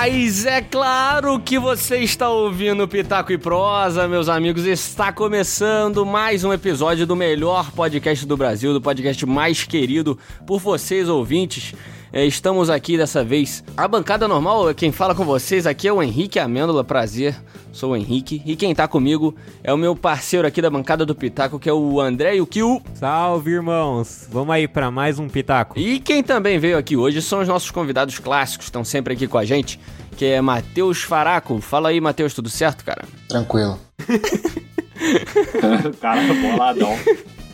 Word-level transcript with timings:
Mas 0.00 0.46
é 0.46 0.60
claro 0.60 1.40
que 1.40 1.58
você 1.58 1.98
está 1.98 2.30
ouvindo 2.30 2.86
Pitaco 2.86 3.32
e 3.32 3.36
Prosa, 3.36 4.06
meus 4.06 4.28
amigos. 4.28 4.64
Está 4.64 5.12
começando 5.12 6.06
mais 6.06 6.44
um 6.44 6.52
episódio 6.52 7.04
do 7.04 7.16
melhor 7.16 7.72
podcast 7.72 8.24
do 8.24 8.36
Brasil, 8.36 8.72
do 8.72 8.80
podcast 8.80 9.26
mais 9.26 9.64
querido 9.64 10.16
por 10.46 10.60
vocês, 10.60 11.08
ouvintes. 11.08 11.74
É, 12.12 12.24
estamos 12.24 12.70
aqui 12.70 12.96
dessa 12.96 13.22
vez. 13.22 13.62
A 13.76 13.86
bancada 13.86 14.26
normal, 14.26 14.74
quem 14.74 14.90
fala 14.90 15.14
com 15.14 15.24
vocês 15.24 15.66
aqui 15.66 15.86
é 15.86 15.92
o 15.92 16.02
Henrique 16.02 16.38
Amêndola, 16.38 16.82
prazer. 16.82 17.36
Sou 17.72 17.92
o 17.92 17.96
Henrique. 17.96 18.42
E 18.46 18.56
quem 18.56 18.74
tá 18.74 18.88
comigo 18.88 19.34
é 19.62 19.72
o 19.72 19.76
meu 19.76 19.94
parceiro 19.94 20.48
aqui 20.48 20.62
da 20.62 20.70
bancada 20.70 21.04
do 21.04 21.14
Pitaco, 21.14 21.58
que 21.58 21.68
é 21.68 21.72
o 21.72 22.00
André 22.00 22.36
e 22.36 22.40
o 22.40 22.46
Kiu. 22.46 22.82
Salve, 22.94 23.52
irmãos! 23.52 24.26
Vamos 24.30 24.54
aí 24.54 24.66
para 24.66 24.90
mais 24.90 25.18
um 25.18 25.28
Pitaco. 25.28 25.78
E 25.78 26.00
quem 26.00 26.22
também 26.22 26.58
veio 26.58 26.78
aqui 26.78 26.96
hoje 26.96 27.20
são 27.20 27.40
os 27.40 27.48
nossos 27.48 27.70
convidados 27.70 28.18
clássicos, 28.18 28.66
estão 28.66 28.82
sempre 28.84 29.14
aqui 29.14 29.26
com 29.26 29.38
a 29.38 29.44
gente, 29.44 29.78
que 30.16 30.24
é 30.24 30.40
Matheus 30.40 31.02
Faraco. 31.02 31.60
Fala 31.60 31.90
aí, 31.90 32.00
Matheus, 32.00 32.34
tudo 32.34 32.48
certo, 32.48 32.84
cara? 32.84 33.04
Tranquilo. 33.28 33.78
cara, 36.00 36.34
boladão. 36.34 36.96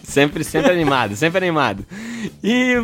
Sempre, 0.04 0.44
sempre 0.44 0.70
animado, 0.70 1.16
sempre 1.16 1.38
animado. 1.38 1.84
E 2.42 2.74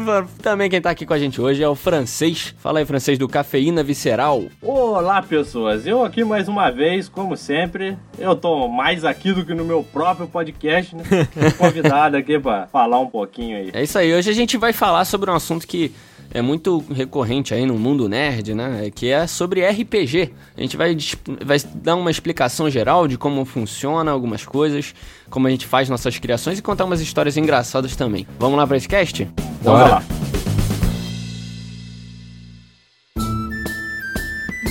também 0.43 0.71
quem 0.71 0.81
tá 0.81 0.91
aqui 0.91 1.05
com 1.05 1.13
a 1.13 1.19
gente 1.19 1.41
hoje 1.41 1.63
é 1.63 1.69
o 1.69 1.75
francês. 1.75 2.55
Fala 2.59 2.79
aí, 2.79 2.87
francês, 2.87 3.19
do 3.19 3.29
Cafeína 3.29 3.83
Visceral. 3.83 4.45
Olá, 4.63 5.23
pessoas. 5.23 5.87
Eu 5.87 6.03
aqui 6.03 6.25
mais 6.25 6.49
uma 6.49 6.71
vez, 6.71 7.09
como 7.09 7.37
sempre. 7.37 7.97
Eu 8.19 8.35
tô 8.35 8.69
mais 8.69 9.05
aqui 9.05 9.33
do 9.33 9.45
que 9.45 9.55
no 9.55 9.65
meu 9.65 9.85
próprio 9.85 10.27
podcast, 10.27 10.97
né? 10.97 11.03
Convidado 11.59 12.17
aqui 12.17 12.39
pra 12.39 12.67
falar 12.69 12.99
um 12.99 13.09
pouquinho 13.09 13.57
aí. 13.59 13.71
É 13.73 13.83
isso 13.83 13.99
aí. 13.99 14.13
Hoje 14.15 14.31
a 14.31 14.35
gente 14.35 14.57
vai 14.57 14.73
falar 14.73 15.05
sobre 15.05 15.31
um 15.31 15.35
assunto 15.35 15.67
que 15.67 15.93
é 16.33 16.41
muito 16.41 16.85
recorrente 16.93 17.53
aí 17.53 17.67
no 17.67 17.79
mundo 17.79 18.09
nerd, 18.09 18.55
né? 18.55 18.91
Que 18.95 19.09
é 19.09 19.27
sobre 19.27 19.69
RPG. 19.69 20.33
A 20.57 20.61
gente 20.61 20.77
vai, 20.77 20.97
vai 21.45 21.59
dar 21.75 21.97
uma 21.97 22.11
explicação 22.11 22.71
geral 22.71 23.09
de 23.09 23.19
como 23.19 23.45
funciona 23.45 24.11
algumas 24.11 24.45
coisas, 24.45 24.95
como 25.29 25.47
a 25.47 25.51
gente 25.51 25.67
faz 25.67 25.89
nossas 25.89 26.19
criações 26.19 26.59
e 26.59 26.63
contar 26.63 26.85
umas 26.85 27.01
histórias 27.01 27.37
engraçadas 27.37 27.97
também. 27.97 28.27
Vamos 28.39 28.57
lá 28.57 28.67
para 28.67 28.77
esse 28.77 28.89
cast? 28.89 29.29
Bora 29.63 29.89
lá. 29.89 30.03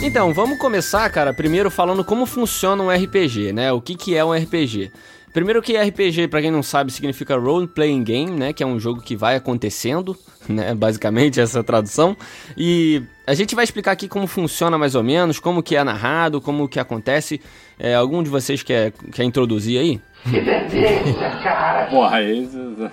Então, 0.02 0.34
vamos 0.34 0.58
começar, 0.58 1.10
cara, 1.10 1.34
primeiro 1.34 1.70
falando 1.70 2.06
como 2.06 2.26
funciona 2.26 2.82
um 2.82 2.90
RPG, 2.90 3.52
né? 3.52 3.72
O 3.74 3.82
que, 3.82 3.96
que 3.96 4.16
é 4.16 4.24
um 4.24 4.34
RPG? 4.34 4.92
Primeiro 5.34 5.62
que 5.62 5.78
RPG, 5.78 6.28
para 6.28 6.42
quem 6.42 6.52
não 6.52 6.64
sabe, 6.64 6.92
significa 6.92 7.38
Role 7.38 7.68
Playing 7.68 8.04
Game, 8.04 8.32
né? 8.32 8.54
Que 8.54 8.64
é 8.64 8.66
um 8.66 8.80
jogo 8.80 9.02
que 9.02 9.16
vai 9.16 9.36
acontecendo, 9.36 10.18
né? 10.50 10.74
Basicamente 10.74 11.40
essa 11.42 11.64
tradução. 11.64 12.18
E 12.58 13.04
a 13.28 13.34
gente 13.34 13.54
vai 13.54 13.64
explicar 13.64 13.92
aqui 13.92 14.08
como 14.08 14.26
funciona 14.26 14.78
mais 14.78 14.96
ou 14.96 15.04
menos, 15.04 15.40
como 15.40 15.62
que 15.62 15.76
é 15.76 15.84
narrado, 15.84 16.42
como 16.42 16.68
que 16.68 16.80
acontece. 16.80 17.40
É, 17.78 17.96
algum 17.96 18.22
de 18.24 18.30
vocês 18.30 18.64
quer, 18.64 18.92
quer 19.14 19.24
introduzir 19.24 19.80
aí? 19.80 20.02
Que 20.24 20.42
delícia, 20.42 21.30
cara! 21.42 21.86
Porra, 21.86 22.22
isso... 22.22 22.90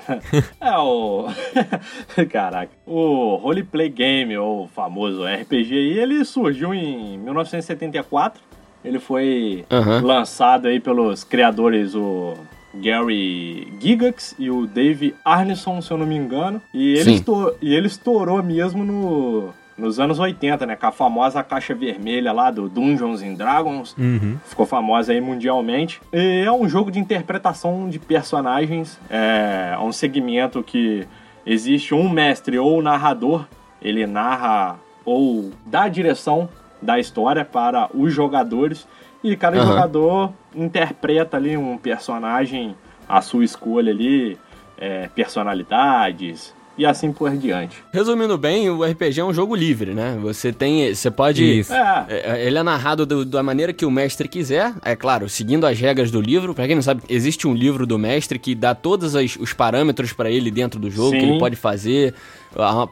É 0.61 0.79
o... 0.79 1.27
Caraca. 2.31 2.71
O 2.87 3.35
Roleplay 3.37 3.89
Game, 3.89 4.37
ou 4.37 4.69
famoso 4.69 5.25
RPG 5.25 5.75
aí, 5.75 5.99
ele 5.99 6.25
surgiu 6.25 6.73
em 6.73 7.19
1974 7.19 8.41
ele 8.87 9.01
foi 9.01 9.65
uhum. 9.71 10.07
lançado 10.07 10.69
aí 10.69 10.79
pelos 10.79 11.25
criadores 11.25 11.95
o 11.95 12.35
Gary 12.73 13.73
Gigax 13.81 14.35
e 14.39 14.49
o 14.49 14.67
Dave 14.67 15.15
Arneson, 15.25 15.81
se 15.83 15.91
eu 15.91 15.99
não 15.99 16.07
me 16.07 16.15
engano. 16.15 16.63
E 16.73 16.95
ele, 16.95 17.15
estourou, 17.15 17.57
e 17.61 17.75
ele 17.75 17.87
estourou 17.89 18.43
mesmo 18.43 18.85
no, 18.85 19.49
nos 19.77 19.99
anos 19.99 20.21
80, 20.21 20.65
né? 20.67 20.77
Com 20.77 20.87
a 20.87 20.93
famosa 20.93 21.43
caixa 21.43 21.75
vermelha 21.75 22.33
lá 22.33 22.51
do 22.51 22.69
Dungeons 22.69 23.23
and 23.23 23.35
Dragons. 23.35 23.97
Uhum. 23.99 24.39
Ficou 24.45 24.67
famosa 24.67 25.13
aí 25.13 25.21
mundialmente. 25.21 26.01
E 26.13 26.45
é 26.47 26.53
um 26.53 26.69
jogo 26.69 26.91
de 26.91 27.01
interpretação 27.01 27.89
de 27.89 27.99
personagens. 27.99 29.01
É 29.11 29.77
um 29.81 29.91
segmento 29.91 30.63
que 30.63 31.07
existe 31.45 31.93
um 31.93 32.09
mestre 32.09 32.57
ou 32.57 32.81
narrador. 32.81 33.47
Ele 33.83 34.07
narra 34.07 34.79
ou 35.05 35.51
dá 35.65 35.89
direção 35.89 36.49
da 36.81 36.99
história 36.99 37.45
para 37.45 37.89
os 37.95 38.13
jogadores 38.13 38.87
e 39.23 39.37
cada 39.37 39.61
uhum. 39.61 39.67
jogador 39.67 40.33
interpreta 40.55 41.37
ali 41.37 41.57
um 41.57 41.77
personagem 41.77 42.77
à 43.09 43.21
sua 43.21 43.45
escolha 43.45 43.93
ali, 43.93 44.39
é, 44.79 45.09
personalidades 45.15 46.55
e 46.79 46.85
assim 46.85 47.11
por 47.11 47.35
diante. 47.37 47.83
Resumindo 47.93 48.37
bem, 48.37 48.69
o 48.69 48.85
RPG 48.85 49.21
é 49.21 49.25
um 49.25 49.33
jogo 49.33 49.55
livre, 49.55 49.95
né? 49.95 50.19
Você 50.21 50.53
tem, 50.53 50.95
você 50.95 51.11
pode, 51.11 51.63
é. 51.71 52.05
é. 52.09 52.47
ele 52.47 52.59
é 52.59 52.63
narrado 52.63 53.07
do, 53.07 53.25
da 53.25 53.43
maneira 53.43 53.73
que 53.73 53.85
o 53.87 53.91
mestre 53.91 54.29
quiser, 54.29 54.75
é 54.85 54.95
claro, 54.95 55.29
seguindo 55.29 55.67
as 55.67 55.79
regras 55.79 56.11
do 56.11 56.21
livro. 56.21 56.55
Para 56.55 56.67
quem 56.67 56.75
não 56.75 56.83
sabe, 56.83 57.03
existe 57.09 57.49
um 57.49 57.55
livro 57.55 57.87
do 57.87 57.99
mestre 57.99 58.39
que 58.39 58.55
dá 58.55 58.75
todos 58.75 59.17
as, 59.17 59.37
os 59.37 59.53
parâmetros 59.53 60.13
para 60.13 60.31
ele 60.31 60.51
dentro 60.51 60.79
do 60.79 60.91
jogo, 60.91 61.13
Sim. 61.13 61.19
que 61.19 61.25
ele 61.25 61.39
pode 61.39 61.57
fazer, 61.57 62.15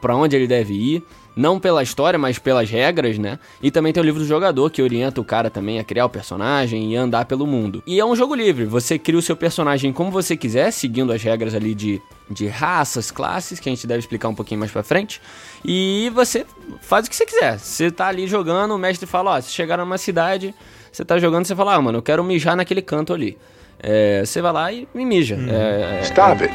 para 0.01 0.15
onde 0.15 0.35
ele 0.35 0.47
deve 0.47 0.73
ir. 0.73 1.03
Não 1.35 1.59
pela 1.59 1.83
história, 1.83 2.17
mas 2.17 2.39
pelas 2.39 2.69
regras, 2.69 3.17
né? 3.17 3.37
E 3.61 3.69
também 3.69 3.91
tem 3.91 4.01
o 4.01 4.05
livro 4.05 4.21
do 4.21 4.25
jogador, 4.25 4.69
que 4.69 4.81
orienta 4.81 5.19
o 5.19 5.25
cara 5.25 5.49
também 5.49 5.79
a 5.79 5.83
criar 5.83 6.05
o 6.05 6.09
personagem 6.09 6.93
e 6.93 6.95
andar 6.95 7.25
pelo 7.25 7.45
mundo. 7.45 7.83
E 7.85 7.99
é 7.99 8.05
um 8.05 8.15
jogo 8.15 8.33
livre, 8.33 8.65
você 8.65 8.97
cria 8.97 9.19
o 9.19 9.21
seu 9.21 9.35
personagem 9.35 9.91
como 9.91 10.11
você 10.11 10.37
quiser, 10.37 10.71
seguindo 10.71 11.11
as 11.11 11.21
regras 11.21 11.53
ali 11.53 11.75
de, 11.75 12.01
de 12.29 12.47
raças, 12.47 13.11
classes, 13.11 13.59
que 13.59 13.67
a 13.67 13.71
gente 13.71 13.85
deve 13.85 13.99
explicar 13.99 14.29
um 14.29 14.35
pouquinho 14.35 14.59
mais 14.59 14.71
pra 14.71 14.81
frente. 14.83 15.21
E 15.63 16.09
você 16.15 16.45
faz 16.81 17.05
o 17.05 17.09
que 17.09 17.15
você 17.15 17.25
quiser. 17.25 17.59
Você 17.59 17.91
tá 17.91 18.07
ali 18.07 18.27
jogando, 18.27 18.73
o 18.73 18.77
mestre 18.77 19.05
fala, 19.05 19.35
ó, 19.35 19.41
se 19.41 19.51
chegar 19.51 19.77
numa 19.77 19.97
cidade, 19.97 20.55
você 20.91 21.03
tá 21.03 21.19
jogando, 21.19 21.45
você 21.45 21.55
fala, 21.55 21.75
ah, 21.75 21.81
mano, 21.81 21.97
eu 21.97 22.03
quero 22.03 22.23
mijar 22.23 22.55
naquele 22.55 22.81
canto 22.81 23.13
ali. 23.13 23.37
É, 23.77 24.23
você 24.25 24.41
vai 24.41 24.53
lá 24.53 24.71
e 24.71 24.87
me 24.95 25.05
mija. 25.05 25.35
Hum. 25.35 25.47
É, 25.49 25.99
Stop 26.03 26.43
it. 26.43 26.53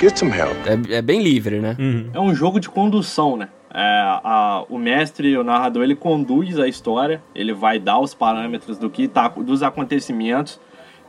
Get 0.00 0.16
some 0.16 0.32
help. 0.32 0.56
É, 0.64 0.98
é 0.98 1.02
bem 1.02 1.20
livre, 1.20 1.58
né? 1.58 1.76
Uhum. 1.78 2.10
É 2.14 2.20
um 2.20 2.32
jogo 2.32 2.60
de 2.60 2.68
condução, 2.68 3.36
né? 3.36 3.48
É, 3.72 3.80
a, 3.80 4.64
o 4.68 4.78
mestre, 4.78 5.36
o 5.36 5.44
narrador, 5.44 5.82
ele 5.82 5.94
conduz 5.94 6.58
a 6.58 6.66
história, 6.66 7.22
ele 7.34 7.52
vai 7.52 7.78
dar 7.78 7.98
os 7.98 8.14
parâmetros 8.14 8.78
do 8.78 8.88
que 8.88 9.06
tá, 9.06 9.28
dos 9.28 9.62
acontecimentos 9.62 10.60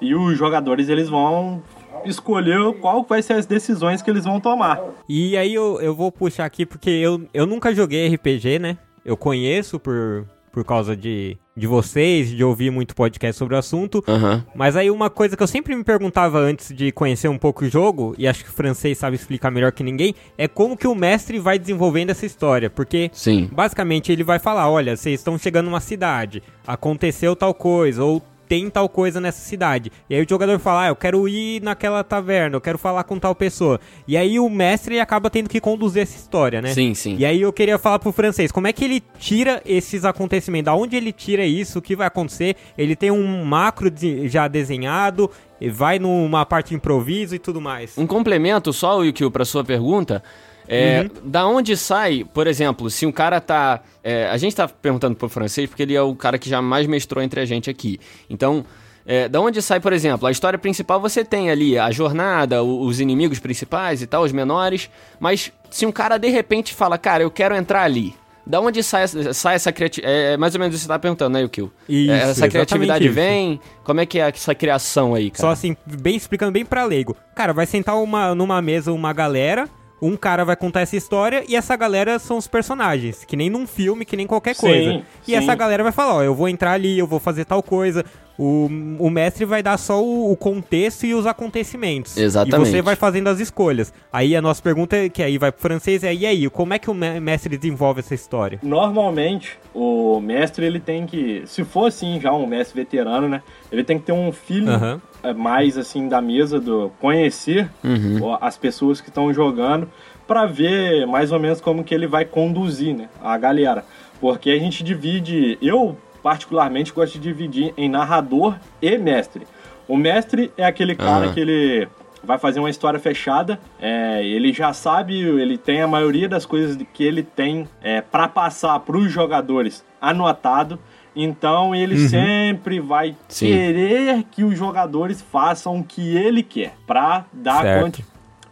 e 0.02 0.14
os 0.16 0.38
jogadores 0.38 0.90
eles 0.90 1.09
vão 1.09 1.62
escolher 2.06 2.74
qual 2.80 3.03
vai 3.03 3.22
ser 3.22 3.34
as 3.34 3.46
decisões 3.46 4.02
que 4.02 4.09
eles 4.09 4.25
vão 4.25 4.40
tomar. 4.40 4.81
E 5.08 5.36
aí 5.38 5.53
eu, 5.53 5.80
eu 5.81 5.94
vou 5.94 6.12
puxar 6.12 6.46
aqui 6.46 6.66
porque 6.66 6.90
eu, 6.90 7.28
eu 7.34 7.46
nunca 7.46 7.74
joguei 7.74 8.14
RPG, 8.14 8.59
né? 8.59 8.78
Eu 9.03 9.18
conheço 9.18 9.80
por, 9.80 10.26
por 10.51 10.63
causa 10.63 10.95
de, 10.95 11.37
de 11.55 11.67
vocês, 11.67 12.29
de 12.29 12.43
ouvir 12.43 12.71
muito 12.71 12.95
podcast 12.95 13.37
sobre 13.37 13.55
o 13.55 13.57
assunto. 13.57 14.03
Uhum. 14.07 14.41
Mas 14.55 14.75
aí 14.75 14.89
uma 14.89 15.09
coisa 15.09 15.37
que 15.37 15.43
eu 15.43 15.47
sempre 15.47 15.75
me 15.75 15.83
perguntava 15.83 16.39
antes 16.39 16.75
de 16.75 16.91
conhecer 16.91 17.27
um 17.27 17.37
pouco 17.37 17.65
o 17.65 17.69
jogo, 17.69 18.15
e 18.17 18.27
acho 18.27 18.43
que 18.43 18.49
o 18.49 18.53
francês 18.53 18.97
sabe 18.97 19.15
explicar 19.15 19.51
melhor 19.51 19.71
que 19.71 19.83
ninguém, 19.83 20.15
é 20.37 20.47
como 20.47 20.77
que 20.77 20.87
o 20.87 20.95
mestre 20.95 21.39
vai 21.39 21.59
desenvolvendo 21.59 22.09
essa 22.09 22.25
história. 22.25 22.69
Porque, 22.69 23.09
Sim. 23.13 23.49
basicamente, 23.51 24.11
ele 24.11 24.23
vai 24.23 24.39
falar, 24.39 24.69
olha, 24.69 24.95
vocês 24.95 25.19
estão 25.19 25.37
chegando 25.37 25.65
numa 25.65 25.81
cidade, 25.81 26.41
aconteceu 26.66 27.35
tal 27.35 27.53
coisa, 27.53 28.03
ou 28.03 28.21
tem 28.49 28.67
tal 28.67 28.89
coisa 28.89 29.21
nessa 29.21 29.39
cidade. 29.39 29.91
E 30.09 30.15
aí 30.15 30.23
o 30.23 30.27
jogador 30.27 30.57
fala, 30.57 30.85
ah, 30.85 30.87
eu 30.87 30.95
quero 30.95 31.27
ir 31.27 31.61
naquela 31.61 32.03
taverna, 32.03 32.55
eu 32.55 32.61
quero 32.61 32.79
falar 32.79 33.03
com 33.03 33.19
tal 33.19 33.35
pessoa. 33.35 33.79
E 34.07 34.17
aí 34.17 34.39
o 34.39 34.49
mestre 34.49 34.99
acaba 34.99 35.29
tendo 35.29 35.47
que 35.47 35.61
conduzir 35.61 36.01
essa 36.01 36.17
história, 36.17 36.59
né? 36.59 36.73
Sim, 36.73 36.95
sim. 36.95 37.15
E 37.19 37.25
aí 37.25 37.41
eu 37.41 37.53
queria 37.53 37.77
falar 37.77 37.99
pro 37.99 38.11
francês, 38.11 38.51
como 38.51 38.65
é 38.65 38.73
que 38.73 38.83
ele 38.83 39.03
tira 39.19 39.61
esses 39.65 40.03
acontecimentos? 40.03 40.65
Da 40.65 40.73
onde 40.73 40.95
ele 40.97 41.13
tira 41.13 41.45
isso? 41.45 41.77
O 41.77 41.81
que 41.81 41.95
vai 41.95 42.07
acontecer? 42.07 42.55
Ele 42.75 42.95
tem 42.95 43.11
um 43.11 43.45
macro 43.45 43.93
já 44.25 44.47
desenhado, 44.47 45.29
vai 45.71 45.99
numa 45.99 46.43
parte 46.43 46.69
de 46.69 46.75
improviso 46.75 47.35
e 47.35 47.39
tudo 47.39 47.61
mais. 47.61 47.95
Um 47.99 48.07
complemento 48.07 48.73
só, 48.73 48.97
Wikio, 48.97 49.29
pra 49.29 49.45
sua 49.45 49.63
pergunta. 49.63 50.23
É, 50.69 51.02
uhum. 51.02 51.29
Da 51.32 51.47
onde 51.47 51.76
sai, 51.76 52.23
por 52.32 52.46
exemplo, 52.46 52.91
se 52.91 53.03
um 53.03 53.11
cara 53.11 53.41
tá. 53.41 53.82
É, 54.03 54.29
a 54.29 54.38
gente 54.38 54.55
tá 54.55 54.67
perguntando 54.67 55.16
pro 55.16 55.28
francês 55.28 55.67
porque 55.67 55.82
ele 55.82 55.96
é 55.96 56.02
o 56.02 56.16
cara 56.16 56.38
que 56.38 56.47
já 56.47 56.61
mais 56.61 56.85
mestrou 56.85 57.23
entre 57.23 57.40
a 57.40 57.46
gente 57.46 57.72
aqui. 57.72 57.99
Então, 58.29 58.64
é, 59.03 59.28
da 59.28 59.41
onde 59.41 59.64
sai, 59.64 59.79
por 59.79 59.91
exemplo, 59.91 60.28
a 60.28 60.32
história 60.32 60.59
principal 60.59 61.02
você 61.02 61.26
tem 61.26 61.49
ali 61.49 61.79
a 61.79 61.90
jornada, 61.90 62.61
os 62.61 62.99
inimigos 62.99 63.40
principais 63.40 64.03
e 64.03 64.08
tal, 64.08 64.22
os 64.22 64.32
menores. 64.32 64.91
Mas 65.20 65.52
se 65.72 65.88
um 65.88 65.91
cara 65.91 66.20
de 66.20 66.29
repente 66.29 66.76
fala, 66.76 66.99
cara, 66.99 67.23
eu 67.23 67.32
quero 67.32 67.55
entrar 67.55 67.82
ali. 67.82 68.14
Da 68.46 68.59
onde 68.61 68.84
sai, 68.84 69.08
sai 69.08 69.55
essa 69.55 69.72
criatividade? 69.72 70.16
É, 70.16 70.34
é 70.34 70.38
mais 70.38 70.53
ou 70.53 70.59
menos 70.59 70.76
isso 70.76 70.84
que 70.84 70.88
você 70.88 70.93
tá 70.93 70.99
perguntando, 70.99 71.34
né, 71.34 71.41
Yukio? 71.41 71.72
Isso, 71.88 72.11
é, 72.11 72.29
essa 72.29 72.47
criatividade 72.47 73.05
isso. 73.05 73.14
vem? 73.14 73.59
Como 73.84 73.99
é 73.99 74.05
que 74.05 74.20
é 74.20 74.29
essa 74.29 74.53
criação 74.53 75.16
aí, 75.16 75.32
cara? 75.32 75.41
Só 75.41 75.49
assim, 75.49 75.76
bem 75.85 76.16
explicando 76.16 76.52
bem 76.52 76.64
pra 76.64 76.84
leigo. 76.84 77.17
Cara, 77.35 77.53
vai 77.53 77.66
sentar 77.66 77.96
uma, 77.97 78.35
numa 78.35 78.61
mesa 78.61 78.91
uma 78.91 79.14
galera 79.14 79.67
um 80.01 80.16
cara 80.16 80.46
vai 80.46 80.55
contar 80.55 80.81
essa 80.81 80.96
história 80.96 81.43
e 81.47 81.55
essa 81.55 81.75
galera 81.75 82.19
são 82.19 82.37
os 82.37 82.47
personagens, 82.47 83.23
que 83.25 83.35
nem 83.35 83.49
num 83.49 83.67
filme, 83.67 84.05
que 84.05 84.16
nem 84.16 84.28
qualquer 84.28 84.55
coisa. 84.55 84.91
Sim, 84.91 85.03
e 85.23 85.31
sim. 85.31 85.35
essa 85.35 85.53
galera 85.55 85.84
vai 85.84 85.91
falar, 85.91 86.16
ó, 86.16 86.23
eu 86.23 86.34
vou 86.34 86.47
entrar 86.47 86.73
ali, 86.73 86.97
eu 86.97 87.07
vou 87.07 87.19
fazer 87.19 87.46
tal 87.46 87.61
coisa. 87.61 88.05
o, 88.40 88.69
o 88.99 89.09
mestre 89.09 89.43
vai 89.43 89.61
dar 89.61 89.78
só 89.78 90.01
o, 90.01 90.31
o, 90.31 90.37
contexto 90.37 91.05
e 91.05 91.13
os 91.13 91.28
acontecimentos. 91.28 92.16
Exatamente. 92.16 92.69
E 92.69 92.72
você 92.72 92.81
vai 92.81 92.96
fazendo 92.96 93.28
as 93.28 93.41
escolhas. 93.41 93.93
Aí 94.13 94.34
a 94.34 94.41
nossa 94.41 94.61
pergunta, 94.61 94.96
é, 94.96 95.09
que 95.09 95.22
aí 95.22 95.37
vai 95.37 95.51
pro 95.51 95.61
francês, 95.61 96.05
é 96.05 96.13
e 96.13 96.25
aí, 96.25 96.49
como 96.49 96.73
é 96.73 96.79
que 96.79 96.90
o 96.90 96.93
mestre 96.93 97.57
desenvolve 97.57 97.99
essa 97.99 98.16
história? 98.16 98.57
Normalmente, 98.63 99.59
o 99.73 100.22
mestre, 100.22 100.66
ele 100.66 100.79
tem 100.79 101.05
que, 101.05 101.43
se 101.45 101.66
for 101.66 101.87
assim 101.87 102.19
já 102.22 102.31
um 102.31 102.47
mestre 102.47 102.79
veterano, 102.79 103.28
né, 103.28 103.43
ele 103.71 103.83
tem 103.83 103.99
que 103.99 104.05
ter 104.05 104.11
um 104.11 104.31
filho 104.31 104.71
uhum. 104.71 105.33
mais 105.35 105.77
assim 105.77 106.07
da 106.07 106.21
mesa, 106.21 106.59
do 106.59 106.91
conhecer 106.99 107.69
uhum. 107.83 108.37
as 108.41 108.57
pessoas 108.57 108.99
que 109.01 109.09
estão 109.09 109.33
jogando, 109.33 109.89
para 110.27 110.45
ver 110.45 111.05
mais 111.07 111.31
ou 111.31 111.39
menos 111.39 111.59
como 111.59 111.83
que 111.83 111.93
ele 111.93 112.07
vai 112.07 112.25
conduzir, 112.25 112.95
né, 112.95 113.09
a 113.23 113.37
galera. 113.37 113.83
Porque 114.21 114.49
a 114.51 114.59
gente 114.59 114.83
divide, 114.83 115.57
eu 115.61 115.97
particularmente 116.21 116.91
gosto 116.91 117.13
de 117.13 117.19
dividir 117.19 117.73
em 117.77 117.89
narrador 117.89 118.55
e 118.81 118.97
mestre. 118.97 119.47
O 119.87 119.97
mestre 119.97 120.51
é 120.57 120.66
aquele 120.66 120.95
cara 120.95 121.27
uhum. 121.27 121.33
que 121.33 121.39
ele 121.39 121.87
vai 122.23 122.37
fazer 122.37 122.59
uma 122.59 122.69
história 122.69 122.99
fechada, 122.99 123.59
é, 123.79 124.23
ele 124.23 124.51
já 124.53 124.73
sabe, 124.73 125.19
ele 125.19 125.57
tem 125.57 125.81
a 125.81 125.87
maioria 125.87 126.27
das 126.27 126.45
coisas 126.45 126.77
que 126.93 127.03
ele 127.03 127.23
tem 127.23 127.67
é, 127.81 128.01
para 128.01 128.27
passar 128.27 128.79
para 128.81 128.97
os 128.97 129.11
jogadores 129.11 129.83
anotado. 130.01 130.79
Então 131.16 131.73
ele 131.73 131.96
uhum. 131.96 132.09
sempre 132.09 132.79
vai 132.79 133.16
Sim. 133.28 133.47
querer 133.47 134.23
que 134.32 134.44
os 134.44 134.58
jogadores 134.58 135.22
façam 135.22 135.79
o 135.79 135.84
que 135.84 136.16
ele 136.16 136.44
quer 136.44 136.76
para 136.85 137.26
dar, 137.34 137.64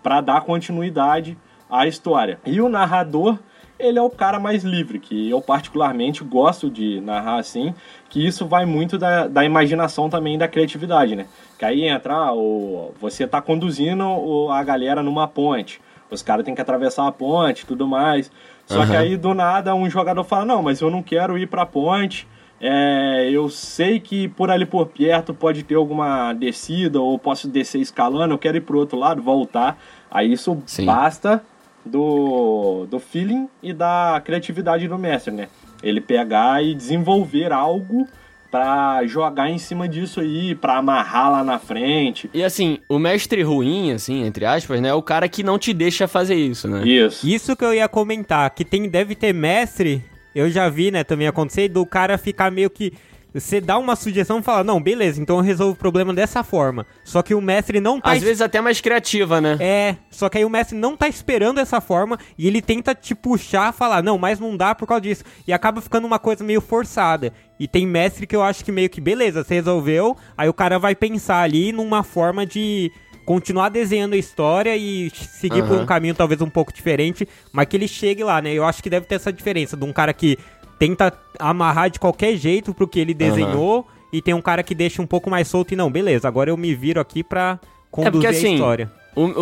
para 0.01 0.21
dar 0.21 0.41
continuidade 0.41 1.37
à 1.69 1.87
história. 1.87 2.39
E 2.45 2.59
o 2.59 2.67
narrador 2.67 3.37
ele 3.79 3.99
é 3.99 4.01
o 4.01 4.09
cara 4.09 4.39
mais 4.39 4.63
livre, 4.63 4.99
que 4.99 5.29
eu 5.29 5.39
particularmente 5.39 6.23
gosto 6.23 6.69
de 6.69 6.99
narrar 6.99 7.37
assim, 7.37 7.75
que 8.09 8.25
isso 8.25 8.47
vai 8.47 8.65
muito 8.65 8.97
da, 8.97 9.27
da 9.27 9.45
imaginação 9.45 10.09
também 10.09 10.37
da 10.37 10.47
criatividade, 10.47 11.15
né? 11.15 11.27
Que 11.59 11.65
aí 11.65 11.87
entra, 11.87 12.33
o, 12.33 12.91
você 12.99 13.27
tá 13.27 13.39
conduzindo 13.39 14.03
o, 14.03 14.49
a 14.51 14.63
galera 14.63 15.03
numa 15.03 15.27
ponte, 15.27 15.79
os 16.09 16.21
caras 16.21 16.45
têm 16.45 16.55
que 16.55 16.61
atravessar 16.61 17.07
a 17.07 17.11
ponte 17.11 17.65
tudo 17.65 17.87
mais. 17.87 18.31
Só 18.65 18.79
uhum. 18.79 18.87
que 18.87 18.95
aí 18.95 19.17
do 19.17 19.33
nada 19.33 19.75
um 19.75 19.89
jogador 19.89 20.23
fala: 20.23 20.45
Não, 20.45 20.63
mas 20.63 20.81
eu 20.81 20.89
não 20.89 21.03
quero 21.03 21.37
ir 21.37 21.47
pra 21.47 21.65
ponte. 21.65 22.27
É, 22.59 23.29
eu 23.31 23.49
sei 23.49 23.99
que 23.99 24.27
por 24.29 24.49
ali 24.49 24.65
por 24.65 24.87
perto 24.87 25.33
pode 25.33 25.63
ter 25.63 25.75
alguma 25.75 26.33
descida 26.33 26.99
ou 26.99 27.17
posso 27.19 27.47
descer 27.47 27.79
escalando, 27.79 28.33
eu 28.33 28.37
quero 28.37 28.57
ir 28.57 28.61
pro 28.61 28.79
outro 28.79 28.97
lado, 28.97 29.21
voltar. 29.21 29.79
Aí 30.09 30.31
isso 30.33 30.57
Sim. 30.65 30.85
basta 30.85 31.43
do, 31.85 32.87
do 32.89 32.99
feeling 32.99 33.47
e 33.61 33.73
da 33.73 34.21
criatividade 34.23 34.87
do 34.87 34.97
mestre, 34.97 35.33
né? 35.33 35.47
Ele 35.83 36.01
pegar 36.01 36.63
e 36.63 36.73
desenvolver 36.73 37.51
algo 37.51 38.07
para 38.49 39.05
jogar 39.05 39.49
em 39.49 39.57
cima 39.57 39.87
disso 39.87 40.21
aí, 40.21 40.55
para 40.55 40.77
amarrar 40.77 41.31
lá 41.31 41.43
na 41.43 41.59
frente. 41.59 42.29
E 42.33 42.43
assim, 42.43 42.79
o 42.87 42.97
mestre 42.97 43.43
ruim, 43.43 43.91
assim, 43.91 44.23
entre 44.23 44.45
aspas, 44.45 44.79
né, 44.81 44.89
é 44.89 44.93
o 44.93 45.01
cara 45.01 45.27
que 45.27 45.43
não 45.43 45.59
te 45.59 45.73
deixa 45.73 46.07
fazer 46.07 46.35
isso, 46.35 46.67
né? 46.67 46.87
Isso. 46.87 47.27
Isso 47.27 47.55
que 47.55 47.65
eu 47.65 47.73
ia 47.73 47.87
comentar, 47.87 48.49
que 48.51 48.63
tem 48.63 48.89
deve 48.89 49.15
ter 49.15 49.33
mestre, 49.33 50.03
eu 50.37 50.49
já 50.49 50.69
vi, 50.69 50.91
né, 50.91 51.03
também 51.03 51.27
acontecer 51.27 51.67
do 51.67 51.85
cara 51.85 52.17
ficar 52.17 52.51
meio 52.51 52.69
que 52.69 52.93
você 53.33 53.61
dá 53.61 53.77
uma 53.77 53.95
sugestão 53.95 54.39
e 54.39 54.41
fala, 54.41 54.63
não, 54.63 54.81
beleza, 54.81 55.21
então 55.21 55.37
eu 55.37 55.43
resolvo 55.43 55.73
o 55.73 55.77
problema 55.77 56.13
dessa 56.13 56.43
forma. 56.43 56.85
Só 57.03 57.21
que 57.21 57.35
o 57.35 57.41
mestre 57.41 57.79
não 57.79 57.99
tá. 57.99 58.11
Às 58.11 58.17
es... 58.17 58.23
vezes 58.23 58.41
até 58.41 58.61
mais 58.61 58.81
criativa, 58.81 59.39
né? 59.41 59.57
É, 59.59 59.95
só 60.09 60.29
que 60.29 60.37
aí 60.37 60.45
o 60.45 60.49
mestre 60.49 60.77
não 60.77 60.95
tá 60.95 61.07
esperando 61.07 61.59
essa 61.59 61.81
forma 61.81 62.17
e 62.37 62.47
ele 62.47 62.61
tenta 62.61 62.95
te 62.95 63.13
puxar, 63.13 63.73
falar, 63.73 64.01
não, 64.01 64.17
mas 64.17 64.39
não 64.39 64.55
dá 64.55 64.73
por 64.73 64.87
causa 64.87 65.01
disso. 65.01 65.23
E 65.47 65.53
acaba 65.53 65.81
ficando 65.81 66.07
uma 66.07 66.19
coisa 66.19 66.43
meio 66.43 66.61
forçada. 66.61 67.33
E 67.59 67.67
tem 67.67 67.85
mestre 67.85 68.25
que 68.25 68.35
eu 68.35 68.41
acho 68.41 68.63
que 68.63 68.71
meio 68.71 68.89
que, 68.89 69.01
beleza, 69.01 69.43
você 69.43 69.55
resolveu, 69.55 70.15
aí 70.37 70.47
o 70.47 70.53
cara 70.53 70.79
vai 70.79 70.95
pensar 70.95 71.41
ali 71.41 71.71
numa 71.71 72.03
forma 72.03 72.45
de 72.45 72.91
continuar 73.27 73.67
desenhando 73.67 74.13
a 74.13 74.17
história 74.17 74.77
e 74.77 75.11
seguir 75.13 75.61
uhum. 75.61 75.67
por 75.67 75.77
um 75.79 75.85
caminho 75.85 76.15
talvez 76.15 76.41
um 76.41 76.49
pouco 76.49 76.71
diferente, 76.71 77.27
mas 77.51 77.67
que 77.67 77.75
ele 77.75 77.85
chegue 77.85 78.23
lá, 78.23 78.41
né? 78.41 78.53
Eu 78.53 78.63
acho 78.63 78.81
que 78.81 78.89
deve 78.89 79.05
ter 79.05 79.15
essa 79.15 79.33
diferença 79.33 79.75
de 79.75 79.83
um 79.83 79.91
cara 79.91 80.13
que 80.13 80.37
tenta 80.79 81.11
amarrar 81.37 81.89
de 81.89 81.99
qualquer 81.99 82.37
jeito 82.37 82.73
pro 82.73 82.87
que 82.87 82.97
ele 82.97 83.13
desenhou. 83.13 83.79
Uhum. 83.79 83.97
E 84.13 84.21
tem 84.21 84.33
um 84.33 84.41
cara 84.41 84.63
que 84.63 84.73
deixa 84.73 85.01
um 85.01 85.05
pouco 85.05 85.29
mais 85.29 85.49
solto 85.49 85.73
e 85.73 85.75
não, 85.75 85.91
beleza, 85.91 86.25
agora 86.25 86.49
eu 86.49 86.55
me 86.55 86.73
viro 86.73 87.01
aqui 87.01 87.21
pra 87.21 87.59
conduzir 87.91 88.07
é 88.07 88.11
porque, 88.11 88.27
assim, 88.27 88.51
a 88.51 88.53
história. 88.53 88.91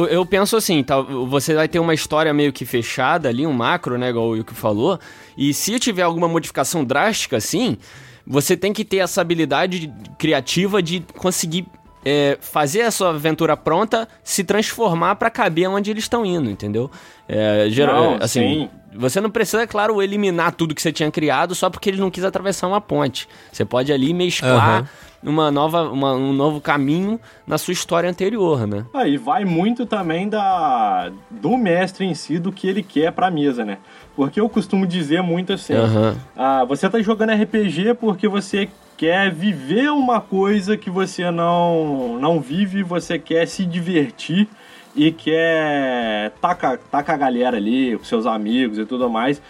Eu 0.09 0.25
penso 0.25 0.57
assim, 0.57 0.81
tá, 0.81 0.99
você 0.99 1.53
vai 1.53 1.67
ter 1.67 1.77
uma 1.77 1.93
história 1.93 2.33
meio 2.33 2.51
que 2.51 2.65
fechada 2.65 3.29
ali, 3.29 3.45
um 3.45 3.53
macro, 3.53 3.99
né, 3.99 4.09
igual 4.09 4.29
o 4.29 4.35
Yuki 4.35 4.55
falou, 4.55 4.99
e 5.37 5.53
se 5.53 5.77
tiver 5.77 6.01
alguma 6.01 6.27
modificação 6.27 6.83
drástica 6.83 7.37
assim, 7.37 7.77
você 8.25 8.57
tem 8.57 8.73
que 8.73 8.83
ter 8.83 8.97
essa 8.97 9.21
habilidade 9.21 9.93
criativa 10.17 10.81
de 10.81 11.05
conseguir 11.15 11.67
é, 12.05 12.37
fazer 12.39 12.83
a 12.83 12.91
sua 12.91 13.09
aventura 13.09 13.57
pronta 13.57 14.07
se 14.23 14.43
transformar 14.43 15.15
para 15.15 15.31
caber 15.31 15.67
onde 15.67 15.89
eles 15.89 16.03
estão 16.03 16.23
indo, 16.23 16.51
entendeu? 16.51 16.89
É, 17.27 17.65
geral, 17.69 18.11
não, 18.11 18.23
assim, 18.23 18.39
sim. 18.39 18.69
você 18.93 19.19
não 19.19 19.31
precisa, 19.31 19.63
é 19.63 19.67
claro, 19.67 19.99
eliminar 20.01 20.53
tudo 20.53 20.75
que 20.75 20.81
você 20.81 20.91
tinha 20.91 21.09
criado 21.09 21.55
só 21.55 21.67
porque 21.69 21.89
ele 21.89 21.99
não 21.99 22.11
quis 22.11 22.23
atravessar 22.23 22.67
uma 22.67 22.79
ponte. 22.79 23.27
Você 23.51 23.65
pode 23.65 23.91
ali 23.91 24.13
mesclar 24.13 24.81
uhum. 25.23 25.31
uma 25.31 25.49
nova, 25.49 25.89
uma, 25.89 26.13
um 26.13 26.31
novo 26.31 26.61
caminho 26.61 27.19
na 27.47 27.57
sua 27.57 27.71
história 27.71 28.07
anterior, 28.07 28.67
né? 28.67 28.85
Aí 28.93 29.15
ah, 29.15 29.19
vai 29.19 29.43
muito 29.43 29.87
também 29.87 30.29
da 30.29 31.11
do 31.31 31.57
mestre 31.57 32.05
em 32.05 32.13
si, 32.13 32.37
do 32.37 32.51
que 32.51 32.67
ele 32.67 32.83
quer 32.83 33.11
pra 33.11 33.31
mesa, 33.31 33.65
né? 33.65 33.79
Porque 34.15 34.39
eu 34.39 34.47
costumo 34.47 34.85
dizer 34.85 35.23
muito 35.23 35.53
assim: 35.53 35.73
uhum. 35.73 36.15
ah, 36.37 36.63
você 36.65 36.87
tá 36.87 37.01
jogando 37.01 37.33
RPG 37.33 37.95
porque 37.95 38.27
você 38.27 38.69
quer 38.97 39.31
viver 39.31 39.91
uma 39.91 40.21
coisa 40.21 40.77
que 40.77 40.89
você 40.89 41.29
não, 41.31 42.17
não 42.19 42.39
vive, 42.39 42.83
você 42.83 43.19
quer 43.19 43.47
se 43.47 43.65
divertir 43.65 44.47
e 44.95 45.11
quer 45.11 46.31
tacar 46.41 46.77
tá 46.77 47.03
com 47.03 47.11
a 47.11 47.17
galera 47.17 47.57
ali, 47.57 47.97
com 47.97 48.03
seus 48.05 48.25
amigos 48.25 48.77
e 48.77 48.85
tudo 48.85 49.09
mais. 49.09 49.41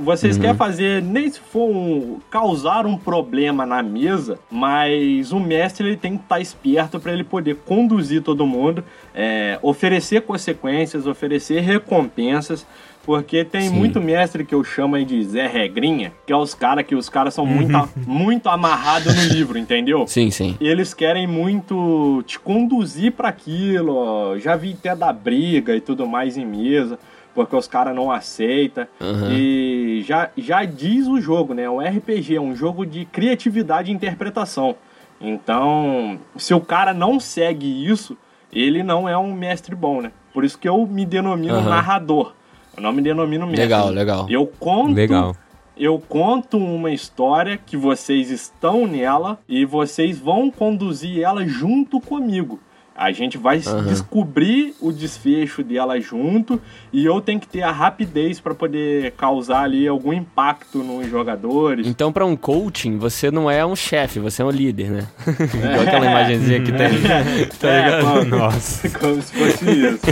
Vocês 0.00 0.36
uhum. 0.36 0.42
querem 0.42 0.56
fazer, 0.56 1.02
nem 1.02 1.30
se 1.30 1.38
for 1.38 1.68
um, 1.68 2.18
causar 2.30 2.86
um 2.86 2.96
problema 2.96 3.66
na 3.66 3.82
mesa, 3.82 4.38
mas 4.50 5.32
o 5.32 5.38
mestre 5.38 5.88
ele 5.88 5.96
tem 5.98 6.16
que 6.16 6.22
estar 6.22 6.36
tá 6.36 6.40
esperto 6.40 6.98
para 6.98 7.12
ele 7.12 7.22
poder 7.22 7.56
conduzir 7.56 8.22
todo 8.22 8.46
mundo, 8.46 8.82
é, 9.14 9.58
oferecer 9.60 10.22
consequências, 10.22 11.06
oferecer 11.06 11.60
recompensas 11.60 12.66
porque 13.06 13.44
tem 13.44 13.68
Sim. 13.68 13.74
muito 13.74 14.00
mestre 14.00 14.44
que 14.44 14.52
eu 14.52 14.64
chamo 14.64 14.96
aí 14.96 15.04
de 15.04 15.22
Zé 15.22 15.46
Regrinha, 15.46 16.12
que 16.26 16.32
é 16.32 16.36
os 16.36 16.52
caras 16.52 16.84
que 16.84 16.96
os 16.96 17.08
caras 17.08 17.32
são 17.32 17.46
muito, 17.46 17.72
uhum. 17.72 17.88
muito 18.04 18.48
amarrados 18.48 19.14
no 19.14 19.32
livro, 19.32 19.56
entendeu? 19.56 20.04
Sim, 20.10 20.28
sim. 20.30 20.56
E 20.60 20.66
eles 20.66 20.92
querem 20.92 21.24
muito 21.24 22.24
te 22.26 22.38
conduzir 22.38 23.12
para 23.12 23.28
aquilo, 23.28 23.94
ó. 23.94 24.38
já 24.38 24.56
vi 24.56 24.72
até 24.72 24.96
da 24.96 25.12
briga 25.12 25.76
e 25.76 25.80
tudo 25.80 26.06
mais 26.06 26.36
em 26.36 26.44
mesa 26.44 26.98
porque 27.32 27.54
os 27.54 27.68
caras 27.68 27.94
não 27.94 28.10
aceitam. 28.10 28.86
Uhum. 28.98 29.30
E 29.30 30.02
já, 30.06 30.30
já 30.38 30.64
diz 30.64 31.06
o 31.06 31.20
jogo, 31.20 31.52
né? 31.52 31.68
O 31.68 31.80
RPG 31.80 32.34
é 32.34 32.40
um 32.40 32.56
jogo 32.56 32.86
de 32.86 33.04
criatividade 33.04 33.92
e 33.92 33.94
interpretação. 33.94 34.74
Então, 35.20 36.18
se 36.36 36.54
o 36.54 36.60
cara 36.60 36.94
não 36.94 37.20
segue 37.20 37.86
isso, 37.86 38.16
ele 38.50 38.82
não 38.82 39.06
é 39.06 39.16
um 39.18 39.34
mestre 39.34 39.76
bom, 39.76 40.00
né? 40.00 40.12
Por 40.32 40.44
isso 40.44 40.58
que 40.58 40.66
eu 40.66 40.86
me 40.86 41.04
denomino 41.04 41.58
uhum. 41.58 41.68
narrador. 41.68 42.32
Eu 42.76 42.82
não 42.82 42.92
me 42.92 43.02
denomino 43.02 43.46
mestre. 43.46 43.62
Legal, 43.62 43.88
legal. 43.88 44.26
Eu 44.28 44.46
conto. 44.46 44.94
Legal. 44.94 45.34
Eu 45.76 45.98
conto 45.98 46.56
uma 46.56 46.90
história 46.90 47.58
que 47.58 47.76
vocês 47.76 48.30
estão 48.30 48.86
nela 48.86 49.38
e 49.48 49.64
vocês 49.64 50.18
vão 50.18 50.50
conduzir 50.50 51.20
ela 51.22 51.46
junto 51.46 52.00
comigo. 52.00 52.60
A 52.96 53.12
gente 53.12 53.36
vai 53.36 53.58
uhum. 53.58 53.84
descobrir 53.84 54.74
o 54.80 54.90
desfecho 54.90 55.62
dela 55.62 56.00
junto 56.00 56.58
e 56.90 57.04
eu 57.04 57.20
tenho 57.20 57.38
que 57.38 57.46
ter 57.46 57.60
a 57.60 57.70
rapidez 57.70 58.40
para 58.40 58.54
poder 58.54 59.12
causar 59.12 59.64
ali 59.64 59.86
algum 59.86 60.14
impacto 60.14 60.78
nos 60.78 61.06
jogadores. 61.06 61.86
Então, 61.86 62.10
para 62.10 62.24
um 62.24 62.34
coaching, 62.34 62.96
você 62.96 63.30
não 63.30 63.50
é 63.50 63.66
um 63.66 63.76
chefe, 63.76 64.18
você 64.18 64.40
é 64.40 64.44
um 64.46 64.50
líder, 64.50 64.90
né? 64.90 65.06
É. 65.26 65.56
Igual 65.72 65.80
aquela 65.86 66.06
imagenzinha 66.06 66.62
que 66.62 66.72
tem. 66.72 66.88
tá 67.60 67.68
é, 67.68 68.00
como, 68.00 68.24
Nossa. 68.24 68.88
Como 68.98 69.20
se 69.20 69.32
fosse 69.34 69.70
isso. 69.70 70.06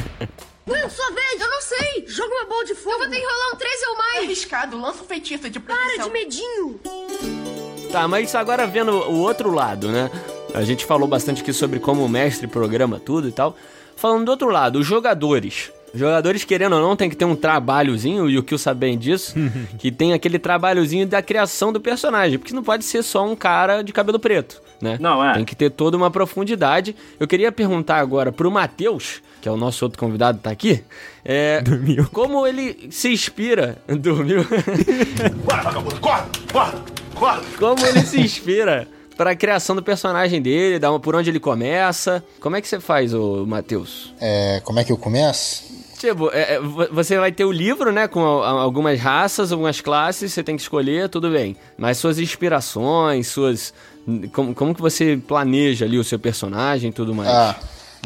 Will, 0.69 0.91
sua 0.91 1.11
vez! 1.11 1.41
Eu 1.41 1.49
não 1.49 1.54
sei! 1.65 2.05
Joga 2.07 2.35
uma 2.35 2.45
bola 2.45 2.65
de 2.65 2.75
fogo! 2.75 2.97
Eu 2.97 2.99
vou 2.99 3.09
ter 3.09 3.21
que 3.21 3.27
rolar 3.27 3.55
um 3.55 3.57
13 3.57 3.87
ou 3.89 3.97
mais! 3.97 4.15
É 4.15 4.19
arriscado, 4.19 4.79
lança 4.79 5.03
um 5.03 5.07
feitiço 5.07 5.49
de 5.49 5.59
proteção. 5.59 5.97
Para 5.97 6.05
de 6.05 6.11
medinho! 6.11 6.81
Tá, 7.91 8.07
mas 8.07 8.35
agora 8.35 8.67
vendo 8.67 8.93
o 8.93 9.21
outro 9.21 9.51
lado, 9.53 9.91
né? 9.91 10.11
A 10.53 10.63
gente 10.63 10.85
falou 10.85 11.09
bastante 11.09 11.43
aqui 11.43 11.53
sobre 11.53 11.79
como 11.81 12.05
o 12.05 12.09
mestre 12.09 12.47
programa 12.47 13.01
tudo 13.01 13.29
e 13.29 13.33
tal. 13.33 13.57
Falando 13.97 14.27
do 14.27 14.31
outro 14.31 14.49
lado, 14.49 14.79
os 14.81 14.87
jogadores. 14.87 15.73
Jogadores, 15.95 16.45
querendo 16.45 16.75
ou 16.75 16.83
não, 16.83 16.97
tem 16.97 17.09
que 17.09 17.17
ter 17.17 17.25
um 17.25 17.37
trabalhozinho, 17.37 18.29
e 18.29 18.37
o 18.37 18.43
Kill 18.43 18.59
sabe 18.59 18.81
bem 18.81 18.99
disso, 18.99 19.35
que 19.79 19.93
tem 19.93 20.13
aquele 20.13 20.39
trabalhozinho 20.39 21.07
da 21.07 21.23
criação 21.23 21.73
do 21.73 21.81
personagem, 21.81 22.39
porque 22.39 22.53
não 22.53 22.63
pode 22.63 22.85
ser 22.85 23.03
só 23.03 23.25
um 23.25 23.37
cara 23.37 23.83
de 23.83 23.93
cabelo 23.93 24.19
preto, 24.19 24.61
né? 24.81 24.99
Não, 25.01 25.25
é. 25.25 25.35
Tem 25.35 25.45
que 25.45 25.55
ter 25.55 25.71
toda 25.71 25.97
uma 25.97 26.11
profundidade. 26.11 26.97
Eu 27.19 27.29
queria 27.29 27.53
perguntar 27.53 27.99
agora 27.99 28.33
pro 28.33 28.51
Matheus, 28.51 29.23
que 29.41 29.49
é 29.49 29.53
o 29.53 29.57
nosso 29.57 29.85
outro 29.85 29.99
convidado, 29.99 30.39
tá 30.39 30.51
aqui. 30.51 30.83
É, 31.25 31.61
Dormiu. 31.61 32.09
Como 32.13 32.47
ele 32.47 32.89
se 32.91 33.13
inspira. 33.13 33.79
Dormiu. 33.89 34.45
Bora, 35.45 35.63
vagabundo, 35.63 36.01
corre, 36.01 36.23
corre, 36.53 36.77
corre. 37.15 37.43
Como 37.59 37.87
ele 37.87 38.01
se 38.01 38.21
inspira 38.21 38.89
pra 39.17 39.35
criação 39.37 39.77
do 39.77 39.83
personagem 39.83 40.43
dele, 40.43 40.85
por 41.03 41.15
onde 41.15 41.31
ele 41.31 41.41
começa. 41.41 42.25
Como 42.41 42.57
é 42.57 42.61
que 42.61 42.69
você 42.69 42.81
faz, 42.81 43.15
o 43.15 43.47
Matheus? 43.47 44.13
É, 44.21 44.61
como 44.65 44.81
é 44.81 44.85
que 44.85 44.93
eu 44.93 44.99
começo? 44.99 45.84
Tipo, 46.05 46.31
é, 46.33 46.55
é 46.55 46.61
você 46.61 47.19
vai 47.19 47.33
ter 47.33 47.47
o 47.47 47.53
livro, 47.53 47.91
né, 47.91 48.07
com 48.07 48.21
algumas 48.21 49.01
raças, 49.01 49.51
algumas 49.51 49.81
classes, 49.81 50.33
você 50.33 50.43
tem 50.43 50.55
que 50.55 50.61
escolher, 50.61 51.09
tudo 51.09 51.31
bem. 51.31 51.57
Mas 51.79 51.97
suas 51.97 52.19
inspirações, 52.19 53.29
suas... 53.29 53.73
Como, 54.33 54.55
como 54.55 54.75
que 54.75 54.83
você 54.83 55.19
planeja 55.27 55.87
ali 55.87 55.99
o 55.99 56.05
seu 56.05 56.19
personagem 56.19 56.91
e 56.91 56.93
tudo 56.93 57.15
mais? 57.15 57.31
Ah, 57.31 57.57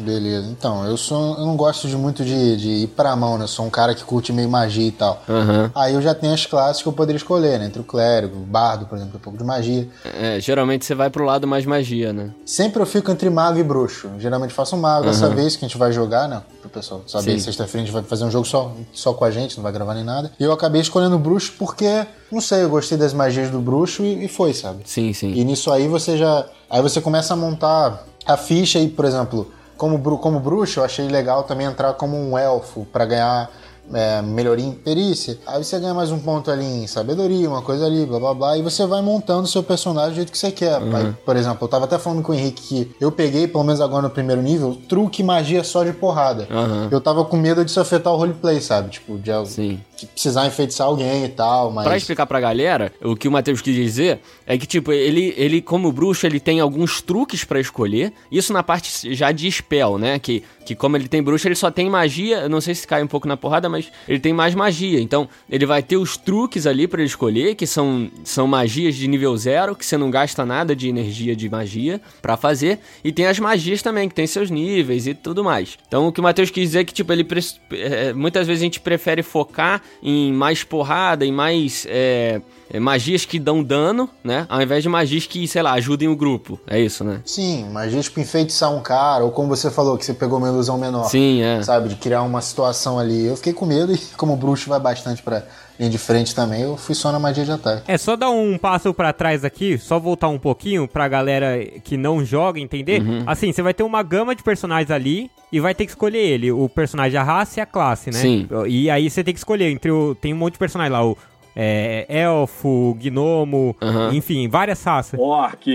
Beleza, 0.01 0.47
então, 0.49 0.85
eu 0.85 0.97
sou. 0.97 1.37
Eu 1.37 1.45
não 1.45 1.55
gosto 1.55 1.87
de 1.87 1.95
muito 1.95 2.23
de, 2.23 2.57
de 2.57 2.69
ir 2.83 2.87
pra 2.87 3.15
mão, 3.15 3.37
né? 3.37 3.43
Eu 3.43 3.47
sou 3.47 3.65
um 3.65 3.69
cara 3.69 3.93
que 3.93 4.03
curte 4.03 4.31
meio 4.31 4.49
magia 4.49 4.87
e 4.87 4.91
tal. 4.91 5.23
Uhum. 5.27 5.69
Aí 5.75 5.93
eu 5.93 6.01
já 6.01 6.13
tenho 6.13 6.33
as 6.33 6.45
classes 6.45 6.81
que 6.81 6.87
eu 6.87 6.93
poderia 6.93 7.17
escolher, 7.17 7.59
né? 7.59 7.65
Entre 7.65 7.81
o 7.81 7.83
clérigo, 7.83 8.37
o 8.37 8.45
bardo, 8.45 8.85
por 8.85 8.97
exemplo, 8.97 9.17
um 9.17 9.19
pouco 9.19 9.37
de 9.37 9.43
magia. 9.43 9.87
É, 10.03 10.39
geralmente 10.39 10.85
você 10.85 10.95
vai 10.95 11.09
pro 11.09 11.25
lado 11.25 11.47
mais 11.47 11.65
magia, 11.65 12.13
né? 12.13 12.31
Sempre 12.45 12.81
eu 12.81 12.85
fico 12.85 13.11
entre 13.11 13.29
mago 13.29 13.59
e 13.59 13.63
bruxo. 13.63 14.09
Geralmente 14.19 14.53
faço 14.53 14.75
um 14.75 14.79
mago. 14.79 15.05
Uhum. 15.05 15.11
Dessa 15.11 15.29
vez 15.29 15.55
que 15.55 15.65
a 15.65 15.67
gente 15.67 15.77
vai 15.77 15.91
jogar, 15.91 16.27
né? 16.27 16.41
Pro 16.61 16.69
pessoal 16.69 17.03
saber, 17.07 17.39
sexta-feira 17.39 17.83
a 17.83 17.85
gente 17.85 17.93
vai 17.93 18.03
fazer 18.03 18.25
um 18.25 18.31
jogo 18.31 18.45
só, 18.45 18.71
só 18.93 19.13
com 19.13 19.25
a 19.25 19.31
gente, 19.31 19.57
não 19.57 19.63
vai 19.63 19.71
gravar 19.71 19.93
nem 19.93 20.03
nada. 20.03 20.31
E 20.39 20.43
eu 20.43 20.51
acabei 20.51 20.81
escolhendo 20.81 21.15
o 21.15 21.19
bruxo 21.19 21.53
porque, 21.57 22.05
não 22.31 22.41
sei, 22.41 22.63
eu 22.63 22.69
gostei 22.69 22.97
das 22.97 23.13
magias 23.13 23.49
do 23.49 23.59
bruxo 23.59 24.03
e, 24.03 24.25
e 24.25 24.27
foi, 24.27 24.53
sabe? 24.53 24.83
Sim, 24.85 25.13
sim. 25.13 25.33
E 25.33 25.43
nisso 25.43 25.71
aí 25.71 25.87
você 25.87 26.17
já. 26.17 26.45
Aí 26.69 26.81
você 26.81 27.01
começa 27.01 27.33
a 27.33 27.37
montar 27.37 28.05
a 28.25 28.37
ficha 28.37 28.79
e, 28.79 28.87
por 28.87 29.05
exemplo 29.05 29.58
como, 29.79 30.19
como 30.19 30.41
bruxo, 30.41 30.81
eu 30.81 30.83
achei 30.83 31.07
legal 31.07 31.43
também 31.43 31.65
entrar 31.65 31.93
como 31.93 32.17
um 32.17 32.37
elfo 32.37 32.85
para 32.91 33.05
ganhar 33.05 33.49
é, 33.93 34.21
melhoria 34.21 34.65
em 34.65 34.71
perícia. 34.71 35.37
Aí 35.45 35.63
você 35.63 35.79
ganha 35.79 35.93
mais 35.93 36.11
um 36.11 36.19
ponto 36.19 36.49
ali 36.51 36.65
em 36.65 36.87
sabedoria, 36.87 37.49
uma 37.49 37.61
coisa 37.61 37.85
ali, 37.85 38.05
blá 38.05 38.19
blá 38.19 38.33
blá. 38.33 38.57
E 38.57 38.61
você 38.61 38.85
vai 38.85 39.01
montando 39.01 39.43
o 39.43 39.47
seu 39.47 39.63
personagem 39.63 40.11
do 40.11 40.15
jeito 40.15 40.31
que 40.31 40.37
você 40.37 40.51
quer. 40.51 40.79
Uhum. 40.81 40.95
Aí, 40.95 41.13
por 41.25 41.35
exemplo, 41.35 41.59
eu 41.61 41.67
tava 41.67 41.85
até 41.85 41.97
falando 41.97 42.21
com 42.21 42.31
o 42.31 42.35
Henrique 42.35 42.61
que 42.61 42.91
eu 42.99 43.11
peguei, 43.11 43.47
pelo 43.47 43.63
menos 43.63 43.81
agora 43.81 44.03
no 44.03 44.09
primeiro 44.09 44.41
nível, 44.41 44.77
truque 44.87 45.23
magia 45.23 45.63
só 45.63 45.83
de 45.83 45.93
porrada. 45.93 46.47
Uhum. 46.49 46.87
Eu 46.91 47.01
tava 47.01 47.23
com 47.25 47.37
medo 47.37 47.63
de 47.63 47.71
isso 47.71 47.79
afetar 47.79 48.13
o 48.13 48.17
roleplay, 48.17 48.61
sabe? 48.61 48.89
Tipo, 48.89 49.17
de, 49.17 49.31
Sim. 49.45 49.79
precisar 50.13 50.47
enfeitiçar 50.47 50.87
alguém 50.87 51.25
e 51.25 51.29
tal. 51.29 51.71
Mas... 51.71 51.85
Pra 51.85 51.97
explicar 51.97 52.25
pra 52.25 52.39
galera, 52.39 52.91
o 53.03 53.15
que 53.15 53.27
o 53.27 53.31
Matheus 53.31 53.61
quis 53.61 53.75
dizer 53.75 54.19
é 54.45 54.57
que, 54.57 54.65
tipo, 54.65 54.91
ele, 54.91 55.33
ele 55.37 55.61
como 55.61 55.91
bruxo, 55.91 56.25
ele 56.25 56.39
tem 56.39 56.59
alguns 56.59 57.01
truques 57.01 57.43
para 57.43 57.59
escolher. 57.59 58.13
Isso 58.31 58.53
na 58.53 58.63
parte 58.63 59.13
já 59.15 59.31
de 59.31 59.51
spell, 59.51 59.97
né? 59.97 60.19
Que, 60.19 60.43
que 60.69 60.75
como 60.75 60.95
ele 60.95 61.07
tem 61.07 61.23
bruxo, 61.23 61.47
ele 61.47 61.55
só 61.55 61.71
tem 61.71 61.89
magia. 61.89 62.41
Eu 62.41 62.49
não 62.49 62.61
sei 62.61 62.75
se 62.75 62.85
cai 62.85 63.01
um 63.01 63.07
pouco 63.07 63.27
na 63.27 63.35
porrada, 63.35 63.67
mas 63.67 63.91
ele 64.07 64.19
tem 64.19 64.31
mais 64.31 64.53
magia. 64.53 65.01
Então, 65.01 65.27
ele 65.49 65.65
vai 65.65 65.81
ter 65.81 65.97
os 65.97 66.15
truques 66.15 66.67
ali 66.67 66.87
para 66.87 67.01
ele 67.01 67.07
escolher, 67.07 67.55
que 67.55 67.65
são, 67.65 68.07
são 68.23 68.45
magias 68.45 68.93
de 68.95 69.07
nível 69.07 69.35
zero, 69.35 69.75
que 69.75 69.83
você 69.83 69.97
não 69.97 70.11
gasta 70.11 70.45
nada 70.45 70.75
de 70.75 70.87
energia 70.87 71.35
de 71.35 71.49
magia 71.49 71.99
para 72.21 72.37
fazer. 72.37 72.77
E 73.03 73.11
tem 73.11 73.25
as 73.25 73.39
magias 73.39 73.81
também, 73.81 74.07
que 74.07 74.13
tem 74.13 74.27
seus 74.27 74.51
níveis 74.51 75.07
e 75.07 75.15
tudo 75.15 75.43
mais. 75.43 75.75
Então, 75.87 76.07
o 76.07 76.11
que 76.11 76.19
o 76.19 76.23
Matheus 76.23 76.51
quis 76.51 76.65
dizer 76.65 76.81
é 76.81 76.83
que, 76.83 76.93
tipo, 76.93 77.11
ele 77.11 77.25
é, 77.71 78.13
muitas 78.13 78.45
vezes 78.45 78.61
a 78.61 78.65
gente 78.65 78.79
prefere 78.79 79.23
focar 79.23 79.81
em 80.03 80.31
mais 80.31 80.63
porrada, 80.63 81.25
em 81.25 81.31
mais. 81.31 81.87
É, 81.89 82.41
magias 82.77 83.23
que 83.23 83.39
dão 83.39 83.63
dano, 83.63 84.09
né? 84.23 84.45
Ao 84.49 84.61
invés 84.61 84.83
de 84.83 84.89
magias 84.89 85.25
que, 85.25 85.47
sei 85.47 85.61
lá, 85.61 85.71
ajudem 85.73 86.09
o 86.09 86.15
grupo. 86.15 86.59
É 86.67 86.79
isso, 86.79 87.03
né? 87.03 87.21
Sim, 87.25 87.69
magias 87.69 88.05
tipo 88.05 88.19
enfeitiçar 88.19 88.71
um 88.75 88.81
cara, 88.81 89.23
ou 89.23 89.31
como 89.31 89.47
você 89.47 89.71
falou, 89.71 89.97
que 89.97 90.05
você 90.05 90.13
pegou 90.13 90.37
uma 90.37 90.49
ilusão 90.49 90.77
menor. 90.77 91.05
Sim, 91.05 91.41
é. 91.41 91.63
Sabe, 91.63 91.87
de 91.87 91.95
criar 91.95 92.21
uma 92.23 92.41
situação 92.41 92.99
ali. 92.99 93.25
Eu 93.25 93.37
fiquei 93.37 93.53
com 93.53 93.65
medo 93.65 93.91
e, 93.95 93.97
como 94.17 94.33
o 94.33 94.37
bruxo 94.37 94.69
vai 94.69 94.79
bastante 94.79 95.23
pra 95.23 95.43
linha 95.79 95.89
de 95.89 95.97
frente 95.97 96.35
também, 96.35 96.63
eu 96.63 96.75
fui 96.75 96.93
só 96.93 97.09
na 97.09 97.17
magia 97.17 97.45
de 97.45 97.51
ataque. 97.51 97.83
É 97.87 97.97
só 97.97 98.17
dar 98.17 98.29
um 98.29 98.57
passo 98.57 98.93
para 98.93 99.13
trás 99.13 99.45
aqui, 99.45 99.77
só 99.77 99.97
voltar 99.97 100.27
um 100.27 100.37
pouquinho 100.37 100.87
pra 100.87 101.07
galera 101.07 101.57
que 101.83 101.95
não 101.95 102.23
joga 102.23 102.59
entender. 102.59 103.01
Uhum. 103.01 103.23
Assim, 103.25 103.53
você 103.53 103.61
vai 103.61 103.73
ter 103.73 103.83
uma 103.83 104.03
gama 104.03 104.35
de 104.35 104.43
personagens 104.43 104.91
ali 104.91 105.31
e 105.51 105.59
vai 105.59 105.73
ter 105.73 105.85
que 105.85 105.91
escolher 105.91 106.19
ele, 106.19 106.51
o 106.51 106.67
personagem, 106.67 107.17
a 107.17 107.23
raça 107.23 107.59
e 107.59 107.63
a 107.63 107.65
classe, 107.65 108.11
né? 108.11 108.19
Sim. 108.19 108.47
E 108.67 108.89
aí 108.89 109.09
você 109.09 109.23
tem 109.23 109.33
que 109.33 109.39
escolher 109.39 109.71
entre 109.71 109.89
o. 109.89 110.13
Tem 110.15 110.33
um 110.33 110.37
monte 110.37 110.53
de 110.53 110.59
personagens 110.59 110.91
lá, 110.91 111.05
o 111.05 111.17
é, 111.55 112.05
elfo, 112.09 112.97
gnomo, 112.99 113.75
uhum. 113.81 114.13
enfim, 114.13 114.47
várias 114.47 114.83
raças. 114.83 115.19
Orc. 115.19 115.65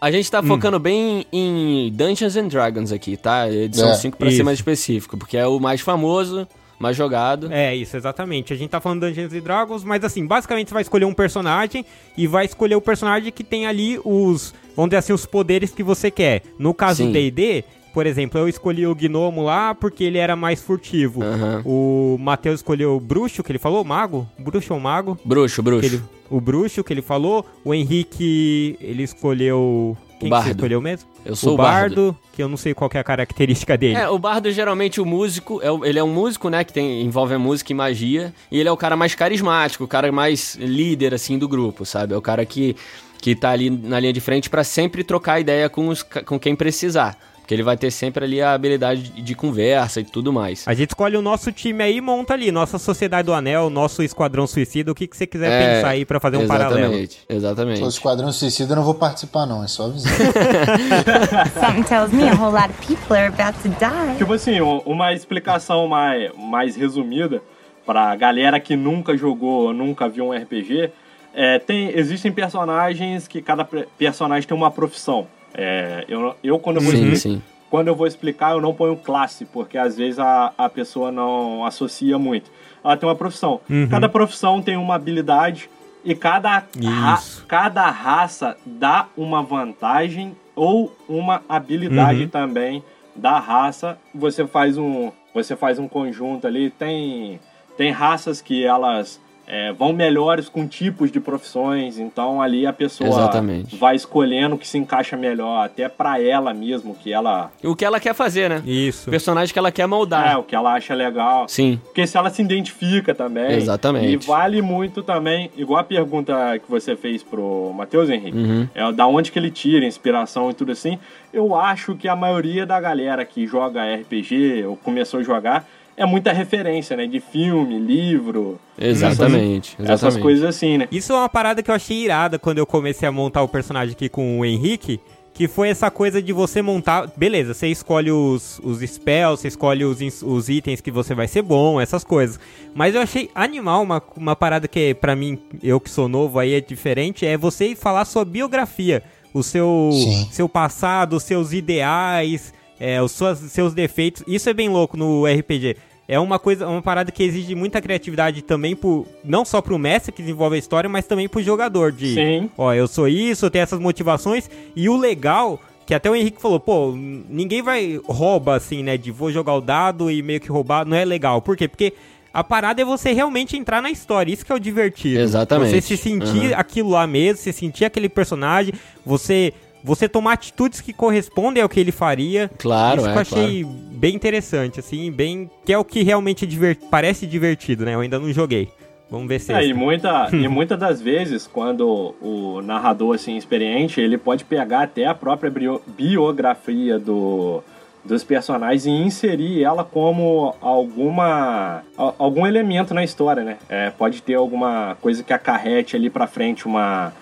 A 0.00 0.10
gente 0.10 0.30
tá 0.30 0.40
hum. 0.40 0.46
focando 0.46 0.78
bem 0.78 1.26
em 1.32 1.92
Dungeons 1.92 2.36
and 2.36 2.48
Dragons 2.48 2.92
aqui, 2.92 3.16
tá? 3.16 3.50
Edição 3.50 3.90
é, 3.90 3.94
5 3.94 4.16
pra 4.16 4.28
isso. 4.28 4.38
ser 4.38 4.42
mais 4.42 4.58
específico, 4.58 5.16
porque 5.16 5.36
é 5.36 5.46
o 5.46 5.58
mais 5.58 5.80
famoso 5.80 6.46
mais 6.78 6.96
jogado. 6.96 7.50
É, 7.52 7.74
isso, 7.74 7.96
exatamente. 7.96 8.52
A 8.52 8.56
gente 8.56 8.70
tá 8.70 8.80
falando 8.80 9.00
Dungeons 9.00 9.32
and 9.32 9.40
Dragons, 9.40 9.84
mas 9.84 10.04
assim, 10.04 10.26
basicamente 10.26 10.68
você 10.68 10.74
vai 10.74 10.82
escolher 10.82 11.04
um 11.04 11.14
personagem 11.14 11.84
e 12.16 12.26
vai 12.26 12.44
escolher 12.44 12.76
o 12.76 12.80
personagem 12.80 13.32
que 13.32 13.42
tem 13.42 13.66
ali 13.66 13.98
os, 14.04 14.54
vamos 14.74 14.90
dizer 14.90 14.98
assim, 14.98 15.12
os 15.12 15.26
poderes 15.26 15.70
que 15.70 15.82
você 15.82 16.10
quer. 16.10 16.42
No 16.58 16.74
caso 16.74 17.04
do 17.04 17.12
D&D, 17.12 17.64
por 17.96 18.04
exemplo, 18.06 18.38
eu 18.38 18.46
escolhi 18.46 18.86
o 18.86 18.94
Gnomo 18.94 19.42
lá 19.42 19.74
porque 19.74 20.04
ele 20.04 20.18
era 20.18 20.36
mais 20.36 20.60
furtivo. 20.60 21.22
Uhum. 21.22 21.62
O 21.64 22.18
Matheus 22.18 22.56
escolheu 22.56 22.94
o 22.94 23.00
Bruxo, 23.00 23.42
que 23.42 23.50
ele 23.50 23.58
falou, 23.58 23.82
Mago? 23.84 24.28
Bruxo 24.38 24.74
ou 24.74 24.78
Mago? 24.78 25.18
Bruxo, 25.24 25.62
Bruxo. 25.62 25.86
Ele, 25.86 26.02
o 26.28 26.38
Bruxo, 26.38 26.84
que 26.84 26.92
ele 26.92 27.00
falou. 27.00 27.46
O 27.64 27.72
Henrique, 27.72 28.76
ele 28.82 29.02
escolheu... 29.02 29.96
Quem 30.20 30.28
o 30.28 30.30
Bardo. 30.30 30.42
Que 30.42 30.50
você 30.50 30.56
escolheu 30.56 30.80
mesmo? 30.82 31.08
Eu 31.24 31.34
sou 31.34 31.54
o 31.54 31.56
Bardo, 31.56 32.12
Bardo, 32.12 32.18
que 32.34 32.42
eu 32.42 32.50
não 32.50 32.58
sei 32.58 32.74
qual 32.74 32.90
é 32.92 32.98
a 32.98 33.04
característica 33.04 33.78
dele. 33.78 33.94
É, 33.94 34.06
o 34.10 34.18
Bardo 34.18 34.52
geralmente 34.52 35.00
o 35.00 35.06
músico, 35.06 35.62
é, 35.62 35.88
ele 35.88 35.98
é 35.98 36.04
um 36.04 36.12
músico, 36.12 36.50
né, 36.50 36.64
que 36.64 36.74
tem, 36.74 37.00
envolve 37.00 37.32
a 37.32 37.38
música 37.38 37.72
e 37.72 37.74
magia, 37.74 38.34
e 38.52 38.60
ele 38.60 38.68
é 38.68 38.72
o 38.72 38.76
cara 38.76 38.94
mais 38.94 39.14
carismático, 39.14 39.84
o 39.84 39.88
cara 39.88 40.12
mais 40.12 40.54
líder, 40.56 41.14
assim, 41.14 41.38
do 41.38 41.48
grupo, 41.48 41.86
sabe? 41.86 42.12
É 42.12 42.16
o 42.16 42.20
cara 42.20 42.44
que, 42.44 42.76
que 43.22 43.34
tá 43.34 43.52
ali 43.52 43.70
na 43.70 43.98
linha 43.98 44.12
de 44.12 44.20
frente 44.20 44.50
para 44.50 44.62
sempre 44.64 45.02
trocar 45.02 45.40
ideia 45.40 45.70
com, 45.70 45.88
os, 45.88 46.02
com 46.02 46.38
quem 46.38 46.54
precisar. 46.54 47.16
Porque 47.46 47.54
ele 47.54 47.62
vai 47.62 47.76
ter 47.76 47.92
sempre 47.92 48.24
ali 48.24 48.42
a 48.42 48.54
habilidade 48.54 49.22
de 49.22 49.34
conversa 49.36 50.00
e 50.00 50.04
tudo 50.04 50.32
mais. 50.32 50.66
A 50.66 50.74
gente 50.74 50.90
escolhe 50.90 51.16
o 51.16 51.22
nosso 51.22 51.52
time 51.52 51.80
aí 51.80 51.98
e 51.98 52.00
monta 52.00 52.34
ali, 52.34 52.50
nossa 52.50 52.76
Sociedade 52.76 53.26
do 53.26 53.32
Anel, 53.32 53.70
nosso 53.70 54.02
Esquadrão 54.02 54.48
Suicida, 54.48 54.90
o 54.90 54.94
que, 54.96 55.06
que 55.06 55.16
você 55.16 55.28
quiser 55.28 55.52
é, 55.52 55.76
pensar 55.76 55.88
aí 55.90 56.04
para 56.04 56.18
fazer 56.18 56.38
um 56.38 56.42
exatamente, 56.42 56.74
paralelo. 56.74 57.08
Exatamente. 57.28 57.82
O 57.84 57.86
Esquadrão 57.86 58.32
Suicida 58.32 58.72
eu 58.72 58.76
não 58.78 58.82
vou 58.82 58.94
participar 58.94 59.46
não, 59.46 59.62
é 59.62 59.68
só 59.68 59.84
avisar. 59.84 60.10
Something 61.54 61.84
tells 61.84 62.12
me 62.12 62.28
a 62.28 62.34
whole 62.34 62.52
lot 62.52 62.68
of 62.68 62.84
people 62.84 63.16
are 63.16 63.28
about 63.28 63.56
to 63.62 63.68
die. 63.68 64.18
Tipo 64.18 64.32
assim, 64.32 64.60
uma 64.60 65.12
explicação 65.12 65.86
mais, 65.86 66.32
mais 66.36 66.74
resumida 66.74 67.40
pra 67.86 68.16
galera 68.16 68.58
que 68.58 68.74
nunca 68.74 69.16
jogou, 69.16 69.72
nunca 69.72 70.08
viu 70.08 70.26
um 70.26 70.32
RPG, 70.32 70.90
é, 71.32 71.60
tem, 71.60 71.96
existem 71.96 72.32
personagens 72.32 73.28
que 73.28 73.40
cada 73.40 73.64
personagem 73.64 74.48
tem 74.48 74.56
uma 74.56 74.72
profissão. 74.72 75.28
É, 75.56 76.04
eu, 76.06 76.36
eu, 76.44 76.58
quando 76.58 76.76
eu 76.76 76.82
vou 76.82 76.92
sim, 76.92 77.14
sim. 77.16 77.42
quando 77.70 77.88
eu 77.88 77.96
vou 77.96 78.06
explicar, 78.06 78.52
eu 78.52 78.60
não 78.60 78.74
ponho 78.74 78.94
classe, 78.96 79.46
porque 79.46 79.78
às 79.78 79.96
vezes 79.96 80.18
a, 80.18 80.52
a 80.56 80.68
pessoa 80.68 81.10
não 81.10 81.64
associa 81.64 82.18
muito. 82.18 82.50
Ela 82.84 82.96
tem 82.96 83.08
uma 83.08 83.16
profissão. 83.16 83.60
Uhum. 83.68 83.88
Cada 83.88 84.08
profissão 84.08 84.60
tem 84.60 84.76
uma 84.76 84.94
habilidade 84.94 85.70
e 86.04 86.14
cada, 86.14 86.58
ra, 86.58 87.22
cada 87.48 87.90
raça 87.90 88.56
dá 88.64 89.06
uma 89.16 89.42
vantagem 89.42 90.36
ou 90.54 90.94
uma 91.08 91.42
habilidade 91.48 92.24
uhum. 92.24 92.28
também 92.28 92.84
da 93.14 93.38
raça. 93.38 93.98
Você 94.14 94.46
faz 94.46 94.76
um 94.76 95.10
você 95.34 95.54
faz 95.54 95.78
um 95.78 95.88
conjunto 95.88 96.46
ali, 96.46 96.70
tem 96.70 97.40
tem 97.76 97.90
raças 97.90 98.40
que 98.40 98.64
elas 98.64 99.20
é, 99.46 99.72
vão 99.72 99.92
melhores 99.92 100.48
com 100.48 100.66
tipos 100.66 101.10
de 101.10 101.20
profissões, 101.20 101.98
então 101.98 102.42
ali 102.42 102.66
a 102.66 102.72
pessoa 102.72 103.08
Exatamente. 103.08 103.76
vai 103.76 103.94
escolhendo 103.94 104.56
o 104.56 104.58
que 104.58 104.66
se 104.66 104.76
encaixa 104.76 105.16
melhor, 105.16 105.64
até 105.64 105.88
para 105.88 106.20
ela 106.20 106.52
mesmo, 106.52 106.94
que 106.94 107.12
ela. 107.12 107.50
O 107.62 107.76
que 107.76 107.84
ela 107.84 108.00
quer 108.00 108.14
fazer, 108.14 108.50
né? 108.50 108.62
Isso. 108.66 109.08
O 109.08 109.10
personagem 109.10 109.52
que 109.52 109.58
ela 109.58 109.70
quer 109.70 109.86
moldar. 109.86 110.32
É, 110.32 110.36
o 110.36 110.42
que 110.42 110.54
ela 110.54 110.74
acha 110.74 110.94
legal. 110.94 111.48
Sim. 111.48 111.80
Porque 111.84 112.06
se 112.06 112.16
ela 112.16 112.28
se 112.30 112.42
identifica 112.42 113.14
também. 113.14 113.52
Exatamente. 113.52 114.06
E 114.06 114.16
vale 114.16 114.60
muito 114.60 115.02
também, 115.02 115.50
igual 115.56 115.80
a 115.80 115.84
pergunta 115.84 116.58
que 116.58 116.68
você 116.68 116.96
fez 116.96 117.22
pro 117.22 117.72
Matheus 117.74 118.10
Henrique, 118.10 118.36
uhum. 118.36 118.68
é 118.74 118.92
da 118.92 119.06
onde 119.06 119.30
que 119.30 119.38
ele 119.38 119.50
tira 119.50 119.86
inspiração 119.86 120.50
e 120.50 120.54
tudo 120.54 120.72
assim. 120.72 120.98
Eu 121.32 121.54
acho 121.54 121.94
que 121.94 122.08
a 122.08 122.16
maioria 122.16 122.66
da 122.66 122.80
galera 122.80 123.24
que 123.24 123.46
joga 123.46 123.82
RPG 123.94 124.64
ou 124.66 124.76
começou 124.76 125.20
a 125.20 125.22
jogar 125.22 125.66
é 125.96 126.04
muita 126.04 126.32
referência, 126.32 126.96
né? 126.96 127.06
De 127.06 127.20
filme, 127.20 127.78
livro. 127.78 128.60
Exatamente, 128.78 129.74
essas, 129.74 129.84
exatamente. 129.84 129.92
Essas 129.92 130.16
coisas 130.18 130.44
assim, 130.44 130.78
né? 130.78 130.88
Isso 130.92 131.12
é 131.12 131.16
uma 131.16 131.28
parada 131.28 131.62
que 131.62 131.70
eu 131.70 131.74
achei 131.74 131.96
irada 131.96 132.38
quando 132.38 132.58
eu 132.58 132.66
comecei 132.66 133.08
a 133.08 133.12
montar 133.12 133.42
o 133.42 133.48
personagem 133.48 133.92
aqui 133.92 134.08
com 134.08 134.40
o 134.40 134.44
Henrique. 134.44 135.00
Que 135.32 135.46
foi 135.46 135.68
essa 135.68 135.90
coisa 135.90 136.22
de 136.22 136.32
você 136.32 136.62
montar. 136.62 137.12
Beleza, 137.14 137.52
você 137.52 137.66
escolhe 137.66 138.10
os, 138.10 138.58
os 138.64 138.80
spells, 138.80 139.42
você 139.42 139.48
escolhe 139.48 139.84
os, 139.84 140.22
os 140.22 140.48
itens 140.48 140.80
que 140.80 140.90
você 140.90 141.14
vai 141.14 141.28
ser 141.28 141.42
bom, 141.42 141.78
essas 141.78 142.02
coisas. 142.02 142.40
Mas 142.74 142.94
eu 142.94 143.02
achei 143.02 143.28
animal 143.34 143.82
uma, 143.82 144.02
uma 144.16 144.34
parada 144.34 144.66
que, 144.66 144.94
para 144.94 145.14
mim, 145.14 145.38
eu 145.62 145.78
que 145.78 145.90
sou 145.90 146.08
novo 146.08 146.38
aí 146.38 146.54
é 146.54 146.60
diferente, 146.62 147.26
é 147.26 147.36
você 147.36 147.74
falar 147.74 148.06
sua 148.06 148.24
biografia. 148.24 149.02
O 149.34 149.42
seu, 149.42 149.90
seu 150.30 150.48
passado, 150.48 151.16
os 151.16 151.24
seus 151.24 151.52
ideais, 151.52 152.54
é, 152.78 153.02
os 153.02 153.12
suas, 153.12 153.38
seus 153.38 153.74
defeitos. 153.74 154.22
Isso 154.26 154.48
é 154.48 154.54
bem 154.54 154.68
louco 154.68 154.96
no 154.96 155.24
RPG. 155.26 155.76
É 156.08 156.18
uma 156.18 156.38
coisa, 156.38 156.66
uma 156.66 156.82
parada 156.82 157.10
que 157.10 157.22
exige 157.22 157.54
muita 157.54 157.80
criatividade 157.80 158.42
também 158.42 158.76
pro, 158.76 159.06
não 159.24 159.44
só 159.44 159.60
pro 159.60 159.78
mestre 159.78 160.12
que 160.12 160.22
desenvolve 160.22 160.56
a 160.56 160.58
história, 160.58 160.88
mas 160.88 161.06
também 161.06 161.28
pro 161.28 161.42
jogador 161.42 161.90
de, 161.90 162.14
Sim. 162.14 162.50
ó, 162.56 162.72
eu 162.72 162.86
sou 162.86 163.08
isso, 163.08 163.46
eu 163.46 163.50
tenho 163.50 163.62
essas 163.62 163.80
motivações 163.80 164.48
e 164.74 164.88
o 164.88 164.96
legal 164.96 165.60
que 165.84 165.94
até 165.94 166.10
o 166.10 166.16
Henrique 166.16 166.42
falou, 166.42 166.58
pô, 166.58 166.92
ninguém 166.96 167.62
vai 167.62 168.00
rouba 168.06 168.56
assim, 168.56 168.82
né, 168.82 168.96
de 168.96 169.12
vou 169.12 169.30
jogar 169.30 169.54
o 169.54 169.60
dado 169.60 170.10
e 170.10 170.20
meio 170.20 170.40
que 170.40 170.50
roubar, 170.50 170.84
não 170.84 170.96
é 170.96 171.04
legal. 171.04 171.40
Por 171.40 171.56
quê? 171.56 171.68
Porque 171.68 171.92
a 172.34 172.42
parada 172.44 172.82
é 172.82 172.84
você 172.84 173.12
realmente 173.12 173.56
entrar 173.56 173.80
na 173.80 173.90
história, 173.90 174.32
isso 174.32 174.44
que 174.44 174.52
é 174.52 174.54
o 174.54 174.58
divertido. 174.58 175.20
Exatamente. 175.20 175.70
Você 175.70 175.80
se 175.80 175.96
sentir 175.96 176.50
uhum. 176.50 176.58
aquilo 176.58 176.90
lá 176.90 177.06
mesmo, 177.06 177.38
você 177.38 177.52
sentir 177.52 177.84
aquele 177.84 178.08
personagem, 178.08 178.74
você 179.04 179.54
você 179.86 180.08
tomar 180.08 180.32
atitudes 180.32 180.80
que 180.80 180.92
correspondem 180.92 181.62
ao 181.62 181.68
que 181.68 181.78
ele 181.78 181.92
faria. 181.92 182.50
Claro, 182.58 183.02
Isso 183.02 183.08
é, 183.08 183.12
que 183.12 183.16
eu 183.16 183.22
achei 183.22 183.62
claro. 183.62 183.78
bem 183.92 184.14
interessante, 184.16 184.80
assim, 184.80 185.12
bem. 185.12 185.48
Que 185.64 185.72
é 185.72 185.78
o 185.78 185.84
que 185.84 186.02
realmente 186.02 186.44
divert... 186.44 186.80
parece 186.90 187.24
divertido, 187.24 187.84
né? 187.84 187.94
Eu 187.94 188.00
ainda 188.00 188.18
não 188.18 188.32
joguei. 188.32 188.68
Vamos 189.08 189.28
ver 189.28 189.38
se 189.38 189.52
é. 189.52 189.62
é 189.62 189.66
e, 189.68 189.72
muita, 189.72 190.28
e 190.34 190.48
muitas 190.48 190.76
das 190.76 191.00
vezes, 191.00 191.46
quando 191.46 192.16
o 192.20 192.60
narrador, 192.62 193.14
assim, 193.14 193.36
experiente, 193.36 194.00
ele 194.00 194.18
pode 194.18 194.44
pegar 194.44 194.82
até 194.82 195.06
a 195.06 195.14
própria 195.14 195.52
biografia 195.86 196.98
do, 196.98 197.62
dos 198.04 198.24
personagens 198.24 198.86
e 198.86 198.90
inserir 198.90 199.62
ela 199.62 199.84
como 199.84 200.52
alguma 200.60 201.84
algum 201.96 202.44
elemento 202.44 202.92
na 202.92 203.04
história, 203.04 203.44
né? 203.44 203.56
É, 203.68 203.90
pode 203.90 204.20
ter 204.20 204.34
alguma 204.34 204.96
coisa 205.00 205.22
que 205.22 205.32
acarrete 205.32 205.94
ali 205.94 206.10
pra 206.10 206.26
frente 206.26 206.66
uma 206.66 207.12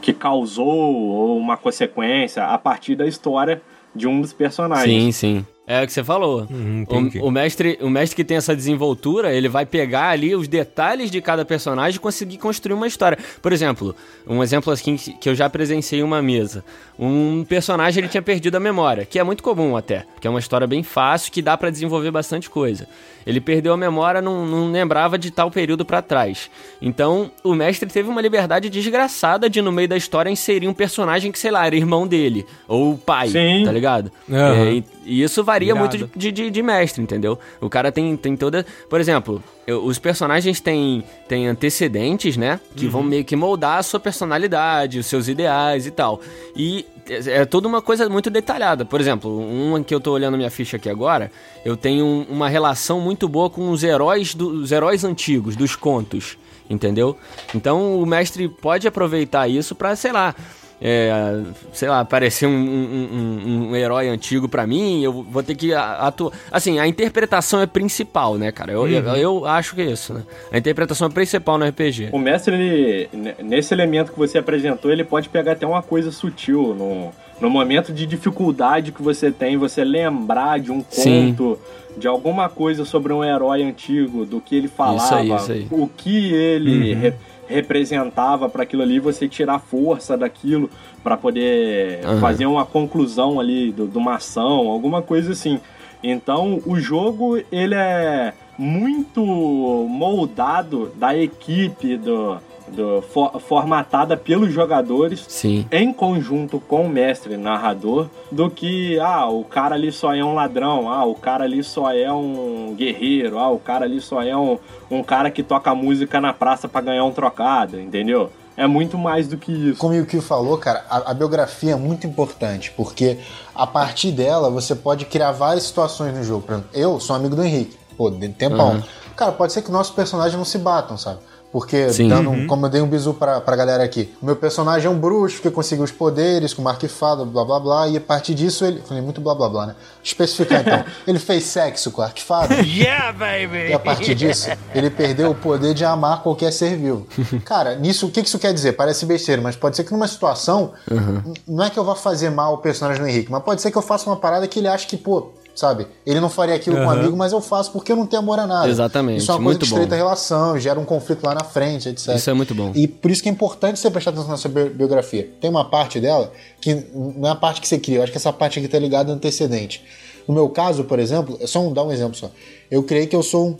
que 0.00 0.12
causou 0.12 1.36
uma 1.36 1.56
consequência 1.56 2.44
a 2.44 2.58
partir 2.58 2.94
da 2.96 3.06
história 3.06 3.60
de 3.94 4.08
um 4.08 4.20
dos 4.20 4.32
personagens. 4.32 5.14
Sim, 5.14 5.42
sim. 5.42 5.46
É 5.66 5.82
o 5.82 5.86
que 5.86 5.92
você 5.92 6.04
falou. 6.04 6.46
Hum, 6.50 6.84
o, 7.20 7.28
o, 7.28 7.30
mestre, 7.30 7.78
o 7.80 7.88
mestre 7.88 8.16
que 8.16 8.24
tem 8.24 8.36
essa 8.36 8.54
desenvoltura, 8.54 9.32
ele 9.32 9.48
vai 9.48 9.64
pegar 9.64 10.10
ali 10.10 10.34
os 10.34 10.46
detalhes 10.46 11.10
de 11.10 11.22
cada 11.22 11.42
personagem 11.42 11.96
e 11.96 12.00
conseguir 12.00 12.36
construir 12.36 12.74
uma 12.74 12.86
história. 12.86 13.18
Por 13.40 13.50
exemplo, 13.50 13.96
um 14.26 14.42
exemplo 14.42 14.70
assim 14.70 14.96
que 14.96 15.28
eu 15.28 15.34
já 15.34 15.48
presenciei 15.48 16.02
em 16.02 16.04
uma 16.04 16.20
mesa. 16.20 16.62
Um 16.98 17.44
personagem 17.44 18.02
ele 18.02 18.08
tinha 18.08 18.22
perdido 18.22 18.56
a 18.56 18.60
memória, 18.60 19.06
que 19.06 19.18
é 19.18 19.24
muito 19.24 19.42
comum 19.42 19.74
até, 19.74 20.04
porque 20.14 20.26
é 20.26 20.30
uma 20.30 20.38
história 20.38 20.66
bem 20.66 20.82
fácil 20.82 21.32
que 21.32 21.40
dá 21.40 21.56
para 21.56 21.70
desenvolver 21.70 22.10
bastante 22.10 22.50
coisa. 22.50 22.86
Ele 23.26 23.40
perdeu 23.40 23.72
a 23.72 23.76
memória, 23.76 24.20
não, 24.20 24.46
não 24.46 24.70
lembrava 24.70 25.16
de 25.18 25.30
tal 25.30 25.50
período 25.50 25.84
para 25.84 26.02
trás. 26.02 26.50
Então, 26.80 27.30
o 27.42 27.54
mestre 27.54 27.88
teve 27.88 28.08
uma 28.08 28.20
liberdade 28.20 28.68
desgraçada 28.68 29.48
de 29.48 29.62
no 29.62 29.72
meio 29.72 29.88
da 29.88 29.96
história 29.96 30.30
inserir 30.30 30.68
um 30.68 30.74
personagem 30.74 31.32
que, 31.32 31.38
sei 31.38 31.50
lá, 31.50 31.66
era 31.66 31.74
irmão 31.74 32.06
dele 32.06 32.44
ou 32.68 32.98
pai, 32.98 33.28
Sim. 33.28 33.62
tá 33.64 33.72
ligado? 33.72 34.12
Uhum. 34.28 34.36
É, 34.36 34.72
e, 34.74 34.84
e 35.06 35.22
isso 35.22 35.42
varia 35.54 35.74
muito 35.74 36.10
de, 36.16 36.32
de, 36.32 36.50
de, 36.50 36.62
mestre, 36.62 37.02
entendeu? 37.02 37.38
O 37.60 37.70
cara 37.70 37.90
tem, 37.90 38.16
tem 38.16 38.36
toda. 38.36 38.66
Por 38.88 39.00
exemplo, 39.00 39.42
eu, 39.66 39.84
os 39.84 39.98
personagens 39.98 40.60
têm, 40.60 41.04
têm 41.28 41.46
antecedentes, 41.46 42.36
né? 42.36 42.60
Que 42.76 42.86
uhum. 42.86 42.90
vão 42.90 43.02
meio 43.02 43.24
que 43.24 43.36
moldar 43.36 43.78
a 43.78 43.82
sua 43.82 44.00
personalidade, 44.00 44.98
os 44.98 45.06
seus 45.06 45.28
ideais 45.28 45.86
e 45.86 45.90
tal. 45.90 46.20
E 46.56 46.86
é, 47.08 47.40
é 47.40 47.44
toda 47.44 47.68
uma 47.68 47.80
coisa 47.80 48.08
muito 48.08 48.30
detalhada. 48.30 48.84
Por 48.84 49.00
exemplo, 49.00 49.30
um 49.40 49.82
que 49.82 49.94
eu 49.94 50.00
tô 50.00 50.12
olhando 50.12 50.36
minha 50.36 50.50
ficha 50.50 50.76
aqui 50.76 50.88
agora, 50.88 51.30
eu 51.64 51.76
tenho 51.76 52.26
uma 52.28 52.48
relação 52.48 53.00
muito 53.00 53.28
boa 53.28 53.48
com 53.48 53.70
os 53.70 53.82
heróis 53.82 54.34
dos 54.34 54.72
heróis 54.72 55.04
antigos, 55.04 55.56
dos 55.56 55.76
contos, 55.76 56.36
entendeu? 56.68 57.16
Então 57.54 58.00
o 58.00 58.06
mestre 58.06 58.48
pode 58.48 58.88
aproveitar 58.88 59.48
isso 59.48 59.74
para, 59.74 59.94
sei 59.96 60.12
lá, 60.12 60.34
é, 60.80 61.42
sei 61.72 61.88
lá, 61.88 62.00
aparecer 62.00 62.46
um, 62.46 62.50
um, 62.50 63.08
um, 63.12 63.70
um 63.70 63.76
herói 63.76 64.08
antigo 64.08 64.48
para 64.48 64.66
mim, 64.66 65.02
eu 65.02 65.12
vou 65.12 65.42
ter 65.42 65.54
que 65.54 65.72
atuar. 65.72 66.32
Assim, 66.50 66.78
a 66.78 66.86
interpretação 66.86 67.60
é 67.60 67.66
principal, 67.66 68.36
né, 68.36 68.52
cara? 68.52 68.72
Eu, 68.72 68.82
uhum. 68.82 68.88
eu, 68.88 69.16
eu, 69.16 69.46
acho 69.46 69.74
que 69.74 69.82
é 69.82 69.86
isso, 69.86 70.14
né? 70.14 70.22
A 70.52 70.58
interpretação 70.58 71.08
é 71.08 71.10
principal 71.10 71.58
no 71.58 71.66
RPG. 71.66 72.10
O 72.12 72.18
mestre, 72.18 72.54
ele, 72.54 73.08
nesse 73.42 73.72
elemento 73.72 74.12
que 74.12 74.18
você 74.18 74.38
apresentou, 74.38 74.90
ele 74.90 75.04
pode 75.04 75.28
pegar 75.28 75.52
até 75.52 75.66
uma 75.66 75.82
coisa 75.82 76.10
sutil 76.10 76.74
no, 76.74 77.12
no 77.40 77.50
momento 77.50 77.92
de 77.92 78.04
dificuldade 78.06 78.92
que 78.92 79.02
você 79.02 79.30
tem, 79.30 79.56
você 79.56 79.84
lembrar 79.84 80.58
de 80.60 80.70
um 80.70 80.82
conto. 80.82 81.58
Sim 81.60 81.74
de 81.96 82.08
alguma 82.08 82.48
coisa 82.48 82.84
sobre 82.84 83.12
um 83.12 83.22
herói 83.22 83.62
antigo, 83.62 84.26
do 84.26 84.40
que 84.40 84.56
ele 84.56 84.66
falava, 84.66 85.04
isso 85.04 85.14
aí, 85.14 85.32
isso 85.32 85.52
aí. 85.52 85.66
o 85.70 85.86
que 85.86 86.34
ele 86.34 86.94
uhum 86.94 87.12
representava 87.46 88.48
para 88.48 88.62
aquilo 88.62 88.82
ali, 88.82 88.98
você 88.98 89.28
tirar 89.28 89.58
força 89.58 90.16
daquilo 90.16 90.70
para 91.02 91.16
poder 91.16 92.04
uhum. 92.04 92.20
fazer 92.20 92.46
uma 92.46 92.64
conclusão 92.64 93.38
ali 93.38 93.72
de 93.72 93.98
uma 93.98 94.16
ação, 94.16 94.68
alguma 94.68 95.02
coisa 95.02 95.32
assim. 95.32 95.60
Então, 96.02 96.60
o 96.66 96.78
jogo 96.78 97.38
ele 97.50 97.74
é 97.74 98.34
muito 98.58 99.24
moldado 99.24 100.92
da 100.96 101.16
equipe 101.16 101.96
do 101.96 102.38
do, 102.68 103.02
for, 103.02 103.40
formatada 103.40 104.16
pelos 104.16 104.52
jogadores 104.52 105.24
Sim. 105.28 105.66
em 105.70 105.92
conjunto 105.92 106.58
com 106.60 106.86
o 106.86 106.88
mestre 106.88 107.36
narrador 107.36 108.08
do 108.30 108.50
que 108.50 108.98
ah 109.00 109.28
o 109.28 109.44
cara 109.44 109.74
ali 109.74 109.92
só 109.92 110.14
é 110.14 110.24
um 110.24 110.34
ladrão 110.34 110.90
ah 110.90 111.04
o 111.04 111.14
cara 111.14 111.44
ali 111.44 111.62
só 111.62 111.92
é 111.92 112.10
um 112.12 112.74
guerreiro 112.76 113.38
ah 113.38 113.50
o 113.50 113.58
cara 113.58 113.84
ali 113.84 114.00
só 114.00 114.22
é 114.22 114.36
um, 114.36 114.58
um 114.90 115.02
cara 115.02 115.30
que 115.30 115.42
toca 115.42 115.74
música 115.74 116.20
na 116.20 116.32
praça 116.32 116.68
para 116.68 116.80
ganhar 116.86 117.04
um 117.04 117.12
trocado 117.12 117.78
entendeu 117.78 118.30
é 118.56 118.66
muito 118.66 118.96
mais 118.96 119.26
do 119.26 119.36
que 119.36 119.50
isso. 119.50 119.80
Como 119.80 119.98
o 119.98 120.06
que 120.06 120.20
falou, 120.20 120.56
cara, 120.58 120.84
a, 120.88 121.10
a, 121.10 121.14
biografia 121.14 121.72
é 121.72 121.76
muito 121.76 122.06
importante, 122.06 122.70
porque 122.76 123.18
a 123.54 123.66
partir 123.66 124.12
dela 124.12 124.48
você 124.48 124.74
pode 124.76 125.06
criar 125.06 125.32
várias 125.32 125.64
situações 125.64 126.14
no 126.14 126.22
jogo. 126.22 126.42
Por 126.46 126.52
exemplo, 126.52 126.70
eu 126.72 127.00
sou 127.00 127.16
amigo 127.16 127.34
do 127.34 127.42
Henrique, 127.42 127.76
pô, 127.96 128.10
de 128.10 128.28
tempão. 128.28 128.74
Uhum. 128.74 128.82
Cara, 129.16 129.32
pode 129.32 129.52
ser 129.52 129.62
que 129.62 129.70
nossos 129.70 129.92
personagens 129.94 130.36
não 130.36 130.44
se 130.44 130.58
batam, 130.58 130.96
sabe? 130.96 131.18
Porque, 131.54 131.86
dando, 132.08 132.30
uhum. 132.30 132.48
como 132.48 132.66
eu 132.66 132.68
dei 132.68 132.80
um 132.80 132.88
bisu 132.88 133.14
pra, 133.14 133.40
pra 133.40 133.54
galera 133.54 133.84
aqui, 133.84 134.12
o 134.20 134.26
meu 134.26 134.34
personagem 134.34 134.88
é 134.88 134.90
um 134.90 134.98
bruxo 134.98 135.40
que 135.40 135.48
conseguiu 135.52 135.84
os 135.84 135.92
poderes 135.92 136.52
com 136.52 136.60
marca 136.60 136.84
e 136.84 136.88
fada, 136.88 137.24
blá 137.24 137.44
blá 137.44 137.60
blá, 137.60 137.86
e 137.88 137.96
a 137.96 138.00
partir 138.00 138.34
disso 138.34 138.64
ele. 138.64 138.82
Falei 138.84 139.00
muito 139.00 139.20
blá 139.20 139.36
blá 139.36 139.48
blá, 139.48 139.66
né? 139.66 139.76
Especificar 140.02 140.62
então. 140.62 140.84
ele 141.06 141.20
fez 141.20 141.44
sexo 141.44 141.92
com 141.92 142.02
a 142.02 142.06
arquifada. 142.06 142.56
yeah, 142.66 143.12
baby! 143.12 143.68
E 143.68 143.72
a 143.72 143.78
partir 143.78 144.16
disso, 144.16 144.48
ele 144.74 144.90
perdeu 144.90 145.30
o 145.30 145.34
poder 145.36 145.74
de 145.74 145.84
amar 145.84 146.24
qualquer 146.24 146.52
ser 146.52 146.76
vivo. 146.76 147.06
Cara, 147.46 147.76
nisso, 147.76 148.08
o 148.08 148.10
que 148.10 148.18
isso 148.18 148.36
quer 148.40 148.52
dizer? 148.52 148.72
Parece 148.72 149.06
besteira, 149.06 149.40
mas 149.40 149.54
pode 149.54 149.76
ser 149.76 149.84
que 149.84 149.92
numa 149.92 150.08
situação, 150.08 150.72
uhum. 150.90 151.34
não 151.46 151.64
é 151.66 151.70
que 151.70 151.78
eu 151.78 151.84
vá 151.84 151.94
fazer 151.94 152.30
mal 152.30 152.54
o 152.54 152.58
personagem 152.58 153.00
do 153.00 153.08
Henrique, 153.08 153.30
mas 153.30 153.44
pode 153.44 153.62
ser 153.62 153.70
que 153.70 153.78
eu 153.78 153.82
faça 153.82 154.10
uma 154.10 154.16
parada 154.16 154.48
que 154.48 154.58
ele 154.58 154.66
acha 154.66 154.88
que, 154.88 154.96
pô, 154.96 155.30
sabe? 155.54 155.86
Ele 156.04 156.20
não 156.20 156.28
faria 156.28 156.54
aquilo 156.54 156.76
uhum. 156.76 156.84
com 156.84 156.88
um 156.88 156.92
amigo, 156.92 157.16
mas 157.16 157.32
eu 157.32 157.40
faço 157.40 157.70
porque 157.70 157.92
eu 157.92 157.96
não 157.96 158.06
tenho 158.06 158.20
amor 158.20 158.38
a 158.38 158.46
nada. 158.46 158.68
Exatamente. 158.68 159.18
Isso 159.18 159.30
é 159.30 159.34
uma 159.34 159.44
coisa 159.44 159.50
muito 159.50 159.60
que 159.60 159.66
estreita 159.66 159.94
relação, 159.94 160.58
gera 160.58 160.78
um 160.78 160.84
conflito 160.84 161.24
lá 161.24 161.34
na 161.34 161.43
frente, 161.44 161.88
etc. 161.88 162.16
Isso 162.16 162.30
é 162.30 162.34
muito 162.34 162.54
bom. 162.54 162.72
E 162.74 162.88
por 162.88 163.10
isso 163.10 163.22
que 163.22 163.28
é 163.28 163.32
importante 163.32 163.78
você 163.78 163.90
prestar 163.90 164.10
atenção 164.10 164.30
na 164.30 164.36
sua 164.36 164.50
biografia. 164.50 165.30
Tem 165.40 165.48
uma 165.48 165.64
parte 165.64 166.00
dela 166.00 166.32
que 166.60 166.74
não 166.94 167.28
é 167.28 167.32
a 167.32 167.36
parte 167.36 167.60
que 167.60 167.68
você 167.68 167.78
cria, 167.78 167.98
eu 167.98 168.02
acho 168.02 168.10
que 168.10 168.18
essa 168.18 168.32
parte 168.32 168.58
aqui 168.58 168.66
tá 168.66 168.78
ligada 168.78 169.12
ao 169.12 169.16
antecedente. 169.16 169.82
No 170.26 170.34
meu 170.34 170.48
caso, 170.48 170.84
por 170.84 170.98
exemplo, 170.98 171.38
é 171.40 171.46
só 171.46 171.60
um, 171.60 171.72
dar 171.72 171.84
um 171.84 171.92
exemplo 171.92 172.16
só. 172.16 172.30
Eu 172.70 172.82
creio 172.82 173.06
que 173.06 173.14
eu 173.14 173.22
sou 173.22 173.58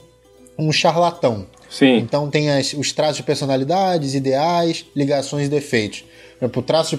um, 0.59 0.68
um 0.68 0.73
charlatão. 0.73 1.47
Sim. 1.70 1.99
Então 1.99 2.31
tem 2.31 2.51
as, 2.51 2.73
os 2.73 2.92
traços 2.92 3.18
de 3.18 3.23
personalidades, 3.23 4.14
ideais, 4.14 4.85
ligações 4.97 5.47
e 5.47 5.51
defeitos 5.51 6.05
por 6.53 6.62
traço 6.62 6.90
de 6.90 6.97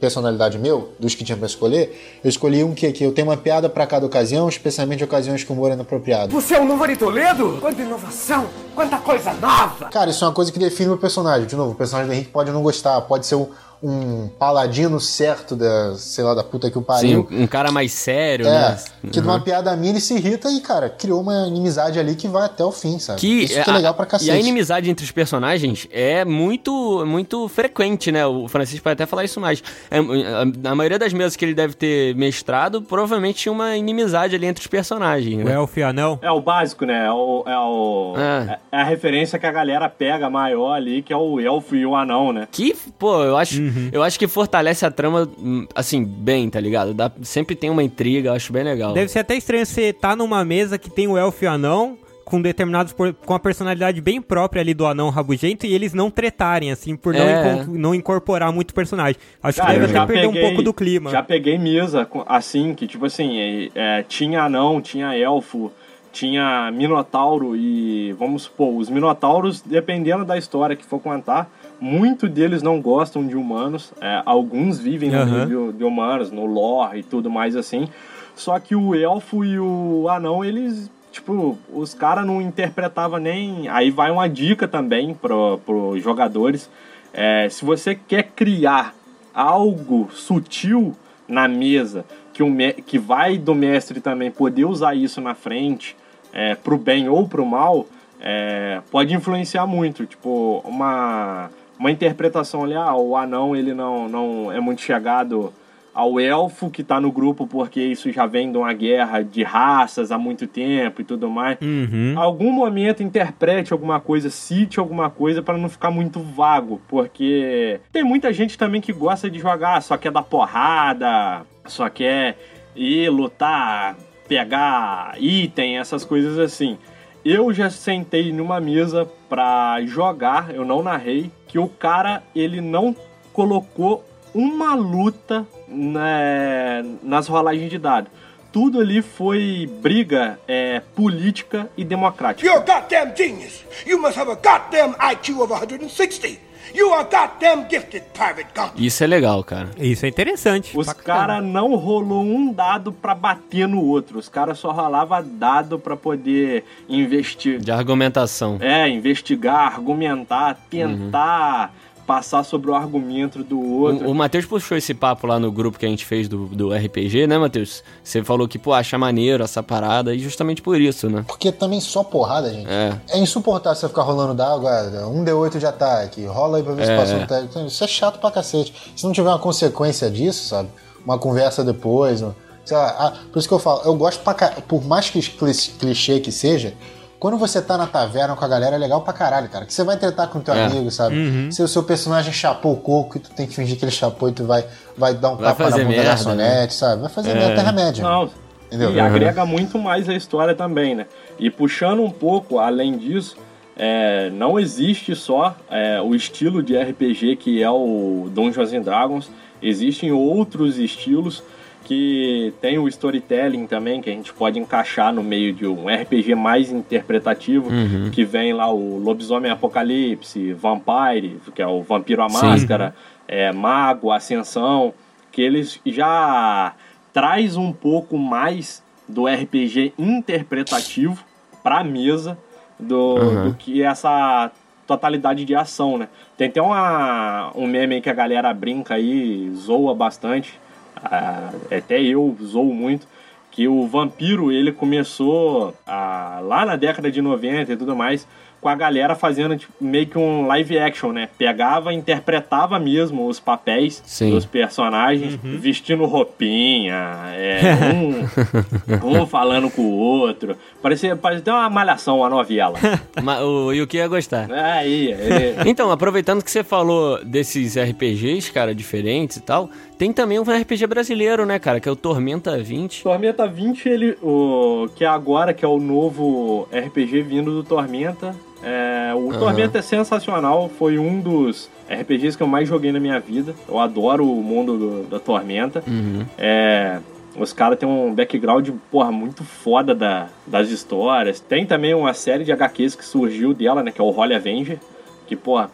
personalidade 0.00 0.58
meu, 0.58 0.92
dos 0.98 1.14
que 1.14 1.24
tinha 1.24 1.36
para 1.36 1.46
escolher, 1.46 2.20
eu 2.22 2.28
escolhi 2.28 2.64
um 2.64 2.74
que, 2.74 2.90
que 2.92 3.04
eu 3.04 3.12
tenho 3.12 3.28
uma 3.28 3.36
piada 3.36 3.68
para 3.68 3.86
cada 3.86 4.06
ocasião, 4.06 4.48
especialmente 4.48 5.04
ocasiões 5.04 5.44
que 5.44 5.50
o 5.50 5.54
humor 5.54 5.70
é 5.70 5.74
inapropriado. 5.74 6.32
Você 6.32 6.54
é 6.54 6.60
um 6.60 6.66
novo 6.66 6.80
Toledo? 6.96 7.58
Quanta 7.60 7.82
inovação! 7.82 8.46
Quanta 8.74 8.98
coisa 8.98 9.32
nova! 9.34 9.86
Cara, 9.90 10.10
isso 10.10 10.24
é 10.24 10.28
uma 10.28 10.34
coisa 10.34 10.50
que 10.50 10.58
define 10.58 10.88
o 10.88 10.92
meu 10.92 10.98
personagem. 10.98 11.46
De 11.46 11.56
novo, 11.56 11.72
o 11.72 11.74
personagem 11.74 12.10
do 12.10 12.14
Henrique 12.14 12.30
pode 12.30 12.50
não 12.50 12.62
gostar, 12.62 13.00
pode 13.02 13.26
ser 13.26 13.34
um 13.34 13.48
um 13.82 14.28
paladino 14.38 15.00
certo 15.00 15.56
da, 15.56 15.94
sei 15.96 16.22
lá, 16.22 16.34
da 16.34 16.44
puta 16.44 16.70
que 16.70 16.76
o 16.76 16.82
pariu. 16.82 17.26
Sim, 17.30 17.42
um 17.42 17.46
cara 17.46 17.72
mais 17.72 17.92
sério, 17.92 18.46
é, 18.46 18.50
né? 18.50 18.78
Que 19.00 19.06
uhum. 19.06 19.10
de 19.10 19.20
uma 19.20 19.40
piada 19.40 19.74
minha 19.74 19.92
ele 19.92 20.00
se 20.00 20.14
irrita 20.14 20.50
e, 20.50 20.60
cara, 20.60 20.90
criou 20.90 21.22
uma 21.22 21.46
inimizade 21.46 21.98
ali 21.98 22.14
que 22.14 22.28
vai 22.28 22.44
até 22.44 22.62
o 22.62 22.70
fim, 22.70 22.98
sabe? 22.98 23.20
Que, 23.20 23.44
Isso 23.44 23.62
que 23.62 23.70
é 23.70 23.72
legal 23.72 23.94
pra 23.94 24.04
cacete. 24.04 24.30
E 24.30 24.34
a 24.34 24.38
inimizade 24.38 24.90
entre 24.90 25.04
os 25.04 25.10
personagens 25.10 25.88
é 25.90 26.24
muito, 26.26 27.04
muito 27.06 27.48
frequente, 27.48 28.12
né? 28.12 28.26
O 28.26 28.48
Francisco 28.48 28.84
pode 28.84 28.94
até 28.94 29.06
falar 29.06 29.24
isso 29.24 29.40
mais. 29.40 29.62
É, 29.90 29.98
a, 29.98 30.70
a, 30.70 30.74
maioria 30.74 30.98
das 30.98 31.14
mesas 31.14 31.34
que 31.34 31.44
ele 31.44 31.54
deve 31.54 31.72
ter 31.74 32.14
mestrado, 32.16 32.82
provavelmente 32.82 33.38
tinha 33.38 33.52
uma 33.52 33.76
inimizade 33.76 34.36
ali 34.36 34.46
entre 34.46 34.60
os 34.60 34.66
personagens, 34.66 35.38
né? 35.38 35.44
O 35.44 35.48
elfo 35.48 35.80
e 35.80 35.82
anão? 35.82 36.18
É 36.20 36.30
o 36.30 36.40
básico, 36.40 36.84
né? 36.84 37.06
É, 37.06 37.10
o, 37.10 37.44
é, 37.46 37.58
o, 37.58 38.14
é. 38.18 38.58
é 38.72 38.80
a 38.80 38.84
referência 38.84 39.38
que 39.38 39.46
a 39.46 39.52
galera 39.52 39.88
pega 39.88 40.28
maior 40.28 40.74
ali, 40.74 41.00
que 41.00 41.14
é 41.14 41.16
o 41.16 41.40
elfo 41.40 41.74
e 41.74 41.86
o 41.86 41.96
anão, 41.96 42.30
né? 42.30 42.46
Que, 42.50 42.76
pô, 42.98 43.24
eu 43.24 43.38
acho... 43.38 43.58
Uhum. 43.58 43.69
Uhum. 43.70 43.90
Eu 43.92 44.02
acho 44.02 44.18
que 44.18 44.26
fortalece 44.26 44.84
a 44.84 44.90
trama, 44.90 45.28
hum, 45.38 45.66
assim, 45.74 46.04
bem, 46.04 46.50
tá 46.50 46.60
ligado? 46.60 46.92
Dá, 46.92 47.10
sempre 47.22 47.54
tem 47.54 47.70
uma 47.70 47.82
intriga, 47.82 48.30
eu 48.30 48.34
acho 48.34 48.52
bem 48.52 48.64
legal. 48.64 48.92
Deve 48.92 49.08
ser 49.08 49.20
até 49.20 49.36
estranho 49.36 49.64
você 49.64 49.92
tá 49.92 50.16
numa 50.16 50.44
mesa 50.44 50.78
que 50.78 50.90
tem 50.90 51.06
o 51.06 51.16
elfo 51.16 51.44
e 51.44 51.48
o 51.48 51.50
anão, 51.50 51.98
com 52.24 52.40
determinados 52.40 52.94
com 53.26 53.34
a 53.34 53.38
personalidade 53.40 54.00
bem 54.00 54.22
própria 54.22 54.60
ali 54.60 54.72
do 54.72 54.86
anão 54.86 55.10
rabugento 55.10 55.66
e 55.66 55.74
eles 55.74 55.92
não 55.92 56.10
tretarem 56.10 56.70
assim 56.70 56.94
por 56.94 57.14
é. 57.14 57.64
não, 57.66 57.74
não 57.74 57.94
incorporar 57.94 58.52
muito 58.52 58.72
personagem. 58.72 59.16
Acho 59.42 59.58
Cara, 59.58 59.74
que 59.74 59.80
deve 59.80 59.98
até 59.98 60.06
perder 60.06 60.28
peguei, 60.28 60.42
um 60.42 60.46
pouco 60.46 60.62
do 60.62 60.72
clima. 60.72 61.10
Já 61.10 61.22
peguei 61.22 61.58
mesa 61.58 62.08
assim 62.26 62.72
que 62.72 62.86
tipo 62.86 63.04
assim 63.04 63.38
é, 63.38 63.70
é, 63.74 64.02
tinha 64.04 64.42
anão, 64.42 64.80
tinha 64.80 65.16
elfo, 65.16 65.72
tinha 66.12 66.70
Minotauro 66.70 67.56
e, 67.56 68.12
vamos 68.12 68.42
supor, 68.42 68.76
os 68.76 68.88
Minotauros, 68.88 69.60
dependendo 69.60 70.24
da 70.24 70.36
história 70.36 70.76
que 70.76 70.84
for 70.84 71.00
contar, 71.00 71.50
muito 71.80 72.28
deles 72.28 72.62
não 72.62 72.80
gostam 72.80 73.26
de 73.26 73.34
humanos. 73.34 73.92
É, 74.00 74.22
alguns 74.26 74.78
vivem 74.78 75.10
no 75.10 75.24
nível 75.24 75.72
de 75.72 75.82
humanos, 75.82 76.30
no 76.30 76.44
lore 76.44 77.00
e 77.00 77.02
tudo 77.02 77.30
mais 77.30 77.56
assim. 77.56 77.88
Só 78.36 78.58
que 78.58 78.76
o 78.76 78.94
elfo 78.94 79.44
e 79.44 79.58
o 79.58 80.08
anão, 80.08 80.44
eles 80.44 80.90
tipo, 81.10 81.58
os 81.72 81.94
caras 81.94 82.26
não 82.26 82.40
interpretavam 82.40 83.18
nem. 83.18 83.68
Aí 83.68 83.90
vai 83.90 84.10
uma 84.10 84.28
dica 84.28 84.68
também 84.68 85.14
para 85.14 85.34
os 85.34 86.02
jogadores. 86.02 86.70
É, 87.12 87.48
se 87.48 87.64
você 87.64 87.94
quer 87.94 88.24
criar 88.34 88.94
algo 89.34 90.08
sutil 90.12 90.94
na 91.26 91.48
mesa, 91.48 92.04
que, 92.32 92.42
o 92.42 92.52
que 92.86 92.98
vai 92.98 93.36
do 93.36 93.54
mestre 93.54 94.00
também 94.00 94.30
poder 94.30 94.64
usar 94.64 94.94
isso 94.94 95.20
na 95.20 95.34
frente, 95.34 95.96
é, 96.32 96.54
pro 96.54 96.78
bem 96.78 97.08
ou 97.08 97.28
pro 97.28 97.44
mal, 97.44 97.86
é, 98.20 98.80
pode 98.90 99.14
influenciar 99.14 99.66
muito. 99.66 100.06
Tipo, 100.06 100.62
uma, 100.64 101.50
uma 101.80 101.90
interpretação 101.90 102.62
ali, 102.62 102.74
ah, 102.74 102.94
o 102.94 103.16
anão 103.16 103.56
ele 103.56 103.72
não, 103.72 104.06
não 104.06 104.52
é 104.52 104.60
muito 104.60 104.82
chegado 104.82 105.50
ao 105.94 106.20
elfo 106.20 106.70
que 106.70 106.84
tá 106.84 107.00
no 107.00 107.10
grupo 107.10 107.46
porque 107.46 107.80
isso 107.80 108.12
já 108.12 108.26
vem 108.26 108.52
de 108.52 108.58
uma 108.58 108.72
guerra 108.74 109.22
de 109.22 109.42
raças 109.42 110.12
há 110.12 110.18
muito 110.18 110.46
tempo 110.46 111.00
e 111.00 111.04
tudo 111.04 111.30
mais. 111.30 111.56
Uhum. 111.58 112.14
Algum 112.18 112.52
momento 112.52 113.02
interprete 113.02 113.72
alguma 113.72 113.98
coisa, 113.98 114.28
cite 114.28 114.78
alguma 114.78 115.08
coisa 115.08 115.42
para 115.42 115.56
não 115.56 115.70
ficar 115.70 115.90
muito 115.90 116.20
vago, 116.20 116.82
porque 116.86 117.80
tem 117.90 118.04
muita 118.04 118.30
gente 118.30 118.58
também 118.58 118.82
que 118.82 118.92
gosta 118.92 119.30
de 119.30 119.38
jogar, 119.38 119.80
só 119.80 119.96
quer 119.96 120.12
dar 120.12 120.22
porrada, 120.22 121.46
só 121.64 121.88
quer 121.88 122.36
ir 122.76 123.08
lutar, 123.08 123.96
pegar 124.28 125.14
item, 125.18 125.78
essas 125.78 126.04
coisas 126.04 126.38
assim. 126.38 126.76
Eu 127.24 127.52
já 127.52 127.68
sentei 127.68 128.32
numa 128.32 128.60
mesa 128.60 129.06
pra 129.28 129.78
jogar, 129.84 130.54
eu 130.54 130.64
não 130.64 130.82
narrei, 130.82 131.30
que 131.46 131.58
o 131.58 131.68
cara 131.68 132.22
ele 132.34 132.60
não 132.60 132.96
colocou 133.32 134.04
uma 134.34 134.74
luta 134.74 135.46
né, 135.68 136.82
nas 137.02 137.28
rolagens 137.28 137.70
de 137.70 137.78
dado. 137.78 138.10
Tudo 138.52 138.80
ali 138.80 139.02
foi 139.02 139.70
briga 139.80 140.40
é, 140.48 140.80
política 140.96 141.70
e 141.76 141.84
democrática. 141.84 142.48
You're 142.48 142.68
a 142.68 142.80
goddamn 142.80 143.14
genius! 143.16 143.64
You 143.86 144.00
must 144.00 144.18
have 144.18 144.30
a 144.30 144.34
goddamn 144.34 144.96
IQ 145.12 145.42
of 145.42 145.52
160! 145.52 146.49
You 146.74 146.92
are 146.92 147.04
goddamn 147.04 147.68
gifted, 147.68 148.04
Private 148.12 148.48
Gump. 148.54 148.72
Isso 148.76 149.02
é 149.02 149.06
legal, 149.06 149.42
cara. 149.42 149.70
Isso 149.76 150.06
é 150.06 150.08
interessante. 150.08 150.76
Os 150.76 150.92
caras 150.92 151.44
não 151.44 151.74
rolou 151.74 152.22
um 152.22 152.52
dado 152.52 152.92
para 152.92 153.14
bater 153.14 153.66
no 153.66 153.82
outro. 153.82 154.18
Os 154.18 154.28
caras 154.28 154.58
só 154.58 154.70
rolava 154.70 155.22
dado 155.22 155.78
para 155.78 155.96
poder 155.96 156.64
investir. 156.88 157.58
De 157.58 157.72
argumentação. 157.72 158.58
É, 158.60 158.88
investigar, 158.88 159.74
argumentar, 159.74 160.58
tentar. 160.70 161.72
Uhum 161.74 161.89
passar 162.10 162.42
sobre 162.42 162.72
o 162.72 162.74
argumento 162.74 163.44
do 163.44 163.60
outro. 163.60 164.08
O, 164.08 164.10
o 164.10 164.14
Matheus 164.16 164.44
puxou 164.44 164.76
esse 164.76 164.92
papo 164.92 165.28
lá 165.28 165.38
no 165.38 165.52
grupo 165.52 165.78
que 165.78 165.86
a 165.86 165.88
gente 165.88 166.04
fez 166.04 166.26
do, 166.26 166.46
do 166.46 166.74
RPG, 166.74 167.28
né, 167.28 167.38
Matheus? 167.38 167.84
Você 168.02 168.24
falou 168.24 168.48
que, 168.48 168.58
pô, 168.58 168.72
acha 168.72 168.98
maneiro 168.98 169.44
essa 169.44 169.62
parada, 169.62 170.12
e 170.12 170.18
justamente 170.18 170.60
por 170.60 170.80
isso, 170.80 171.08
né? 171.08 171.24
Porque 171.24 171.52
também 171.52 171.80
só 171.80 172.02
porrada, 172.02 172.52
gente. 172.52 172.68
É, 172.68 173.00
é 173.10 173.18
insuportável 173.20 173.78
você 173.78 173.86
ficar 173.86 174.02
rolando 174.02 174.34
d'água, 174.34 175.06
um 175.06 175.24
D8 175.24 175.60
de 175.60 175.66
ataque, 175.66 176.26
rola 176.26 176.56
aí 176.56 176.64
pra 176.64 176.72
ver 176.72 176.82
é. 176.82 176.86
se 176.86 176.96
passou 176.96 177.16
um 177.16 177.26
técnico. 177.26 177.60
Isso 177.68 177.84
é 177.84 177.86
chato 177.86 178.18
pra 178.18 178.32
cacete. 178.32 178.74
Se 178.96 179.04
não 179.04 179.12
tiver 179.12 179.28
uma 179.28 179.38
consequência 179.38 180.10
disso, 180.10 180.48
sabe? 180.48 180.68
Uma 181.04 181.16
conversa 181.16 181.62
depois, 181.62 182.24
sei 182.64 182.76
lá. 182.76 182.88
Ah, 182.98 183.12
por 183.32 183.38
isso 183.38 183.46
que 183.46 183.54
eu 183.54 183.60
falo, 183.60 183.82
eu 183.84 183.94
gosto 183.94 184.20
pra 184.24 184.34
Por 184.66 184.84
mais 184.84 185.08
que 185.08 185.22
clichê 185.22 186.18
que 186.18 186.32
seja, 186.32 186.74
quando 187.20 187.36
você 187.36 187.60
tá 187.60 187.76
na 187.76 187.86
taverna 187.86 188.34
com 188.34 188.42
a 188.42 188.48
galera, 188.48 188.76
é 188.76 188.78
legal 188.78 189.02
pra 189.02 189.12
caralho, 189.12 189.46
cara. 189.50 189.66
Que 189.66 189.74
você 189.74 189.84
vai 189.84 189.98
tentar 189.98 190.28
com 190.28 190.40
teu 190.40 190.54
é. 190.54 190.64
amigo, 190.64 190.90
sabe? 190.90 191.14
Uhum. 191.16 191.52
Se 191.52 191.62
o 191.62 191.68
seu 191.68 191.82
personagem 191.82 192.32
chapou 192.32 192.72
o 192.72 192.76
coco 192.78 193.18
e 193.18 193.20
tu 193.20 193.30
tem 193.30 193.46
que 193.46 193.54
fingir 193.54 193.78
que 193.78 193.84
ele 193.84 193.92
chapou 193.92 194.30
e 194.30 194.32
tu 194.32 194.44
vai, 194.44 194.64
vai 194.96 195.12
dar 195.12 195.32
um 195.32 195.36
vai 195.36 195.50
tapa 195.50 195.64
na 195.64 195.70
bunda 195.70 195.84
merda, 195.84 196.02
da 196.02 196.08
garçonete, 196.08 196.62
né? 196.62 196.68
sabe? 196.70 197.02
Vai 197.02 197.10
fazer 197.10 197.30
é. 197.32 197.34
merda 197.34 197.54
Terra-média. 197.56 198.02
Não, 198.02 198.30
Entendeu? 198.70 198.92
E 198.92 198.98
uhum. 198.98 199.04
agrega 199.04 199.44
muito 199.44 199.78
mais 199.78 200.08
a 200.08 200.14
história 200.14 200.54
também, 200.54 200.94
né? 200.94 201.06
E 201.38 201.50
puxando 201.50 202.02
um 202.02 202.10
pouco, 202.10 202.58
além 202.58 202.96
disso, 202.96 203.36
é, 203.76 204.30
não 204.30 204.58
existe 204.58 205.14
só 205.16 205.56
é, 205.68 206.00
o 206.00 206.14
estilo 206.14 206.62
de 206.62 206.80
RPG 206.80 207.36
que 207.36 207.62
é 207.62 207.70
o 207.70 208.30
Dungeons 208.32 208.72
and 208.72 208.82
Dragons, 208.82 209.30
existem 209.60 210.12
outros 210.12 210.78
estilos 210.78 211.42
que 211.90 212.54
tem 212.60 212.78
o 212.78 212.86
storytelling 212.86 213.66
também, 213.66 214.00
que 214.00 214.08
a 214.08 214.12
gente 214.12 214.32
pode 214.32 214.60
encaixar 214.60 215.12
no 215.12 215.24
meio 215.24 215.52
de 215.52 215.66
um 215.66 215.88
RPG 215.88 216.36
mais 216.36 216.70
interpretativo, 216.70 217.68
uhum. 217.68 218.12
que 218.12 218.24
vem 218.24 218.52
lá 218.52 218.72
o 218.72 218.96
Lobisomem 218.98 219.50
Apocalipse, 219.50 220.52
Vampire, 220.52 221.40
que 221.52 221.60
é 221.60 221.66
o 221.66 221.82
Vampiro 221.82 222.22
à 222.22 222.28
Máscara, 222.28 222.94
é, 223.26 223.50
Mago, 223.50 224.12
Ascensão, 224.12 224.94
que 225.32 225.42
eles 225.42 225.80
já 225.84 226.74
traz 227.12 227.56
um 227.56 227.72
pouco 227.72 228.16
mais 228.16 228.84
do 229.08 229.26
RPG 229.26 229.92
interpretativo 229.98 231.24
para 231.60 231.80
a 231.80 231.84
mesa 231.84 232.38
do, 232.78 233.16
uhum. 233.16 233.48
do 233.48 233.54
que 233.54 233.82
essa 233.82 234.52
totalidade 234.86 235.44
de 235.44 235.56
ação, 235.56 235.98
né? 235.98 236.08
Tem 236.36 236.46
até 236.46 236.62
uma, 236.62 237.50
um 237.56 237.66
meme 237.66 238.00
que 238.00 238.08
a 238.08 238.14
galera 238.14 238.54
brinca 238.54 238.94
aí, 238.94 239.50
zoa 239.56 239.92
bastante, 239.92 240.56
até 241.02 242.02
eu 242.02 242.36
zoo 242.42 242.72
muito, 242.74 243.06
que 243.50 243.66
o 243.66 243.86
Vampiro 243.86 244.52
ele 244.52 244.72
começou 244.72 245.74
lá 245.86 246.64
na 246.64 246.76
década 246.76 247.10
de 247.10 247.20
90 247.20 247.72
e 247.72 247.76
tudo 247.76 247.96
mais 247.96 248.26
com 248.60 248.68
a 248.68 248.74
galera 248.74 249.14
fazendo 249.14 249.56
tipo, 249.56 249.72
meio 249.80 250.06
que 250.06 250.18
um 250.18 250.46
live 250.46 250.78
action, 250.78 251.12
né? 251.12 251.28
Pegava, 251.38 251.92
interpretava 251.92 252.78
mesmo 252.78 253.26
os 253.26 253.40
papéis 253.40 254.02
Sim. 254.04 254.30
dos 254.30 254.44
personagens, 254.44 255.38
uhum. 255.42 255.58
vestindo 255.58 256.04
roupinha, 256.04 257.12
é, 257.34 257.60
um, 259.02 259.22
um, 259.22 259.26
falando 259.26 259.70
com 259.70 259.82
o 259.82 259.96
outro. 259.96 260.56
Parecia, 260.82 261.16
parecia 261.16 261.40
até 261.40 261.52
uma 261.52 261.70
malhação, 261.70 262.18
uma 262.18 262.28
novela. 262.28 262.78
o 263.42 263.72
Yuki 263.72 263.96
ia 263.96 264.08
gostar. 264.08 264.50
É, 264.50 264.86
ia, 264.86 265.16
ia. 265.16 265.56
Então, 265.66 265.90
aproveitando 265.90 266.42
que 266.44 266.50
você 266.50 266.62
falou 266.62 267.24
desses 267.24 267.76
RPGs, 267.76 268.52
cara, 268.52 268.74
diferentes 268.74 269.38
e 269.38 269.40
tal, 269.40 269.70
tem 269.96 270.12
também 270.12 270.38
um 270.38 270.42
RPG 270.42 270.86
brasileiro, 270.86 271.44
né, 271.44 271.58
cara, 271.58 271.80
que 271.80 271.88
é 271.88 271.92
o 271.92 271.96
Tormenta 271.96 272.58
20. 272.58 273.02
Tormenta 273.02 273.46
20, 273.46 273.88
ele, 273.88 274.18
o, 274.22 274.88
que 274.94 275.04
é 275.04 275.08
agora, 275.08 275.52
que 275.52 275.64
é 275.64 275.68
o 275.68 275.78
novo 275.78 276.68
RPG 276.72 277.22
vindo 277.22 277.52
do 277.52 277.62
Tormenta. 277.62 278.34
É, 278.62 279.12
o 279.14 279.18
uhum. 279.18 279.38
Tormenta 279.38 279.78
é 279.78 279.82
sensacional, 279.82 280.68
foi 280.68 280.98
um 280.98 281.20
dos 281.20 281.70
RPGs 281.88 282.36
que 282.36 282.42
eu 282.42 282.46
mais 282.46 282.68
joguei 282.68 282.92
na 282.92 283.00
minha 283.00 283.18
vida. 283.18 283.54
Eu 283.68 283.78
adoro 283.78 284.24
o 284.24 284.42
mundo 284.42 284.76
do, 284.76 285.02
da 285.04 285.18
Tormenta. 285.18 285.82
Uhum. 285.86 286.24
É, 286.36 287.00
os 287.36 287.52
caras 287.52 287.78
têm 287.78 287.88
um 287.88 288.14
background, 288.14 288.68
porra, 288.90 289.10
muito 289.10 289.44
foda 289.44 289.94
da, 289.94 290.28
das 290.46 290.70
histórias. 290.70 291.40
Tem 291.40 291.64
também 291.64 291.94
uma 291.94 292.12
série 292.12 292.44
de 292.44 292.52
HQs 292.52 292.94
que 292.94 293.04
surgiu 293.04 293.54
dela, 293.54 293.82
né, 293.82 293.90
que 293.90 294.00
é 294.00 294.04
o 294.04 294.10
Holy 294.10 294.34
Avenger, 294.34 294.78
que, 295.26 295.36
porra, 295.36 295.70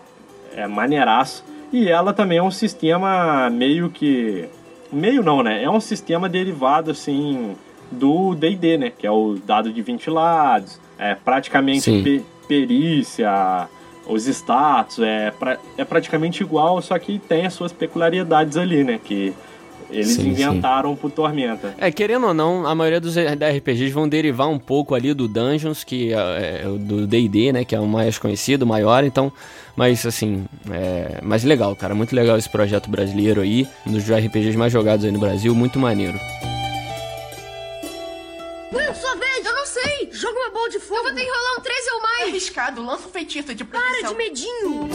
é 0.55 0.66
maneiraço. 0.66 1.44
E 1.72 1.88
ela 1.88 2.12
também 2.12 2.38
é 2.38 2.42
um 2.42 2.51
sistema 2.51 3.51
meio 3.51 3.90
que. 3.90 4.49
Meio 4.92 5.22
não, 5.22 5.42
né? 5.42 5.62
É 5.64 5.68
um 5.68 5.81
sistema 5.81 6.29
derivado, 6.29 6.92
assim, 6.92 7.57
do 7.90 8.35
DD, 8.37 8.79
né? 8.79 8.92
Que 8.96 9.07
é 9.07 9.11
o 9.11 9.35
dado 9.44 9.72
de 9.72 9.83
20 9.83 10.09
lados, 10.09 10.81
é 10.96 11.14
praticamente 11.14 12.25
perícia, 12.46 13.68
os 14.06 14.26
status, 14.26 15.00
é, 15.00 15.30
pra, 15.30 15.59
é 15.76 15.85
praticamente 15.85 16.42
igual, 16.42 16.80
só 16.80 16.98
que 16.98 17.18
tem 17.18 17.46
as 17.46 17.54
suas 17.54 17.72
peculiaridades 17.72 18.56
ali, 18.56 18.85
né? 18.85 19.00
Que 19.02 19.35
eles 19.90 20.14
sim, 20.14 20.28
inventaram 20.28 20.90
sim. 20.90 20.96
pro 20.96 21.11
Tormenta. 21.11 21.74
É, 21.78 21.90
querendo 21.90 22.26
ou 22.26 22.35
não, 22.35 22.66
a 22.66 22.74
maioria 22.74 23.00
dos 23.00 23.16
RPGs 23.16 23.92
vão 23.92 24.09
derivar 24.09 24.48
um 24.48 24.59
pouco 24.59 24.94
ali 24.94 25.14
do 25.14 25.28
Dungeons, 25.28 25.85
que 25.85 26.12
é, 26.12 26.62
é 26.64 26.78
do 26.78 27.06
D&D, 27.06 27.52
né, 27.52 27.64
que 27.64 27.74
é 27.74 27.80
o 27.80 27.87
mais 27.87 28.18
conhecido, 28.18 28.64
o 28.64 28.68
maior, 28.68 29.04
então, 29.04 29.32
mas 29.76 30.04
assim, 30.04 30.44
é, 30.70 31.20
mas 31.22 31.44
legal, 31.44 31.74
cara, 31.76 31.94
muito 31.94 32.14
legal 32.14 32.37
esse 32.37 32.50
projeto 32.50 32.90
brasileiro 32.90 33.40
aí, 33.40 33.66
um 33.87 33.92
dos 33.92 34.11
RPGs 34.11 34.56
mais 34.56 34.72
jogados 34.72 35.04
aí 35.04 35.12
no 35.12 35.20
Brasil, 35.20 35.54
muito 35.54 35.78
maneiro. 35.78 36.18
Will, 38.72 38.94
sua 38.94 39.14
vez, 39.16 39.46
eu 39.46 39.55
não 39.55 39.66
sei, 39.66 40.09
joga 40.12 40.38
uma 40.38 40.50
bola 40.50 40.68
de 40.68 40.81
fogo. 40.81 41.00
Eu 41.00 41.05
vou 41.05 41.14
ter 41.14 41.24
que 41.24 41.31
rolar 41.31 41.59
um 41.59 41.61
13 41.61 41.90
ou 41.90 42.02
mais. 42.02 42.20
É 42.20 42.24
arriscado, 42.24 42.85
lança 42.85 43.09
um 43.09 43.11
feitiço 43.11 43.55
de 43.55 43.64
proteção. 43.64 44.00
Para 44.00 44.09
de 44.09 44.14
medinho. 44.16 44.88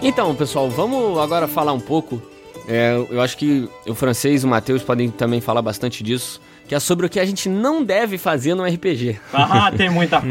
Então, 0.00 0.34
pessoal, 0.34 0.70
vamos 0.70 1.18
agora 1.18 1.46
falar 1.48 1.72
um 1.72 1.80
pouco 1.80 2.22
é, 2.68 2.94
eu 3.10 3.22
acho 3.22 3.34
que 3.38 3.66
o 3.86 3.94
francês 3.94 4.42
e 4.42 4.46
o 4.46 4.48
Matheus 4.48 4.82
podem 4.82 5.10
também 5.10 5.40
falar 5.40 5.62
bastante 5.62 6.04
disso, 6.04 6.38
que 6.68 6.74
é 6.74 6.78
sobre 6.78 7.06
o 7.06 7.08
que 7.08 7.18
a 7.18 7.24
gente 7.24 7.48
não 7.48 7.82
deve 7.82 8.18
fazer 8.18 8.54
no 8.54 8.62
RPG. 8.62 9.18
Ah, 9.32 9.72
tem 9.74 9.88
muita, 9.88 10.22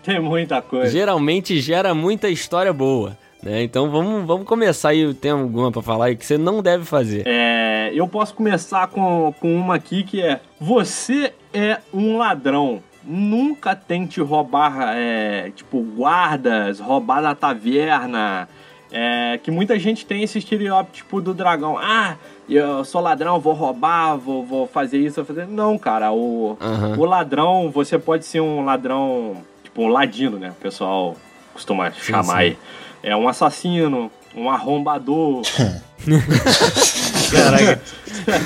tem 0.00 0.20
muita 0.20 0.62
coisa. 0.62 0.88
Geralmente 0.88 1.60
gera 1.60 1.92
muita 1.92 2.28
história 2.28 2.72
boa. 2.72 3.18
Né? 3.42 3.64
Então 3.64 3.90
vamos, 3.90 4.24
vamos 4.24 4.46
começar 4.46 4.90
aí. 4.90 5.12
Tem 5.14 5.32
alguma 5.32 5.72
para 5.72 5.82
falar 5.82 6.06
aí 6.06 6.16
que 6.16 6.24
você 6.24 6.38
não 6.38 6.62
deve 6.62 6.84
fazer? 6.84 7.26
É, 7.26 7.59
eu 7.94 8.06
posso 8.08 8.34
começar 8.34 8.88
com, 8.88 9.34
com 9.40 9.54
uma 9.54 9.76
aqui 9.76 10.02
que 10.02 10.20
é: 10.22 10.40
você 10.60 11.32
é 11.52 11.78
um 11.92 12.16
ladrão, 12.16 12.82
nunca 13.04 13.74
tente 13.74 14.20
roubar, 14.20 14.94
é, 14.96 15.50
tipo, 15.54 15.80
guardas, 15.80 16.80
roubar 16.80 17.22
da 17.22 17.34
taverna. 17.34 18.48
É, 18.92 19.38
que 19.40 19.52
muita 19.52 19.78
gente 19.78 20.04
tem 20.04 20.24
esse 20.24 20.38
estereótipo 20.38 20.92
tipo, 20.92 21.20
do 21.20 21.32
dragão. 21.32 21.78
Ah, 21.78 22.16
eu 22.48 22.84
sou 22.84 23.00
ladrão, 23.00 23.38
vou 23.38 23.52
roubar, 23.52 24.16
vou, 24.16 24.44
vou 24.44 24.66
fazer 24.66 24.98
isso, 24.98 25.16
vou 25.16 25.24
fazer. 25.24 25.46
Não, 25.46 25.78
cara, 25.78 26.10
o, 26.10 26.58
uhum. 26.60 26.98
o 26.98 27.04
ladrão, 27.04 27.70
você 27.70 27.96
pode 27.96 28.24
ser 28.24 28.40
um 28.40 28.64
ladrão, 28.64 29.36
tipo, 29.62 29.82
um 29.82 29.88
ladino, 29.88 30.40
né? 30.40 30.50
O 30.50 30.60
pessoal 30.60 31.16
costuma 31.52 31.92
sim, 31.92 32.00
chamar 32.00 32.24
sim. 32.24 32.32
aí. 32.32 32.58
É 33.02 33.16
um 33.16 33.28
assassino, 33.28 34.10
um 34.34 34.50
arrombador. 34.50 35.42
Caraca. 37.30 37.80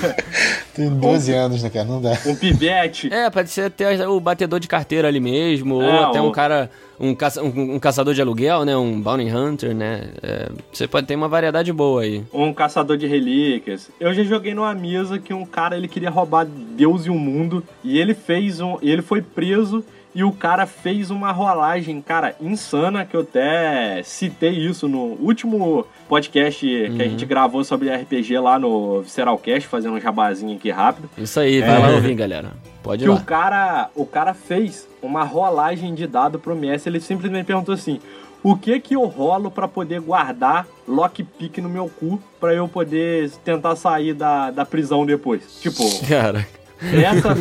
Tem 0.75 0.91
12 0.91 1.33
um, 1.33 1.39
anos, 1.39 1.63
né, 1.63 1.71
cara? 1.71 1.85
Não 1.85 2.01
dá. 2.01 2.19
Um 2.27 2.35
pivete. 2.35 3.13
É, 3.13 3.31
pode 3.31 3.51
ser 3.51 3.63
até 3.63 4.09
o 4.09 4.19
batedor 4.19 4.59
de 4.59 4.67
carteira 4.67 5.09
ali 5.09 5.21
mesmo, 5.21 5.81
é, 5.81 5.87
ou 5.87 6.05
até 6.07 6.21
um 6.21 6.33
cara, 6.33 6.71
um, 6.99 7.15
caça, 7.15 7.43
um, 7.43 7.75
um, 7.75 7.79
caçador 7.79 8.13
de 8.13 8.21
aluguel, 8.21 8.65
né? 8.65 8.77
Um 8.77 9.01
bounty 9.01 9.31
hunter, 9.31 9.75
né? 9.75 10.09
É, 10.23 10.49
você 10.73 10.89
pode 10.89 11.07
ter 11.07 11.15
uma 11.15 11.29
variedade 11.29 11.73
boa 11.73 12.03
aí. 12.03 12.25
Um 12.33 12.53
caçador 12.53 12.97
de 12.97 13.07
relíquias. 13.07 13.91
Eu 14.01 14.13
já 14.13 14.25
joguei 14.25 14.53
numa 14.55 14.75
mesa 14.75 15.19
que 15.19 15.33
um 15.33 15.47
cara, 15.47 15.77
ele 15.77 15.89
queria 15.89 16.11
roubar 16.11 16.45
Deus 16.45 17.07
e 17.07 17.11
o 17.11 17.15
mundo, 17.15 17.63
e 17.83 17.99
ele 17.99 18.15
fez 18.15 18.61
um... 18.61 18.77
E 18.83 18.91
ele 18.91 19.03
foi 19.03 19.23
preso 19.23 19.85
e 20.15 20.23
o 20.23 20.31
cara 20.31 20.65
fez 20.65 21.11
uma 21.11 21.33
rolagem, 21.33 22.01
cara, 22.01 22.37
insana, 22.41 23.05
que 23.05 23.17
eu 23.17 23.23
até 23.23 24.01
citei 24.05 24.53
isso 24.53 24.87
no 24.87 25.17
último 25.21 25.87
podcast 26.09 26.65
uhum. 26.65 26.97
que 26.97 27.03
a 27.03 27.05
uhum. 27.05 27.11
gente 27.11 27.27
gravou 27.27 27.65
sobre 27.65 27.93
RPG 27.93 28.39
lá 28.39 28.59
no 28.59 29.03
Visceralcast, 29.03 29.69
fazendo 29.69 29.95
um 29.95 30.01
jabazinho 30.01 30.57
aqui 30.57 30.71
rápido. 30.71 31.11
Isso 31.19 31.41
aí, 31.41 31.61
vai 31.61 31.77
é, 31.77 31.79
lá 31.79 31.89
ouvir, 31.91 32.15
galera. 32.15 32.53
Pode 32.83 33.03
ir 33.03 33.07
que 33.07 33.11
lá. 33.11 33.17
O 33.17 33.25
cara, 33.25 33.91
o 33.95 34.07
cara 34.07 34.35
fez 34.35 34.87
uma 35.03 35.25
rolagem 35.25 35.95
de 35.95 36.07
dado 36.07 36.39
pro 36.39 36.55
Messi, 36.55 36.89
ele 36.89 37.01
simplesmente 37.01 37.47
perguntou 37.47 37.75
assim: 37.75 37.99
o 38.41 38.57
que 38.57 38.79
que 38.79 38.95
eu 38.95 39.05
rolo 39.07 39.51
para 39.51 39.67
poder 39.67 40.01
guardar 40.01 40.67
lockpick 40.87 41.59
no 41.59 41.69
meu 41.69 41.89
cu 41.89 42.23
para 42.39 42.55
eu 42.55 42.69
poder 42.69 43.31
tentar 43.45 43.75
sair 43.75 44.15
da, 44.15 44.53
da 44.53 44.65
prisão 44.65 45.05
depois? 45.05 45.61
Tipo, 45.61 45.83
cara. 46.07 46.47
Essa 46.81 47.37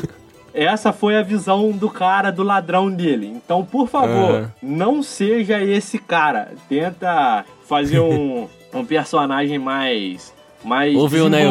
essa 0.54 0.94
foi 0.94 1.18
a 1.18 1.22
visão 1.22 1.72
do 1.72 1.90
cara, 1.90 2.32
do 2.32 2.44
ladrão 2.44 2.92
dele. 2.92 3.28
Então, 3.28 3.66
por 3.66 3.88
favor, 3.88 4.42
uhum. 4.42 4.48
não 4.62 5.04
seja 5.04 5.62
esse 5.62 5.98
cara. 5.98 6.52
Tenta 6.70 7.46
fazer 7.68 8.00
um, 8.02 8.48
um 8.74 8.86
personagem 8.86 9.58
mais. 9.58 10.34
mais 10.64 10.96
Ouviu, 10.96 11.30
né, 11.30 11.46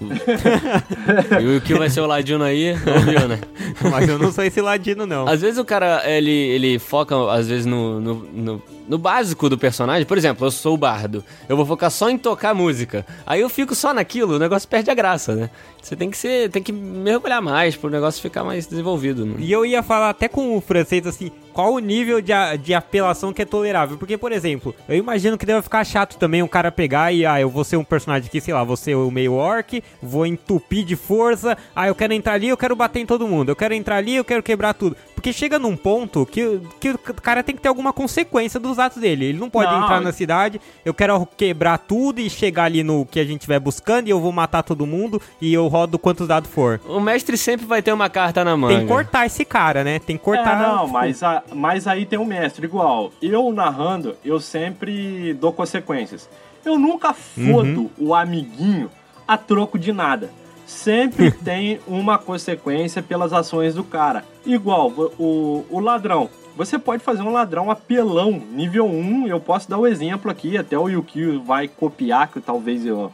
Yukio? 0.00 1.38
o 1.38 1.54
Yukio 1.54 1.78
vai 1.78 1.90
ser 1.90 2.00
o 2.00 2.06
ladino 2.06 2.44
aí, 2.44 2.72
ouviu, 2.72 3.28
né? 3.28 3.40
Mas 3.90 4.08
eu 4.08 4.18
não 4.18 4.32
sou 4.32 4.44
esse 4.44 4.60
ladino, 4.60 5.06
não. 5.06 5.26
Às 5.28 5.40
vezes 5.40 5.58
o 5.58 5.64
cara, 5.64 6.02
ele, 6.04 6.30
ele 6.30 6.78
foca, 6.78 7.14
às 7.32 7.48
vezes, 7.48 7.66
no, 7.66 8.00
no, 8.00 8.14
no 8.14 8.62
no 8.88 8.96
básico 8.96 9.48
do 9.48 9.58
personagem, 9.58 10.06
por 10.06 10.16
exemplo, 10.16 10.46
eu 10.46 10.50
sou 10.50 10.74
o 10.74 10.78
bardo, 10.78 11.22
eu 11.48 11.56
vou 11.56 11.66
focar 11.66 11.90
só 11.90 12.08
em 12.08 12.16
tocar 12.16 12.54
música. 12.54 13.04
Aí 13.26 13.40
eu 13.42 13.48
fico 13.48 13.74
só 13.74 13.92
naquilo, 13.92 14.36
o 14.36 14.38
negócio 14.38 14.66
perde 14.66 14.90
a 14.90 14.94
graça, 14.94 15.34
né? 15.34 15.50
Você 15.80 15.94
tem 15.94 16.10
que 16.10 16.16
ser, 16.16 16.50
tem 16.50 16.62
que 16.62 16.72
mergulhar 16.72 17.40
mais 17.40 17.76
pro 17.76 17.90
negócio 17.90 18.20
ficar 18.20 18.42
mais 18.42 18.66
desenvolvido. 18.66 19.24
Né? 19.24 19.36
E 19.38 19.52
eu 19.52 19.64
ia 19.64 19.82
falar 19.82 20.10
até 20.10 20.26
com 20.26 20.56
o 20.56 20.60
francês 20.60 21.06
assim, 21.06 21.30
qual 21.52 21.74
o 21.74 21.78
nível 21.78 22.20
de, 22.20 22.32
de 22.62 22.74
apelação 22.74 23.32
que 23.32 23.42
é 23.42 23.44
tolerável? 23.44 23.96
Porque, 23.96 24.16
por 24.16 24.32
exemplo, 24.32 24.74
eu 24.88 24.96
imagino 24.96 25.38
que 25.38 25.46
deve 25.46 25.62
ficar 25.62 25.84
chato 25.84 26.16
também 26.16 26.42
um 26.42 26.48
cara 26.48 26.72
pegar 26.72 27.12
e, 27.12 27.24
ah, 27.24 27.40
eu 27.40 27.48
vou 27.48 27.64
ser 27.64 27.76
um 27.76 27.84
personagem 27.84 28.30
que, 28.30 28.40
sei 28.40 28.54
lá, 28.54 28.64
vou 28.64 28.76
ser 28.76 28.96
o 28.96 29.10
meio 29.10 29.34
orc, 29.34 29.82
vou 30.02 30.26
entupir 30.26 30.84
de 30.84 30.96
força, 30.96 31.56
ah, 31.74 31.88
eu 31.88 31.94
quero 31.94 32.12
entrar 32.12 32.34
ali, 32.34 32.48
eu 32.48 32.56
quero 32.56 32.76
bater 32.76 33.00
em 33.00 33.06
todo 33.06 33.26
mundo, 33.26 33.50
eu 33.50 33.56
quero 33.56 33.74
entrar 33.74 33.96
ali, 33.96 34.16
eu 34.16 34.24
quero 34.24 34.42
quebrar 34.42 34.74
tudo. 34.74 34.96
Porque 35.14 35.32
chega 35.32 35.58
num 35.58 35.76
ponto 35.76 36.24
que, 36.24 36.60
que 36.78 36.90
o 36.90 36.98
cara 37.20 37.42
tem 37.42 37.54
que 37.56 37.60
ter 37.60 37.68
alguma 37.68 37.92
consequência 37.92 38.60
dos 38.60 38.78
atos 38.78 38.98
dele. 39.02 39.24
Ele 39.24 39.38
não 39.38 39.50
pode 39.50 39.72
não. 39.72 39.82
entrar 39.82 40.00
na 40.00 40.12
cidade, 40.12 40.60
eu 40.84 40.94
quero 40.94 41.26
quebrar 41.36 41.76
tudo 41.78 42.20
e 42.20 42.30
chegar 42.30 42.64
ali 42.64 42.84
no 42.84 43.04
que 43.04 43.18
a 43.18 43.24
gente 43.24 43.40
estiver 43.40 43.58
buscando 43.58 44.06
e 44.06 44.10
eu 44.10 44.20
vou 44.20 44.30
matar 44.30 44.62
todo 44.62 44.86
mundo 44.86 45.20
e 45.40 45.52
eu 45.52 45.66
rodo 45.66 45.98
quantos 45.98 46.28
dados 46.28 46.48
for. 46.48 46.80
O 46.86 47.00
mestre 47.00 47.36
sempre 47.36 47.66
vai 47.66 47.82
ter 47.82 47.92
uma 47.92 48.08
carta 48.08 48.44
na 48.44 48.56
mão. 48.56 48.70
Tem 48.70 48.82
que 48.82 48.86
cortar 48.86 49.26
esse 49.26 49.44
cara, 49.44 49.82
né? 49.82 49.98
Tem 49.98 50.16
que 50.16 50.22
cortar. 50.22 50.62
É, 50.62 50.68
não, 50.68 50.80
tipo... 50.82 50.92
mas, 50.92 51.22
a, 51.22 51.42
mas 51.52 51.86
aí 51.88 52.06
tem 52.06 52.18
um 52.18 52.24
mestre 52.24 52.64
igual. 52.64 53.12
Eu 53.20 53.52
narrando, 53.52 54.14
eu 54.24 54.38
sempre 54.38 55.34
dou 55.34 55.52
consequências. 55.52 56.28
Eu 56.64 56.78
nunca 56.78 57.12
fodo 57.12 57.80
uhum. 57.80 57.90
o 57.98 58.14
amiguinho 58.14 58.88
a 59.28 59.36
troco 59.36 59.78
de 59.78 59.92
nada 59.92 60.30
sempre 60.68 61.30
tem 61.44 61.80
uma 61.86 62.18
consequência 62.18 63.02
pelas 63.02 63.32
ações 63.32 63.74
do 63.74 63.82
cara. 63.82 64.24
Igual 64.44 64.90
o, 65.18 65.64
o 65.68 65.80
ladrão. 65.80 66.28
Você 66.56 66.78
pode 66.78 67.02
fazer 67.02 67.22
um 67.22 67.32
ladrão 67.32 67.70
apelão, 67.70 68.32
nível 68.32 68.86
1. 68.86 69.26
Eu 69.28 69.40
posso 69.40 69.70
dar 69.70 69.78
o 69.78 69.82
um 69.82 69.86
exemplo 69.86 70.30
aqui, 70.30 70.58
até 70.58 70.76
o 70.76 70.88
Yuki 70.88 71.40
vai 71.44 71.68
copiar, 71.68 72.28
que 72.28 72.40
talvez 72.40 72.84
eu, 72.84 73.12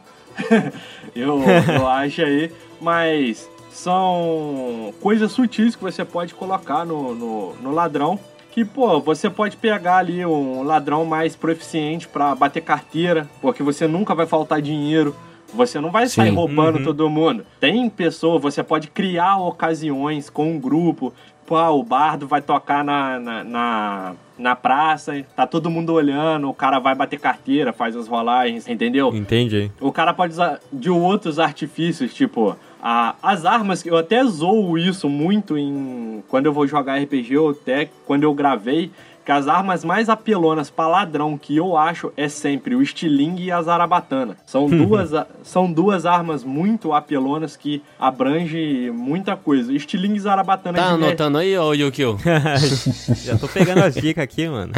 eu, 1.15 1.41
eu 1.41 1.87
ache 1.87 2.23
aí. 2.23 2.51
Mas 2.81 3.49
são 3.71 4.93
coisas 4.99 5.31
sutis 5.31 5.75
que 5.75 5.83
você 5.83 6.03
pode 6.03 6.33
colocar 6.33 6.85
no, 6.85 7.15
no, 7.15 7.55
no 7.55 7.71
ladrão 7.71 8.19
que, 8.51 8.63
pô, 8.63 9.01
você 9.01 9.29
pode 9.29 9.57
pegar 9.57 9.97
ali 9.97 10.25
um 10.25 10.63
ladrão 10.63 11.03
mais 11.03 11.35
proficiente 11.35 12.07
para 12.07 12.33
bater 12.33 12.61
carteira, 12.61 13.29
porque 13.41 13.61
você 13.61 13.85
nunca 13.85 14.15
vai 14.15 14.25
faltar 14.25 14.61
dinheiro. 14.61 15.13
Você 15.55 15.79
não 15.79 15.91
vai 15.91 16.07
Sim. 16.07 16.15
sair 16.15 16.29
roubando 16.29 16.79
uhum. 16.79 16.85
todo 16.85 17.09
mundo. 17.09 17.45
Tem 17.59 17.89
pessoa, 17.89 18.37
você 18.39 18.63
pode 18.63 18.87
criar 18.89 19.37
ocasiões 19.37 20.29
com 20.29 20.51
um 20.51 20.59
grupo. 20.59 21.13
Pô, 21.45 21.57
o 21.57 21.83
bardo 21.83 22.27
vai 22.27 22.41
tocar 22.41 22.83
na, 22.83 23.19
na, 23.19 23.43
na, 23.43 24.15
na 24.37 24.55
praça, 24.55 25.23
tá 25.35 25.45
todo 25.45 25.69
mundo 25.69 25.93
olhando, 25.93 26.49
o 26.49 26.53
cara 26.55 26.79
vai 26.79 26.95
bater 26.95 27.19
carteira, 27.19 27.71
faz 27.71 27.95
as 27.95 28.07
rolagens, 28.07 28.67
entendeu? 28.67 29.15
Entendi. 29.15 29.71
O 29.79 29.91
cara 29.91 30.11
pode 30.11 30.33
usar 30.33 30.59
de 30.73 30.89
outros 30.89 31.37
artifícios, 31.37 32.15
tipo, 32.15 32.57
a, 32.81 33.15
as 33.21 33.45
armas, 33.45 33.85
eu 33.85 33.97
até 33.97 34.23
zoo 34.25 34.77
isso 34.77 35.07
muito 35.07 35.57
em 35.57 36.23
quando 36.27 36.47
eu 36.47 36.53
vou 36.53 36.67
jogar 36.67 36.99
RPG, 36.99 37.37
ou 37.37 37.51
até 37.51 37.89
quando 38.05 38.23
eu 38.23 38.33
gravei, 38.33 38.91
que 39.25 39.31
as 39.31 39.47
armas 39.47 39.83
mais 39.83 40.07
apelonas 40.07 40.69
para 40.69 40.87
ladrão 40.87 41.35
que 41.37 41.57
eu 41.57 41.75
acho 41.75 42.13
é 42.15 42.29
sempre 42.29 42.75
o 42.75 42.81
estilingue 42.81 43.45
e 43.45 43.51
a 43.51 43.59
zarabatana. 43.61 44.37
São 44.45 44.67
duas, 44.69 45.09
são 45.41 45.71
duas 45.71 46.05
armas 46.05 46.43
muito 46.43 46.93
apelonas 46.93 47.57
que 47.57 47.81
abrangem 47.99 48.91
muita 48.91 49.35
coisa. 49.35 49.73
Estilingue 49.73 50.17
e 50.17 50.19
zarabatana 50.19 50.77
Tá 50.77 50.89
anotando 50.89 51.39
aí, 51.39 51.57
ô 51.57 51.73
Yukio? 51.73 52.17
Já 53.25 53.35
tô 53.37 53.47
pegando 53.47 53.79
as 53.79 53.95
dicas 53.95 54.23
aqui, 54.23 54.47
mano. 54.47 54.71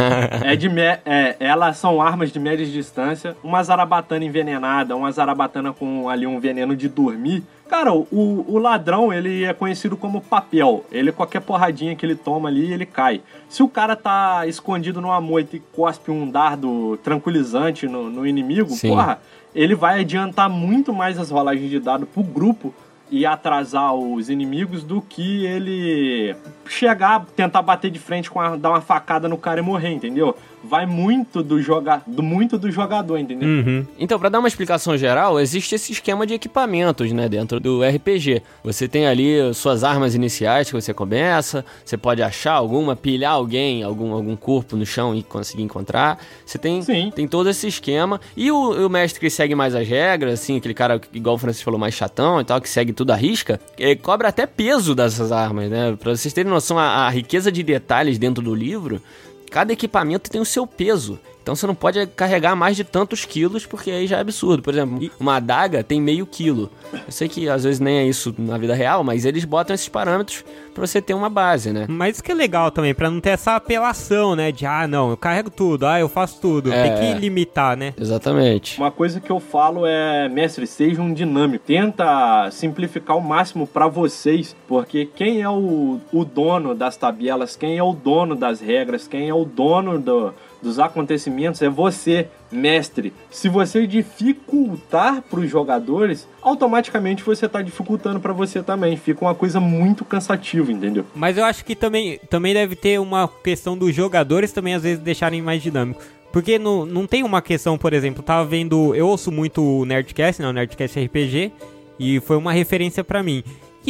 é 0.44 0.56
de 0.56 0.70
me... 0.70 0.82
é, 0.82 1.36
elas 1.40 1.78
são 1.78 2.02
armas 2.02 2.32
de 2.32 2.40
média 2.40 2.66
distância. 2.66 3.36
Uma 3.44 3.62
zarabatana 3.62 4.24
envenenada, 4.24 4.96
uma 4.96 5.12
zarabatana 5.12 5.74
com 5.74 6.08
ali 6.08 6.26
um 6.26 6.40
veneno 6.40 6.76
de 6.76 6.88
dormir 6.88 7.44
Cara, 7.68 7.94
o, 7.94 8.06
o 8.12 8.58
ladrão, 8.58 9.14
ele 9.14 9.44
é 9.44 9.54
conhecido 9.54 9.98
como 9.98 10.22
papel. 10.22 10.86
Ele, 10.92 11.12
qualquer 11.12 11.42
porradinha 11.42 11.96
que 11.96 12.06
ele 12.06 12.16
toma 12.16 12.50
ali, 12.50 12.72
ele 12.72 12.86
cai. 12.86 13.22
Se 13.50 13.62
o 13.62 13.68
cara 13.68 13.96
tá 13.96 14.48
escondido 14.48 15.02
numa 15.02 15.20
moita 15.20 15.56
e 15.56 15.60
cospe 15.60 16.10
um 16.10 16.30
dardo 16.30 16.98
tranquilizante 17.04 17.88
no, 17.88 18.10
no 18.10 18.26
inimigo, 18.26 18.70
Sim. 18.70 18.90
porra, 18.90 19.20
ele 19.54 19.76
vai 19.76 20.02
adiantar 20.02 20.50
muito 20.50 20.94
mais 20.94 21.20
as 21.20 21.30
rolagens 21.30 21.70
de 21.70 21.80
dado 21.80 22.06
pro 22.06 22.24
grupo 22.24 22.74
e 23.10 23.26
atrasar 23.26 23.94
os 23.94 24.30
inimigos 24.30 24.84
do 24.84 25.02
que 25.02 25.46
ele 25.46 26.36
chegar, 26.68 27.26
tentar 27.36 27.62
bater 27.62 27.90
de 27.90 28.00
frente 28.00 28.30
com 28.30 28.40
a, 28.40 28.56
dar 28.56 28.70
uma 28.70 28.82
facada 28.82 29.30
no 29.30 29.38
cara 29.38 29.60
e 29.60 29.64
morrer, 29.64 29.90
entendeu? 29.90 30.36
Vai 30.64 30.86
muito 30.86 31.44
do, 31.44 31.62
joga, 31.62 32.02
do, 32.06 32.24
muito 32.24 32.58
do 32.58 32.72
jogador, 32.72 33.18
entendeu? 33.18 33.48
Uhum. 33.48 33.86
Então, 33.98 34.20
para 34.20 34.30
dar 34.30 34.40
uma 34.40 34.48
explicação 34.48 34.98
geral, 34.98 35.40
existe 35.40 35.76
esse 35.76 35.92
esquema 35.92 36.26
de 36.26 36.34
equipamentos, 36.34 37.12
né, 37.12 37.30
dentro 37.30 37.60
do 37.60 37.82
RPG. 37.84 38.42
Você 38.64 38.88
tem 38.88 39.08
ali 39.08 39.54
suas 39.54 39.84
armas 39.84 40.16
iniciais 40.16 40.68
que 40.68 40.74
você 40.74 40.94
começa, 40.94 41.64
você 41.86 41.98
pode 41.98 42.22
achar 42.22 42.54
alguma, 42.54 42.96
pilhar 42.96 43.34
alguém, 43.34 43.84
algum, 43.84 44.14
algum 44.14 44.36
corpo 44.36 44.76
no 44.76 44.86
chão 44.86 45.16
e 45.16 45.24
conseguir 45.24 45.64
encontrar. 45.64 46.20
Você 46.46 46.58
tem, 46.58 46.82
Sim. 46.82 47.12
tem 47.16 47.28
todo 47.28 47.50
esse 47.50 47.68
esquema. 47.68 48.20
E 48.36 48.52
o, 48.52 48.86
o, 48.86 48.90
mestre 48.90 49.20
que 49.20 49.30
segue 49.30 49.56
mais 49.56 49.76
as 49.76 49.88
regras, 49.88 50.34
assim, 50.34 50.58
aquele 50.58 50.74
cara, 50.74 51.00
igual 51.14 51.36
o 51.36 51.38
Francisco 51.38 51.66
falou, 51.66 51.80
mais 51.80 51.94
chatão 51.94 52.42
e 52.42 52.44
tal, 52.44 52.60
que 52.60 52.70
segue 52.70 52.94
tudo 52.94 53.12
à 53.12 53.16
risca, 53.16 53.60
é, 53.78 53.96
cobra 53.96 54.30
até 54.30 54.46
peso 54.46 54.96
dessas 54.96 55.32
armas, 55.32 55.70
né? 55.70 55.96
Pra 56.00 56.16
vocês 56.16 56.34
terem 56.34 56.52
noção, 56.52 56.78
a, 56.78 57.08
a 57.08 57.10
riqueza 57.10 57.52
de 57.52 57.64
detalhes 57.64 58.18
dentro 58.18 58.44
do 58.44 58.54
livro 58.54 59.02
cada 59.50 59.74
equipamento 59.74 60.30
tem 60.30 60.42
o 60.42 60.46
seu 60.46 60.68
peso. 60.68 61.20
Então 61.48 61.56
você 61.56 61.66
não 61.66 61.74
pode 61.74 62.06
carregar 62.08 62.58
mais 62.58 62.76
de 62.76 62.84
tantos 62.84 63.24
quilos, 63.24 63.66
porque 63.66 63.90
aí 63.90 64.06
já 64.06 64.18
é 64.18 64.20
absurdo. 64.20 64.62
Por 64.62 64.74
exemplo, 64.74 65.10
uma 65.18 65.38
adaga 65.38 65.82
tem 65.82 66.02
meio 66.02 66.26
quilo. 66.26 66.70
Eu 66.92 67.00
sei 67.10 67.30
que 67.30 67.48
às 67.48 67.64
vezes 67.64 67.80
nem 67.80 68.00
é 68.00 68.06
isso 68.06 68.36
na 68.38 68.58
vida 68.58 68.76
real, 68.76 69.02
mas 69.02 69.24
eles 69.24 69.46
botam 69.46 69.74
esses 69.74 69.88
parâmetros 69.88 70.44
para 70.74 70.86
você 70.86 71.02
ter 71.02 71.14
uma 71.14 71.30
base, 71.30 71.72
né? 71.72 71.86
Mas 71.88 72.16
isso 72.16 72.24
que 72.24 72.34
é 72.34 72.36
legal 72.36 72.70
também, 72.70 72.94
para 72.94 73.10
não 73.10 73.22
ter 73.22 73.30
essa 73.30 73.56
apelação, 73.56 74.36
né? 74.36 74.52
De, 74.52 74.66
ah, 74.66 74.86
não, 74.88 75.10
eu 75.10 75.16
carrego 75.16 75.50
tudo, 75.50 75.88
ah, 75.88 75.98
eu 75.98 76.10
faço 76.10 76.40
tudo. 76.42 76.72
É, 76.72 76.84
tem 76.84 77.14
que 77.16 77.20
limitar, 77.22 77.78
né? 77.78 77.94
Exatamente. 77.98 78.78
Uma 78.78 78.92
coisa 78.92 79.22
que 79.22 79.32
eu 79.32 79.40
falo 79.40 79.86
é, 79.86 80.28
mestre, 80.28 80.68
seja 80.68 81.02
um 81.02 81.14
dinâmico. 81.14 81.64
Tenta 81.66 82.52
simplificar 82.52 83.18
o 83.18 83.22
máximo 83.22 83.66
para 83.66 83.88
vocês, 83.88 84.54
porque 84.68 85.06
quem 85.06 85.42
é 85.42 85.50
o, 85.50 86.00
o 86.12 86.26
dono 86.26 86.76
das 86.76 86.98
tabelas, 86.98 87.56
quem 87.56 87.78
é 87.78 87.84
o 87.84 87.94
dono 87.94 88.36
das 88.36 88.60
regras, 88.60 89.08
quem 89.08 89.30
é 89.30 89.34
o 89.34 89.46
dono 89.46 89.98
do 89.98 90.34
dos 90.62 90.80
acontecimentos 90.80 91.62
é 91.62 91.70
você, 91.70 92.28
mestre. 92.52 93.14
Se 93.30 93.50
você 93.50 93.86
dificultar 93.86 95.22
para 95.22 95.40
os 95.40 95.50
jogadores, 95.50 96.28
automaticamente 96.42 97.24
você 97.24 97.46
está 97.46 97.62
dificultando 97.62 98.20
para 98.20 98.34
você 98.34 98.62
também. 98.62 98.98
Fica 98.98 99.24
uma 99.24 99.36
coisa 99.36 99.60
muito 99.60 100.06
cansativa, 100.06 100.72
entendeu? 100.72 101.06
Mas 101.16 101.38
eu 101.38 101.46
acho 101.46 101.64
que 101.64 101.76
também, 101.76 102.20
também 102.30 102.54
deve 102.54 102.76
ter 102.76 103.00
uma 103.00 103.28
questão 103.28 103.78
dos 103.78 103.94
jogadores 103.94 104.52
também 104.52 104.74
às 104.74 104.84
vezes 104.84 105.00
deixarem 105.00 105.42
mais 105.42 105.62
dinâmico. 105.62 106.02
Porque 106.32 106.60
não, 106.60 106.86
não 106.86 107.08
tem 107.08 107.24
uma 107.24 107.42
questão, 107.42 107.78
por 107.78 107.94
exemplo, 107.94 108.22
tava 108.22 108.46
vendo. 108.46 108.94
Eu 108.94 109.08
ouço 109.08 109.32
muito 109.32 109.64
o 109.64 109.86
Nerdcast, 109.86 110.42
né? 110.42 110.48
O 110.48 110.54
Nerdcast 110.54 111.00
RPG. 111.00 111.52
E 112.00 112.20
foi 112.20 112.38
uma 112.38 112.52
referência 112.52 113.04
para 113.04 113.24
mim. 113.24 113.44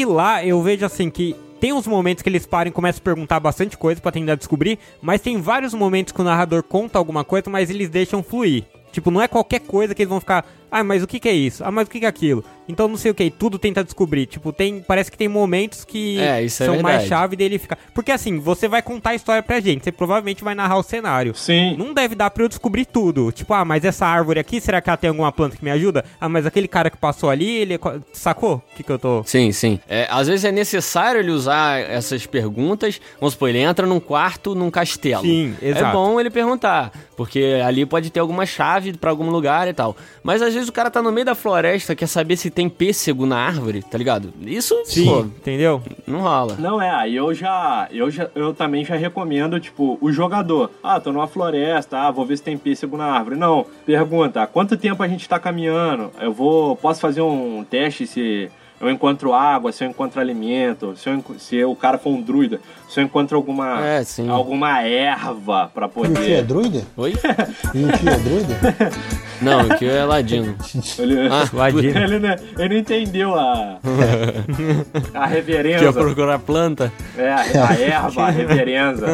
Lá 0.05 0.45
eu 0.45 0.61
vejo 0.61 0.85
assim 0.85 1.09
que 1.09 1.35
tem 1.59 1.73
uns 1.73 1.87
momentos 1.87 2.21
que 2.21 2.29
eles 2.29 2.45
param 2.45 2.69
e 2.69 2.73
começam 2.73 2.99
a 2.99 3.03
perguntar 3.03 3.39
bastante 3.39 3.77
coisa 3.77 3.99
para 3.99 4.11
tentar 4.11 4.35
descobrir, 4.35 4.77
mas 5.01 5.21
tem 5.21 5.41
vários 5.41 5.73
momentos 5.73 6.13
que 6.13 6.21
o 6.21 6.23
narrador 6.23 6.61
conta 6.61 6.99
alguma 6.99 7.23
coisa, 7.23 7.49
mas 7.49 7.69
eles 7.69 7.89
deixam 7.89 8.21
fluir. 8.21 8.65
Tipo, 8.91 9.11
não 9.11 9.21
é 9.21 9.27
qualquer 9.27 9.59
coisa 9.61 9.93
que 9.93 10.01
eles 10.01 10.09
vão 10.09 10.19
ficar, 10.19 10.45
ah, 10.71 10.83
mas 10.83 11.03
o 11.03 11.07
que, 11.07 11.19
que 11.19 11.29
é 11.29 11.33
isso? 11.33 11.63
Ah, 11.63 11.71
mas 11.71 11.87
o 11.87 11.91
que, 11.91 11.99
que 11.99 12.05
é 12.05 12.09
aquilo? 12.09 12.43
Então 12.67 12.87
não 12.87 12.97
sei 12.97 13.11
o 13.11 13.15
que, 13.15 13.29
tudo 13.29 13.57
tenta 13.57 13.83
descobrir. 13.83 14.25
Tipo, 14.25 14.51
tem. 14.51 14.81
Parece 14.81 15.09
que 15.09 15.17
tem 15.17 15.27
momentos 15.27 15.85
que 15.85 16.19
é, 16.19 16.43
é 16.43 16.49
são 16.49 16.75
é 16.75 16.81
mais 16.81 17.07
chave 17.07 17.35
dele 17.35 17.57
ficar. 17.57 17.77
Porque 17.93 18.11
assim, 18.11 18.39
você 18.39 18.67
vai 18.67 18.81
contar 18.81 19.11
a 19.11 19.15
história 19.15 19.41
pra 19.41 19.59
gente, 19.59 19.83
você 19.83 19.91
provavelmente 19.91 20.43
vai 20.43 20.53
narrar 20.53 20.77
o 20.77 20.83
cenário. 20.83 21.33
Sim. 21.33 21.75
Não 21.77 21.93
deve 21.93 22.13
dar 22.13 22.29
pra 22.29 22.43
eu 22.43 22.49
descobrir 22.49 22.85
tudo. 22.85 23.31
Tipo, 23.31 23.53
ah, 23.53 23.63
mas 23.63 23.85
essa 23.85 24.05
árvore 24.05 24.39
aqui, 24.39 24.59
será 24.59 24.81
que 24.81 24.89
ela 24.89 24.97
tem 24.97 25.07
alguma 25.09 25.31
planta 25.31 25.55
que 25.55 25.63
me 25.63 25.71
ajuda? 25.71 26.03
Ah, 26.19 26.27
mas 26.27 26.45
aquele 26.45 26.67
cara 26.67 26.89
que 26.89 26.97
passou 26.97 27.29
ali, 27.29 27.49
ele. 27.49 27.79
Sacou? 28.11 28.55
O 28.55 28.75
que, 28.75 28.83
que 28.83 28.91
eu 28.91 28.99
tô. 28.99 29.23
Sim, 29.25 29.51
sim. 29.51 29.79
É, 29.87 30.07
às 30.09 30.27
vezes 30.27 30.43
é 30.43 30.51
necessário 30.51 31.21
ele 31.21 31.31
usar 31.31 31.79
essas 31.79 32.25
perguntas. 32.25 32.99
Vamos 33.19 33.33
supor, 33.33 33.49
ele 33.49 33.59
entra 33.59 33.87
num 33.87 33.99
quarto, 33.99 34.53
num 34.53 34.69
castelo. 34.69 35.21
Sim, 35.21 35.55
exato. 35.61 35.85
É 35.85 35.91
bom 35.91 36.19
ele 36.19 36.29
perguntar. 36.29 36.91
Porque 37.15 37.61
ali 37.65 37.85
pode 37.85 38.09
ter 38.09 38.19
alguma 38.19 38.45
chave 38.45 38.93
para 38.93 39.09
algum 39.09 39.29
lugar 39.29 39.67
e 39.67 39.73
tal. 39.73 39.95
Mas 40.21 40.41
às 40.41 40.53
vezes 40.57 40.69
o 40.69 40.73
cara 40.73 40.89
tá 40.89 41.01
no 41.01 41.11
meio 41.11 41.25
da 41.25 41.35
floresta, 41.35 41.95
quer 41.95 42.07
saber 42.07 42.37
se 42.37 42.49
tem 42.49 42.67
pêssego 42.69 43.25
na 43.25 43.37
árvore, 43.37 43.83
tá 43.83 43.97
ligado? 43.97 44.33
Isso, 44.41 44.75
Sim, 44.85 45.05
pô, 45.05 45.19
entendeu? 45.19 45.81
Não 46.05 46.21
rola. 46.21 46.55
Não 46.59 46.81
é, 46.81 46.89
aí 46.89 47.15
eu 47.15 47.33
já, 47.33 47.87
eu 47.91 48.09
já, 48.09 48.29
eu 48.35 48.53
também 48.53 48.83
já 48.83 48.95
recomendo, 48.95 49.59
tipo, 49.59 49.97
o 50.01 50.11
jogador. 50.11 50.71
Ah, 50.83 50.99
tô 50.99 51.11
numa 51.11 51.27
floresta, 51.27 51.97
ah, 51.99 52.11
vou 52.11 52.25
ver 52.25 52.37
se 52.37 52.43
tem 52.43 52.57
pêssego 52.57 52.97
na 52.97 53.05
árvore. 53.05 53.35
Não, 53.35 53.65
pergunta, 53.85 54.45
quanto 54.47 54.77
tempo 54.77 55.01
a 55.03 55.07
gente 55.07 55.27
tá 55.27 55.39
caminhando? 55.39 56.11
Eu 56.19 56.33
vou, 56.33 56.75
posso 56.75 56.99
fazer 56.99 57.21
um 57.21 57.63
teste 57.63 58.07
se 58.07 58.49
eu 58.79 58.91
encontro 58.91 59.33
água, 59.33 59.71
se 59.71 59.83
eu 59.83 59.89
encontro 59.89 60.21
alimento, 60.21 60.95
se, 60.95 61.09
eu, 61.09 61.23
se 61.39 61.63
o 61.63 61.75
cara 61.75 61.97
for 61.97 62.11
um 62.11 62.21
druida, 62.21 62.61
se 62.87 62.99
eu 62.99 63.03
encontro 63.03 63.35
alguma, 63.35 63.83
é, 63.85 64.03
alguma 64.29 64.83
erva 64.83 65.71
pra 65.73 65.89
poder. 65.89 66.19
O 66.19 66.23
que 66.23 66.33
é 66.33 66.41
druida? 66.43 66.83
Oi? 66.95 67.13
o 67.13 67.97
que 67.97 68.09
é 68.09 68.17
druida? 68.17 68.57
Não, 69.41 69.67
o 69.67 69.77
que 69.77 69.85
é 69.85 70.03
ladino. 70.03 70.55
Ele, 70.97 71.27
ah, 71.27 71.47
ladino. 71.53 71.99
Ele, 71.99 72.19
não, 72.19 72.35
ele 72.57 72.69
não 72.69 72.77
entendeu 72.77 73.35
a, 73.35 73.77
a 75.13 75.25
reverência. 75.27 75.91
Quer 75.91 75.93
procurar 75.93 76.39
planta? 76.39 76.91
É, 77.15 77.31
a 77.31 77.73
erva, 77.79 78.23
a 78.23 78.29
reverência. 78.31 79.05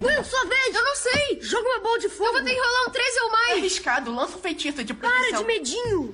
Will, 0.00 0.24
sua 0.24 0.44
vez, 0.44 0.74
eu 0.74 0.84
não 0.84 0.94
sei. 0.94 1.40
Joga 1.42 1.68
uma 1.68 1.80
bola 1.80 1.98
de 1.98 2.08
fogo. 2.08 2.28
Eu 2.28 2.32
vou 2.34 2.42
ter 2.44 2.54
que 2.54 2.60
rolar 2.60 2.88
um 2.88 2.90
13 2.90 3.20
ou 3.24 3.32
mais. 3.32 3.50
É 3.50 3.52
arriscado, 3.54 4.14
lança 4.14 4.36
um 4.36 4.40
feitiço 4.40 4.84
de 4.84 4.94
proteção. 4.94 5.30
Para 5.30 5.38
de 5.38 5.44
medinho. 5.46 6.12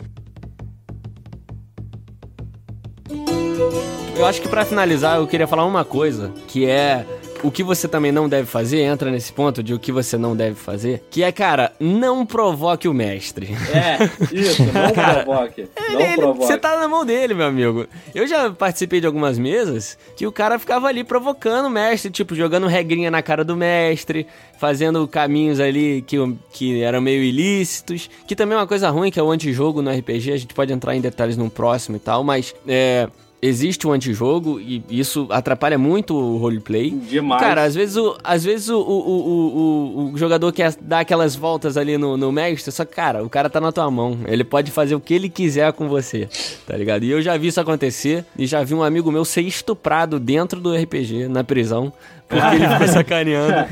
Eu 4.17 4.27
acho 4.27 4.43
que 4.43 4.49
para 4.49 4.65
finalizar 4.65 5.19
eu 5.19 5.27
queria 5.27 5.47
falar 5.47 5.65
uma 5.65 5.85
coisa, 5.85 6.33
que 6.49 6.67
é 6.67 7.07
o 7.43 7.51
que 7.51 7.63
você 7.63 7.87
também 7.87 8.13
não 8.13 8.29
deve 8.29 8.47
fazer, 8.47 8.81
entra 8.81 9.11
nesse 9.11 9.33
ponto 9.33 9.63
de 9.63 9.75
o 9.75 9.79
que 9.79 9.93
você 9.93 10.17
não 10.17 10.37
deve 10.37 10.55
fazer, 10.55 11.03
que 11.11 11.23
é, 11.23 11.31
cara, 11.31 11.73
não 11.79 12.27
provoque 12.27 12.89
o 12.89 12.95
mestre. 12.95 13.49
É, 13.73 14.05
isso, 14.35 14.63
não 14.65 14.93
cara, 14.95 15.25
provoque. 15.25 15.69
Não 15.77 16.01
ele, 16.01 16.17
provoque. 16.17 16.47
Você 16.47 16.59
tá 16.59 16.79
na 16.79 16.89
mão 16.89 17.05
dele, 17.05 17.35
meu 17.35 17.47
amigo. 17.47 17.87
Eu 18.15 18.27
já 18.27 18.51
participei 18.51 19.01
de 19.01 19.07
algumas 19.07 19.39
mesas 19.39 19.99
que 20.17 20.27
o 20.27 20.33
cara 20.33 20.59
ficava 20.59 20.89
ali 20.89 21.05
provocando 21.05 21.67
o 21.67 21.71
mestre, 21.71 22.11
tipo, 22.11 22.35
jogando 22.35 22.67
regrinha 22.67 23.11
na 23.11 23.23
cara 23.23 23.45
do 23.45 23.57
mestre, 23.57 24.27
fazendo 24.59 25.07
caminhos 25.07 25.61
ali 25.61 26.03
que, 26.03 26.17
que 26.53 26.83
eram 26.83 27.01
meio 27.01 27.23
ilícitos, 27.23 28.11
que 28.27 28.35
também 28.35 28.57
é 28.57 28.61
uma 28.61 28.67
coisa 28.67 28.91
ruim, 28.91 29.11
que 29.11 29.21
é 29.21 29.23
o 29.23 29.31
antijogo 29.31 29.81
no 29.83 29.91
RPG, 29.91 30.33
a 30.33 30.37
gente 30.37 30.55
pode 30.55 30.73
entrar 30.73 30.97
em 30.97 31.01
detalhes 31.01 31.37
no 31.37 31.49
próximo 31.49 31.97
e 31.97 32.01
tal, 32.01 32.25
mas 32.25 32.55
é 32.67 33.09
existe 33.41 33.87
um 33.87 33.93
antijogo 33.93 34.61
e 34.61 34.83
isso 34.91 35.27
atrapalha 35.31 35.79
muito 35.79 36.15
o 36.15 36.37
roleplay. 36.39 36.91
Demais. 36.91 37.41
Cara, 37.41 37.65
às 37.65 37.75
vezes 37.75 37.97
o, 37.97 38.17
às 38.23 38.45
vezes 38.45 38.69
o, 38.69 38.79
o, 38.79 39.09
o, 39.09 40.13
o, 40.13 40.19
jogador 40.19 40.53
quer 40.53 40.75
dar 40.81 41.01
aquelas 41.01 41.37
voltas 41.37 41.77
ali 41.77 41.97
no, 41.97 42.17
no 42.17 42.33
mestre, 42.33 42.73
só 42.73 42.85
que, 42.85 42.95
cara, 42.95 43.23
o 43.23 43.31
cara 43.31 43.49
tá 43.49 43.61
na 43.61 43.73
tua 43.73 43.91
mão. 43.91 44.19
Ele 44.27 44.45
pode 44.45 44.71
fazer 44.71 44.95
o 44.95 45.01
que 45.01 45.15
ele 45.15 45.29
quiser 45.29 45.73
com 45.73 45.89
você, 45.89 46.29
tá 46.67 46.77
ligado? 46.77 47.05
E 47.05 47.11
eu 47.11 47.23
já 47.23 47.37
vi 47.37 47.49
isso 47.49 47.61
acontecer 47.61 48.25
e 48.37 48.47
já 48.47 48.63
vi 48.63 48.75
um 48.75 48.83
amigo 48.83 49.11
meu 49.13 49.25
ser 49.25 49.43
estuprado 49.43 50.19
dentro 50.19 50.61
do 50.61 50.75
RPG, 50.75 51.29
na 51.29 51.45
prisão, 51.45 51.93
porque 52.29 52.57
ele 52.57 52.69
ficou 52.69 52.89
sacaneando 52.93 53.69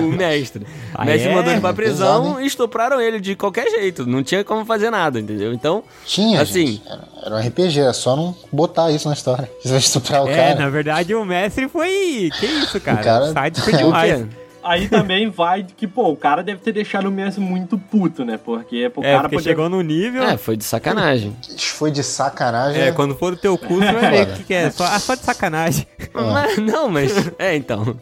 o, 0.00 0.04
o 0.04 0.12
mestre. 0.12 0.66
O 0.96 1.04
mestre 1.04 1.30
é? 1.30 1.34
mandou 1.34 1.52
ele 1.52 1.60
pra 1.60 1.72
prisão 1.72 2.40
e 2.40 2.46
estupraram 2.46 3.00
ele 3.00 3.18
de 3.18 3.34
qualquer 3.34 3.68
jeito. 3.70 4.06
Não 4.06 4.22
tinha 4.22 4.44
como 4.44 4.64
fazer 4.64 4.90
nada, 4.90 5.18
entendeu? 5.18 5.52
Então, 5.54 5.82
tinha, 6.04 6.42
assim... 6.42 6.66
Gente. 6.66 6.82
Era, 6.86 7.08
era 7.24 7.34
um 7.34 7.38
RPG, 7.38 7.80
é 7.80 7.92
só 7.92 8.14
não 8.14 8.36
botar 8.52 8.90
isso 8.90 9.08
na 9.08 9.14
história. 9.14 9.50
Você 9.62 9.70
vai 9.70 9.78
estuprar 9.78 10.24
o 10.24 10.28
é, 10.28 10.36
cara. 10.36 10.50
É, 10.50 10.54
na 10.54 10.68
verdade 10.68 11.14
o 11.14 11.24
mestre 11.24 11.68
foi... 11.68 12.30
Que 12.38 12.46
isso, 12.46 12.78
cara? 12.80 13.00
O 13.00 13.04
cara... 13.04 13.26
Sádico 13.32 13.72
demais. 13.72 14.26
Aí 14.62 14.88
também 14.88 15.28
vai 15.28 15.64
que, 15.64 15.86
pô, 15.86 16.10
o 16.10 16.16
cara 16.16 16.42
deve 16.42 16.60
ter 16.60 16.72
deixado 16.72 17.06
o 17.06 17.10
mestre 17.10 17.42
muito 17.42 17.76
puto, 17.76 18.24
né? 18.24 18.38
Porque 18.38 18.88
pro 18.90 19.02
é, 19.02 19.12
cara 19.12 19.22
porque 19.22 19.36
poder... 19.36 19.50
chegou 19.50 19.68
no 19.68 19.80
nível. 19.82 20.22
É, 20.22 20.36
foi 20.36 20.56
de 20.56 20.64
sacanagem. 20.64 21.36
Foi 21.58 21.90
de 21.90 22.02
sacanagem. 22.02 22.80
É, 22.80 22.92
quando 22.92 23.14
for 23.14 23.34
do 23.34 23.40
teu 23.40 23.58
cu, 23.58 23.76
você 23.76 23.92
vai 23.92 24.10
ver 24.10 24.22
o 24.22 24.36
que, 24.36 24.44
que, 24.44 24.54
é. 24.54 24.70
Só, 24.70 24.84
ah, 24.84 24.98
só 24.98 25.14
de 25.14 25.22
sacanagem. 25.22 25.86
Mas, 26.14 26.58
não, 26.58 26.88
mas. 26.88 27.12
É, 27.38 27.56
então. 27.56 27.96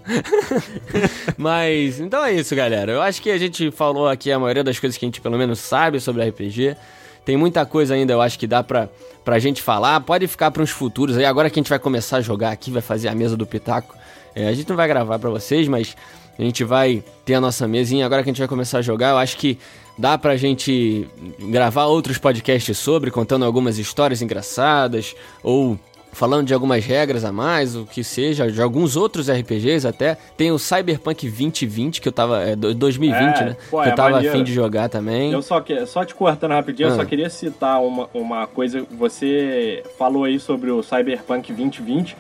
mas. 1.39 2.01
Então 2.01 2.25
é 2.25 2.33
isso, 2.33 2.55
galera. 2.57 2.91
Eu 2.91 3.01
acho 3.01 3.23
que 3.23 3.31
a 3.31 3.39
gente 3.39 3.71
falou 3.71 4.09
aqui 4.09 4.33
a 4.33 4.39
maioria 4.39 4.65
das 4.65 4.79
coisas 4.79 4.99
que 4.99 5.05
a 5.05 5.09
gente 5.09 5.21
pelo 5.21 5.39
menos 5.39 5.61
sabe 5.61 6.01
sobre 6.01 6.29
RPG. 6.29 6.77
Tem 7.25 7.37
muita 7.37 7.65
coisa 7.65 7.95
ainda, 7.95 8.13
eu 8.13 8.21
acho 8.21 8.39
que 8.39 8.47
dá 8.47 8.63
pra, 8.63 8.89
pra 9.25 9.39
gente 9.39 9.63
falar. 9.63 10.01
Pode 10.01 10.27
ficar 10.27 10.51
para 10.51 10.63
uns 10.63 10.71
futuros 10.71 11.17
aí. 11.17 11.25
Agora 11.25 11.49
que 11.49 11.59
a 11.59 11.63
gente 11.63 11.69
vai 11.69 11.79
começar 11.79 12.17
a 12.17 12.21
jogar 12.21 12.51
aqui, 12.51 12.71
vai 12.71 12.83
fazer 12.83 13.09
a 13.09 13.15
mesa 13.15 13.37
do 13.37 13.47
Pitaco. 13.47 13.95
É, 14.35 14.49
a 14.49 14.53
gente 14.53 14.69
não 14.69 14.77
vai 14.77 14.89
gravar 14.89 15.19
para 15.19 15.31
vocês, 15.31 15.69
mas 15.69 15.97
a 16.39 16.43
gente 16.43 16.65
vai 16.65 17.03
ter 17.25 17.35
a 17.35 17.41
nossa 17.41 17.67
mesinha. 17.69 18.07
Agora 18.07 18.23
que 18.23 18.31
a 18.31 18.33
gente 18.33 18.41
vai 18.41 18.49
começar 18.49 18.79
a 18.79 18.83
jogar, 18.83 19.11
eu 19.11 19.19
acho 19.19 19.37
que 19.37 19.59
dá 19.99 20.17
pra 20.17 20.37
gente 20.37 21.07
gravar 21.39 21.87
outros 21.87 22.19
podcasts 22.19 22.79
sobre, 22.79 23.11
contando 23.11 23.45
algumas 23.45 23.79
histórias 23.79 24.23
engraçadas, 24.23 25.15
ou 25.43 25.79
falando 26.13 26.47
de 26.47 26.55
algumas 26.55 26.85
regras 26.85 27.25
a 27.25 27.33
mais, 27.33 27.77
o 27.77 27.85
que 27.85 28.03
seja, 28.03 28.51
de 28.51 28.61
alguns 28.61 28.97
outros 28.97 29.31
RPGs 29.31 29.87
até. 29.87 30.17
Tem 30.37 30.51
o 30.51 30.59
Cyberpunk 30.59 31.29
2020, 31.29 32.01
que 32.01 32.09
eu 32.09 32.13
tava. 32.13 32.43
É, 32.43 32.57
2020, 32.57 33.15
é, 33.15 33.45
né? 33.45 33.57
Pô, 33.71 33.83
que 33.83 33.89
eu 33.89 33.93
é 33.93 33.95
tava 33.95 34.19
afim 34.19 34.43
de 34.43 34.53
jogar 34.53 34.89
também. 34.89 35.33
Eu 35.33 35.43
só, 35.43 35.61
que, 35.61 35.87
só 35.87 36.05
te 36.05 36.15
cortando 36.15 36.53
rapidinho, 36.53 36.89
ah. 36.89 36.93
eu 36.93 36.97
só 36.97 37.03
ah. 37.03 37.07
queria 37.07 37.31
citar 37.31 37.81
uma, 37.83 38.09
uma 38.13 38.47
coisa. 38.47 38.85
Você 38.91 39.83
falou 39.99 40.25
aí 40.25 40.39
sobre 40.41 40.71
o 40.71 40.83
Cyberpunk 40.83 41.53
2020. 41.53 42.17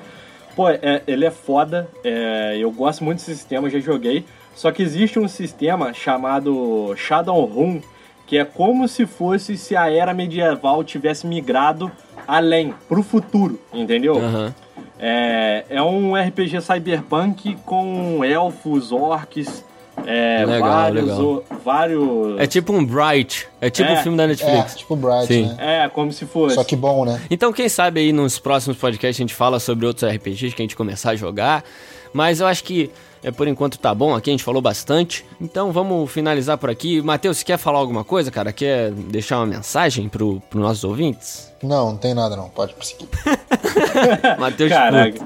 Pô, 0.54 0.68
é, 0.68 1.02
ele 1.06 1.24
é 1.24 1.30
foda. 1.30 1.88
É, 2.04 2.56
eu 2.58 2.70
gosto 2.70 3.04
muito 3.04 3.18
desse 3.18 3.34
sistema, 3.34 3.70
já 3.70 3.78
joguei. 3.78 4.24
Só 4.54 4.70
que 4.70 4.82
existe 4.82 5.18
um 5.18 5.28
sistema 5.28 5.94
chamado 5.94 6.94
Shadowrun, 6.96 7.80
que 8.26 8.36
é 8.36 8.44
como 8.44 8.86
se 8.86 9.06
fosse 9.06 9.56
se 9.56 9.74
a 9.74 9.90
era 9.90 10.12
medieval 10.12 10.84
tivesse 10.84 11.26
migrado 11.26 11.90
além, 12.26 12.74
pro 12.88 13.02
futuro, 13.02 13.58
entendeu? 13.72 14.16
Uhum. 14.16 14.52
É, 14.98 15.64
é 15.70 15.82
um 15.82 16.14
RPG 16.14 16.60
cyberpunk 16.60 17.56
com 17.64 18.24
elfos, 18.24 18.92
orcs, 18.92 19.64
é, 20.06 20.44
legal, 20.46 20.68
vários, 20.68 21.04
legal. 21.04 21.20
O, 21.20 21.44
vários. 21.64 22.40
É 22.40 22.46
tipo 22.46 22.72
um 22.72 22.84
Bright. 22.84 23.48
É 23.60 23.70
tipo 23.70 23.90
o 23.90 23.94
é, 23.94 23.98
um 23.98 24.02
filme 24.02 24.18
da 24.18 24.26
Netflix. 24.26 24.74
É, 24.74 24.76
tipo 24.78 24.96
Bright, 24.96 25.26
Sim. 25.26 25.46
Né? 25.46 25.84
É, 25.84 25.88
como 25.88 26.12
se 26.12 26.26
fosse. 26.26 26.54
Só 26.54 26.64
que 26.64 26.76
bom, 26.76 27.04
né? 27.04 27.20
Então, 27.30 27.52
quem 27.52 27.68
sabe 27.68 28.00
aí 28.00 28.12
nos 28.12 28.38
próximos 28.38 28.76
podcasts 28.76 29.18
a 29.18 29.22
gente 29.22 29.34
fala 29.34 29.60
sobre 29.60 29.86
outros 29.86 30.10
RPGs 30.10 30.54
que 30.54 30.62
a 30.62 30.64
gente 30.64 30.76
começar 30.76 31.10
a 31.10 31.16
jogar. 31.16 31.64
Mas 32.12 32.40
eu 32.40 32.46
acho 32.46 32.64
que 32.64 32.90
é, 33.22 33.30
por 33.30 33.46
enquanto 33.46 33.78
tá 33.78 33.94
bom 33.94 34.14
aqui, 34.14 34.30
a 34.30 34.32
gente 34.32 34.44
falou 34.44 34.62
bastante. 34.62 35.24
Então 35.40 35.72
vamos 35.72 36.10
finalizar 36.10 36.56
por 36.56 36.70
aqui. 36.70 37.02
Matheus, 37.02 37.42
quer 37.42 37.58
falar 37.58 37.78
alguma 37.78 38.02
coisa, 38.02 38.30
cara? 38.30 38.52
Quer 38.52 38.90
deixar 38.92 39.38
uma 39.38 39.46
mensagem 39.46 40.08
pro, 40.08 40.40
pro 40.48 40.60
nossos 40.60 40.84
ouvintes? 40.84 41.52
Não, 41.62 41.90
não 41.90 41.96
tem 41.96 42.14
nada 42.14 42.36
não, 42.36 42.48
pode 42.48 42.72
prosseguir. 42.74 43.08
Matheus 44.38 44.70
Caraca. 44.70 45.18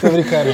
Tô 0.00 0.10
brincando, 0.10 0.50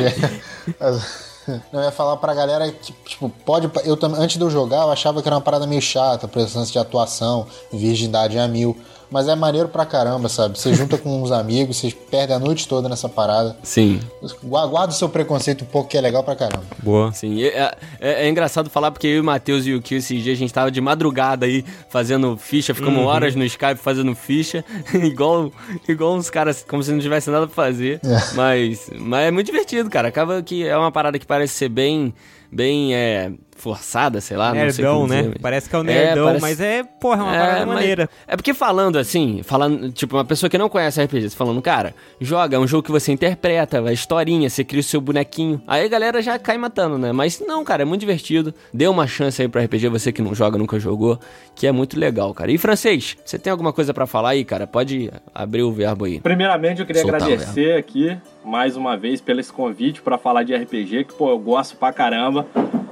gente. 1.52 1.64
Eu 1.72 1.80
ia 1.80 1.90
falar 1.90 2.16
pra 2.16 2.34
galera 2.34 2.70
que, 2.70 2.92
tipo, 3.04 3.28
pode. 3.44 3.70
Eu, 3.84 3.98
antes 4.16 4.36
de 4.36 4.42
eu 4.42 4.50
jogar, 4.50 4.82
eu 4.82 4.90
achava 4.90 5.22
que 5.22 5.28
era 5.28 5.36
uma 5.36 5.42
parada 5.42 5.66
meio 5.66 5.80
chata, 5.82 6.28
presença 6.28 6.70
de 6.70 6.78
atuação, 6.78 7.46
virgindade 7.72 8.38
a 8.38 8.46
mil. 8.46 8.76
Mas 9.10 9.28
é 9.28 9.34
maneiro 9.34 9.68
pra 9.68 9.86
caramba, 9.86 10.28
sabe? 10.28 10.58
Você 10.58 10.74
junta 10.74 10.98
com 10.98 11.22
uns 11.22 11.30
amigos, 11.30 11.78
vocês 11.78 11.94
perdem 11.94 12.36
a 12.36 12.38
noite 12.38 12.68
toda 12.68 12.88
nessa 12.88 13.08
parada. 13.08 13.56
Sim. 13.62 14.00
Guarda 14.42 14.92
o 14.92 14.96
seu 14.96 15.08
preconceito 15.08 15.62
um 15.62 15.66
pouco, 15.66 15.88
que 15.88 15.96
é 15.96 16.00
legal 16.00 16.22
pra 16.22 16.36
caramba. 16.36 16.64
Boa. 16.82 17.12
Sim. 17.12 17.42
É, 17.42 17.74
é, 18.00 18.26
é 18.26 18.28
engraçado 18.28 18.68
falar 18.68 18.90
porque 18.90 19.06
eu 19.06 19.16
e 19.16 19.20
o 19.20 19.24
Matheus 19.24 19.66
e 19.66 19.74
o 19.74 19.80
Kio 19.80 19.98
esses 19.98 20.22
dias 20.22 20.36
a 20.36 20.38
gente 20.38 20.52
tava 20.52 20.70
de 20.70 20.80
madrugada 20.80 21.46
aí 21.46 21.64
fazendo 21.88 22.36
ficha, 22.36 22.74
ficamos 22.74 23.00
uhum. 23.00 23.06
horas 23.06 23.34
no 23.34 23.44
Skype 23.44 23.76
fazendo 23.76 24.14
ficha, 24.14 24.64
igual, 24.94 25.50
igual 25.88 26.14
uns 26.14 26.28
caras, 26.28 26.64
como 26.68 26.82
se 26.82 26.92
não 26.92 26.98
tivesse 26.98 27.30
nada 27.30 27.46
pra 27.46 27.54
fazer. 27.54 28.00
É. 28.04 28.34
Mas, 28.34 28.90
mas 28.98 29.28
é 29.28 29.30
muito 29.30 29.46
divertido, 29.46 29.88
cara. 29.88 30.08
Acaba 30.08 30.42
que 30.42 30.66
é 30.66 30.76
uma 30.76 30.92
parada 30.92 31.18
que 31.18 31.26
parece 31.26 31.54
ser 31.54 31.68
bem 31.68 32.14
bem 32.50 32.94
é, 32.94 33.30
forçada, 33.58 34.20
sei 34.20 34.36
lá. 34.36 34.52
Nerdão, 34.52 35.06
né? 35.06 35.22
Dizer. 35.22 35.38
Parece 35.40 35.68
que 35.68 35.76
é 35.76 35.78
o 35.78 35.82
nerdão, 35.82 36.22
é, 36.22 36.26
parece... 36.26 36.42
mas 36.42 36.60
é, 36.60 36.82
porra, 36.82 37.20
é 37.20 37.22
uma 37.22 37.36
é, 37.36 37.38
parada 37.38 37.66
maneira. 37.66 38.10
É 38.26 38.36
porque 38.36 38.54
falando 38.54 38.96
assim, 38.98 39.42
falando, 39.42 39.90
tipo, 39.92 40.16
uma 40.16 40.24
pessoa 40.24 40.48
que 40.48 40.56
não 40.56 40.68
conhece 40.68 41.02
RPG, 41.02 41.30
falando, 41.30 41.60
cara, 41.60 41.94
joga, 42.20 42.56
é 42.56 42.58
um 42.58 42.66
jogo 42.66 42.84
que 42.84 42.90
você 42.90 43.12
interpreta, 43.12 43.80
a 43.80 43.92
historinha, 43.92 44.48
você 44.48 44.64
cria 44.64 44.80
o 44.80 44.84
seu 44.84 45.00
bonequinho. 45.00 45.60
Aí 45.66 45.84
a 45.84 45.88
galera 45.88 46.22
já 46.22 46.38
cai 46.38 46.56
matando, 46.56 46.96
né? 46.96 47.12
Mas 47.12 47.40
não, 47.40 47.64
cara, 47.64 47.82
é 47.82 47.84
muito 47.84 48.00
divertido. 48.00 48.54
Dê 48.72 48.86
uma 48.86 49.06
chance 49.06 49.42
aí 49.42 49.48
pro 49.48 49.62
RPG, 49.62 49.88
você 49.88 50.12
que 50.12 50.22
não 50.22 50.34
joga, 50.34 50.56
nunca 50.56 50.78
jogou, 50.78 51.18
que 51.54 51.66
é 51.66 51.72
muito 51.72 51.98
legal, 51.98 52.32
cara. 52.32 52.50
E 52.50 52.58
francês, 52.58 53.16
você 53.24 53.38
tem 53.38 53.50
alguma 53.50 53.72
coisa 53.72 53.92
para 53.92 54.06
falar 54.06 54.30
aí, 54.30 54.44
cara? 54.44 54.66
Pode 54.66 55.10
abrir 55.34 55.62
o 55.62 55.72
verbo 55.72 56.04
aí. 56.04 56.20
Primeiramente, 56.20 56.80
eu 56.80 56.86
queria 56.86 57.02
Soltar 57.02 57.22
agradecer 57.22 57.76
aqui 57.76 58.16
mais 58.44 58.76
uma 58.76 58.96
vez 58.96 59.20
pelo 59.20 59.40
esse 59.40 59.52
convite 59.52 60.00
para 60.00 60.16
falar 60.16 60.42
de 60.42 60.54
RPG, 60.54 61.04
que 61.04 61.14
pô, 61.14 61.30
eu 61.30 61.38
gosto 61.38 61.76
pra 61.76 61.92
caramba, 61.92 62.46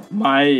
mas 0.09 0.56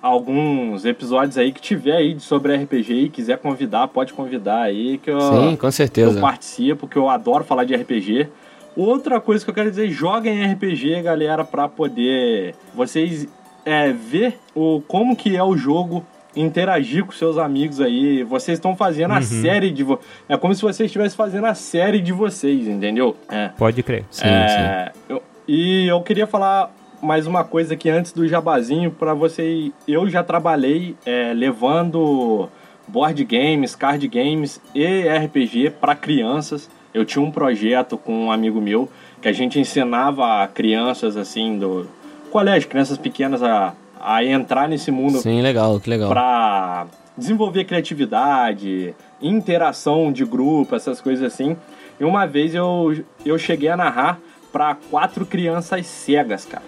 alguns 0.00 0.84
episódios 0.84 1.36
aí 1.36 1.52
que 1.52 1.60
tiver 1.60 1.96
aí 1.96 2.18
sobre 2.20 2.54
RPG 2.56 2.92
e 2.92 3.08
quiser 3.08 3.38
convidar, 3.38 3.88
pode 3.88 4.12
convidar 4.12 4.62
aí 4.62 4.98
que 4.98 5.10
eu 5.10 5.20
Sim, 5.20 5.56
com 5.56 5.70
certeza. 5.70 6.18
Eu 6.18 6.20
participo, 6.20 6.80
porque 6.80 6.98
eu 6.98 7.08
adoro 7.08 7.44
falar 7.44 7.64
de 7.64 7.74
RPG. 7.74 8.28
Outra 8.76 9.20
coisa 9.20 9.44
que 9.44 9.50
eu 9.50 9.54
quero 9.54 9.70
dizer, 9.70 9.90
joguem 9.90 10.44
RPG, 10.52 11.02
galera, 11.02 11.44
para 11.44 11.68
poder 11.68 12.54
vocês 12.74 13.26
é, 13.64 13.92
ver 13.92 14.38
o 14.54 14.80
como 14.86 15.16
que 15.16 15.36
é 15.36 15.42
o 15.42 15.56
jogo 15.56 16.06
interagir 16.36 17.04
com 17.04 17.12
seus 17.12 17.36
amigos 17.38 17.80
aí. 17.80 18.22
Vocês 18.22 18.58
estão 18.58 18.76
fazendo 18.76 19.10
uhum. 19.10 19.16
a 19.16 19.22
série 19.22 19.70
de. 19.70 19.82
Vo... 19.82 19.98
É 20.28 20.36
como 20.36 20.54
se 20.54 20.62
vocês 20.62 20.86
estivessem 20.86 21.16
fazendo 21.16 21.46
a 21.46 21.54
série 21.54 22.00
de 22.00 22.12
vocês, 22.12 22.68
entendeu? 22.68 23.16
É. 23.28 23.48
Pode 23.58 23.82
crer. 23.82 24.04
Sim, 24.10 24.26
é... 24.26 24.92
sim. 24.94 25.02
Eu... 25.08 25.22
E 25.48 25.86
eu 25.86 26.02
queria 26.02 26.26
falar 26.26 26.70
mais 27.02 27.26
uma 27.26 27.44
coisa 27.44 27.74
aqui 27.74 27.88
antes 27.88 28.12
do 28.12 28.26
jabazinho 28.26 28.90
para 28.90 29.14
você. 29.14 29.70
Eu 29.86 30.08
já 30.08 30.22
trabalhei 30.22 30.96
é, 31.04 31.32
levando 31.32 32.48
board 32.86 33.24
games, 33.24 33.74
card 33.74 34.06
games 34.08 34.60
e 34.74 35.08
RPG 35.08 35.70
para 35.80 35.94
crianças. 35.94 36.68
Eu 36.92 37.04
tinha 37.04 37.24
um 37.24 37.30
projeto 37.30 37.96
com 37.96 38.26
um 38.26 38.32
amigo 38.32 38.60
meu 38.60 38.88
que 39.20 39.28
a 39.28 39.32
gente 39.32 39.58
ensinava 39.58 40.46
crianças 40.48 41.16
assim 41.16 41.58
do 41.58 41.86
colégio, 42.30 42.68
crianças 42.68 42.98
pequenas 42.98 43.42
a 43.42 43.74
a 44.00 44.24
entrar 44.24 44.68
nesse 44.68 44.90
mundo. 44.90 45.18
Sim, 45.18 45.42
legal, 45.42 45.78
que 45.80 45.90
legal. 45.90 46.08
Pra 46.08 46.86
desenvolver 47.16 47.64
criatividade, 47.64 48.94
interação 49.20 50.12
de 50.12 50.24
grupo, 50.24 50.74
essas 50.76 51.00
coisas 51.00 51.24
assim. 51.24 51.56
E 51.98 52.04
uma 52.04 52.26
vez 52.26 52.54
eu, 52.54 53.04
eu 53.24 53.38
cheguei 53.38 53.68
a 53.68 53.76
narrar 53.76 54.20
para 54.52 54.76
quatro 54.90 55.26
crianças 55.26 55.86
cegas, 55.86 56.44
cara. 56.44 56.62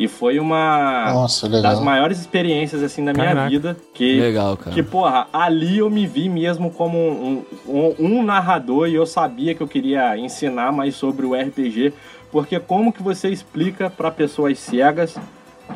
E 0.00 0.08
foi 0.08 0.40
uma 0.40 1.12
Nossa, 1.12 1.46
das 1.46 1.78
maiores 1.78 2.18
experiências 2.18 2.82
assim 2.82 3.04
da 3.04 3.12
minha 3.12 3.46
vida. 3.46 3.76
Que, 3.92 4.18
legal, 4.18 4.56
cara. 4.56 4.74
Que, 4.74 4.82
porra, 4.82 5.28
ali 5.30 5.76
eu 5.76 5.90
me 5.90 6.06
vi 6.06 6.26
mesmo 6.26 6.70
como 6.70 6.96
um, 6.96 7.44
um, 7.68 7.94
um 7.98 8.22
narrador 8.22 8.88
e 8.88 8.94
eu 8.94 9.04
sabia 9.04 9.54
que 9.54 9.60
eu 9.60 9.68
queria 9.68 10.16
ensinar 10.16 10.72
mais 10.72 10.94
sobre 10.94 11.26
o 11.26 11.34
RPG. 11.34 11.92
Porque 12.32 12.58
como 12.58 12.94
que 12.94 13.02
você 13.02 13.28
explica 13.28 13.90
para 13.90 14.10
pessoas 14.10 14.58
cegas 14.58 15.18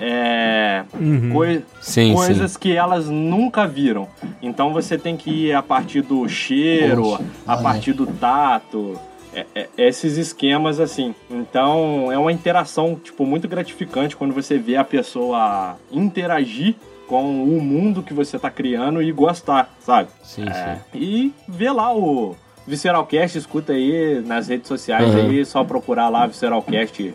é, 0.00 0.84
uhum. 0.98 1.30
coi 1.30 1.62
sim, 1.82 2.14
coisas 2.14 2.52
sim. 2.52 2.58
que 2.58 2.74
elas 2.74 3.10
nunca 3.10 3.66
viram. 3.66 4.08
Então 4.40 4.72
você 4.72 4.96
tem 4.96 5.18
que 5.18 5.48
ir 5.48 5.52
a 5.52 5.62
partir 5.62 6.00
do 6.00 6.26
cheiro, 6.30 7.02
Poxa, 7.02 7.24
a 7.46 7.56
partir 7.58 7.92
do 7.92 8.06
tato. 8.06 8.98
É, 9.34 9.46
é, 9.54 9.68
esses 9.76 10.16
esquemas 10.16 10.80
assim. 10.80 11.14
Então 11.30 12.10
é 12.12 12.18
uma 12.18 12.32
interação 12.32 12.94
tipo 12.94 13.26
muito 13.26 13.48
gratificante 13.48 14.16
quando 14.16 14.32
você 14.32 14.58
vê 14.58 14.76
a 14.76 14.84
pessoa 14.84 15.76
interagir 15.90 16.76
com 17.06 17.42
o 17.44 17.60
mundo 17.60 18.02
que 18.02 18.14
você 18.14 18.36
está 18.36 18.50
criando 18.50 19.02
e 19.02 19.12
gostar, 19.12 19.74
sabe? 19.80 20.08
Sim, 20.22 20.48
é, 20.48 20.80
sim. 20.92 20.98
E 20.98 21.34
ver 21.46 21.72
lá 21.72 21.94
o 21.94 22.34
Visceralcast, 22.66 23.36
escuta 23.36 23.74
aí 23.74 24.22
nas 24.24 24.48
redes 24.48 24.68
sociais 24.68 25.14
uhum. 25.14 25.20
aí, 25.20 25.44
só 25.44 25.62
procurar 25.64 26.08
lá 26.08 26.26
Visceralcast 26.26 27.14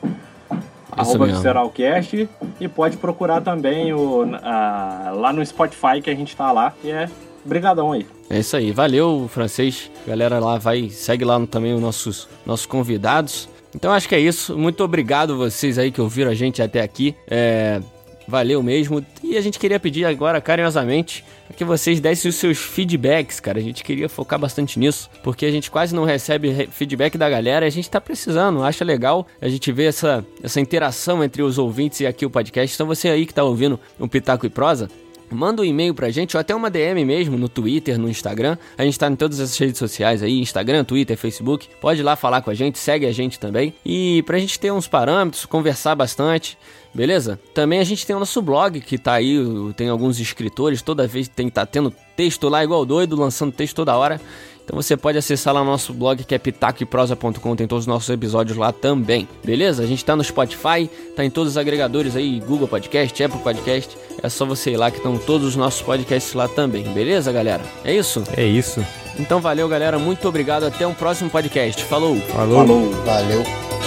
arroba 0.91 1.25
Visceralcast 1.27 2.29
e 2.59 2.67
pode 2.67 2.97
procurar 2.97 3.41
também 3.41 3.93
o, 3.93 4.23
a, 4.43 5.11
lá 5.15 5.31
no 5.31 5.45
Spotify 5.45 6.01
que 6.03 6.09
a 6.09 6.15
gente 6.15 6.35
tá 6.35 6.51
lá, 6.51 6.73
e 6.83 6.91
é 6.91 7.09
brigadão 7.45 7.91
aí. 7.91 8.05
É 8.29 8.39
isso 8.39 8.55
aí, 8.55 8.71
valeu 8.71 9.29
francês, 9.31 9.89
galera 10.07 10.39
lá 10.39 10.57
vai, 10.57 10.89
segue 10.89 11.25
lá 11.25 11.45
também 11.47 11.73
os 11.73 11.81
nossos, 11.81 12.27
nossos 12.45 12.65
convidados. 12.65 13.49
Então 13.75 13.91
acho 13.91 14.07
que 14.09 14.15
é 14.15 14.19
isso, 14.19 14.57
muito 14.57 14.83
obrigado 14.83 15.37
vocês 15.37 15.77
aí 15.77 15.91
que 15.91 16.01
ouviram 16.01 16.31
a 16.31 16.35
gente 16.35 16.61
até 16.61 16.81
aqui, 16.81 17.15
é, 17.27 17.81
valeu 18.27 18.61
mesmo. 18.61 19.03
E 19.23 19.35
a 19.35 19.41
gente 19.41 19.59
queria 19.59 19.79
pedir 19.79 20.05
agora 20.05 20.39
carinhosamente 20.39 21.25
que 21.57 21.65
vocês 21.65 21.99
dessem 21.99 22.29
os 22.29 22.35
seus 22.35 22.57
feedbacks, 22.57 23.39
cara. 23.39 23.59
A 23.59 23.61
gente 23.61 23.83
queria 23.83 24.07
focar 24.07 24.39
bastante 24.39 24.79
nisso, 24.79 25.09
porque 25.23 25.45
a 25.45 25.51
gente 25.51 25.69
quase 25.69 25.95
não 25.95 26.05
recebe 26.05 26.69
feedback 26.71 27.17
da 27.17 27.29
galera. 27.29 27.65
A 27.65 27.69
gente 27.69 27.89
tá 27.89 27.99
precisando, 27.99 28.63
acha 28.63 28.85
legal 28.85 29.27
a 29.41 29.49
gente 29.49 29.71
ver 29.71 29.85
essa, 29.85 30.25
essa 30.43 30.61
interação 30.61 31.23
entre 31.23 31.41
os 31.41 31.57
ouvintes 31.57 31.99
e 31.99 32.07
aqui 32.07 32.25
o 32.25 32.29
podcast. 32.29 32.75
Então 32.75 32.87
você 32.87 33.09
aí 33.09 33.25
que 33.25 33.33
tá 33.33 33.43
ouvindo 33.43 33.79
um 33.99 34.07
Pitaco 34.07 34.45
e 34.45 34.49
Prosa, 34.49 34.89
Manda 35.31 35.61
um 35.61 35.65
e-mail 35.65 35.93
pra 35.93 36.09
gente, 36.09 36.35
ou 36.35 36.41
até 36.41 36.55
uma 36.55 36.69
DM 36.69 37.05
mesmo, 37.05 37.37
no 37.37 37.47
Twitter, 37.47 37.99
no 37.99 38.09
Instagram. 38.09 38.57
A 38.77 38.83
gente 38.83 38.97
tá 38.97 39.07
em 39.07 39.15
todas 39.15 39.39
as 39.39 39.57
redes 39.57 39.77
sociais 39.77 40.23
aí, 40.23 40.39
Instagram, 40.39 40.83
Twitter, 40.83 41.17
Facebook. 41.17 41.67
Pode 41.79 41.99
ir 41.99 42.03
lá 42.03 42.15
falar 42.15 42.41
com 42.41 42.49
a 42.49 42.53
gente, 42.53 42.79
segue 42.79 43.05
a 43.05 43.11
gente 43.11 43.39
também. 43.39 43.73
E 43.85 44.23
pra 44.23 44.39
gente 44.39 44.59
ter 44.59 44.71
uns 44.71 44.87
parâmetros, 44.87 45.45
conversar 45.45 45.95
bastante 45.95 46.57
beleza? 46.93 47.39
Também 47.53 47.79
a 47.79 47.83
gente 47.83 48.05
tem 48.05 48.15
o 48.15 48.19
nosso 48.19 48.41
blog 48.41 48.79
que 48.81 48.97
tá 48.97 49.13
aí, 49.13 49.37
tem 49.75 49.89
alguns 49.89 50.19
escritores, 50.19 50.81
toda 50.81 51.07
vez 51.07 51.27
tem 51.27 51.49
tá 51.49 51.65
tendo 51.65 51.93
texto 52.15 52.49
lá 52.49 52.63
igual 52.63 52.85
doido, 52.85 53.15
lançando 53.15 53.51
texto 53.51 53.75
toda 53.75 53.95
hora. 53.95 54.19
Então 54.69 54.79
você 54.79 54.95
pode 54.95 55.17
acessar 55.17 55.51
lá 55.51 55.63
o 55.63 55.65
nosso 55.65 55.91
blog 55.95 56.23
que 56.23 56.35
é 56.35 56.37
pitacoeprosa.com, 56.37 57.55
tem 57.55 57.65
todos 57.65 57.85
os 57.85 57.87
nossos 57.87 58.07
episódios 58.07 58.55
lá 58.55 58.71
também, 58.71 59.27
beleza? 59.43 59.81
A 59.81 59.87
gente 59.87 60.05
tá 60.05 60.15
no 60.15 60.23
Spotify, 60.23 60.87
tá 61.15 61.25
em 61.25 61.29
todos 61.31 61.53
os 61.53 61.57
agregadores 61.57 62.15
aí, 62.15 62.39
Google 62.39 62.67
Podcast, 62.67 63.23
Apple 63.23 63.39
Podcast. 63.39 63.97
É 64.21 64.29
só 64.29 64.45
você 64.45 64.69
ir 64.69 64.77
lá 64.77 64.91
que 64.91 64.97
estão 64.97 65.17
todos 65.17 65.47
os 65.47 65.55
nossos 65.55 65.81
podcasts 65.81 66.35
lá 66.35 66.47
também, 66.47 66.83
beleza, 66.83 67.31
galera? 67.31 67.63
É 67.83 67.95
isso? 67.95 68.23
É 68.37 68.45
isso. 68.45 68.85
Então 69.17 69.41
valeu, 69.41 69.67
galera. 69.67 69.97
Muito 69.97 70.27
obrigado. 70.27 70.65
Até 70.65 70.85
um 70.85 70.93
próximo 70.93 71.31
podcast. 71.31 71.83
Falou. 71.85 72.15
Falou. 72.21 72.57
Falou. 72.59 72.91
Valeu. 73.03 73.78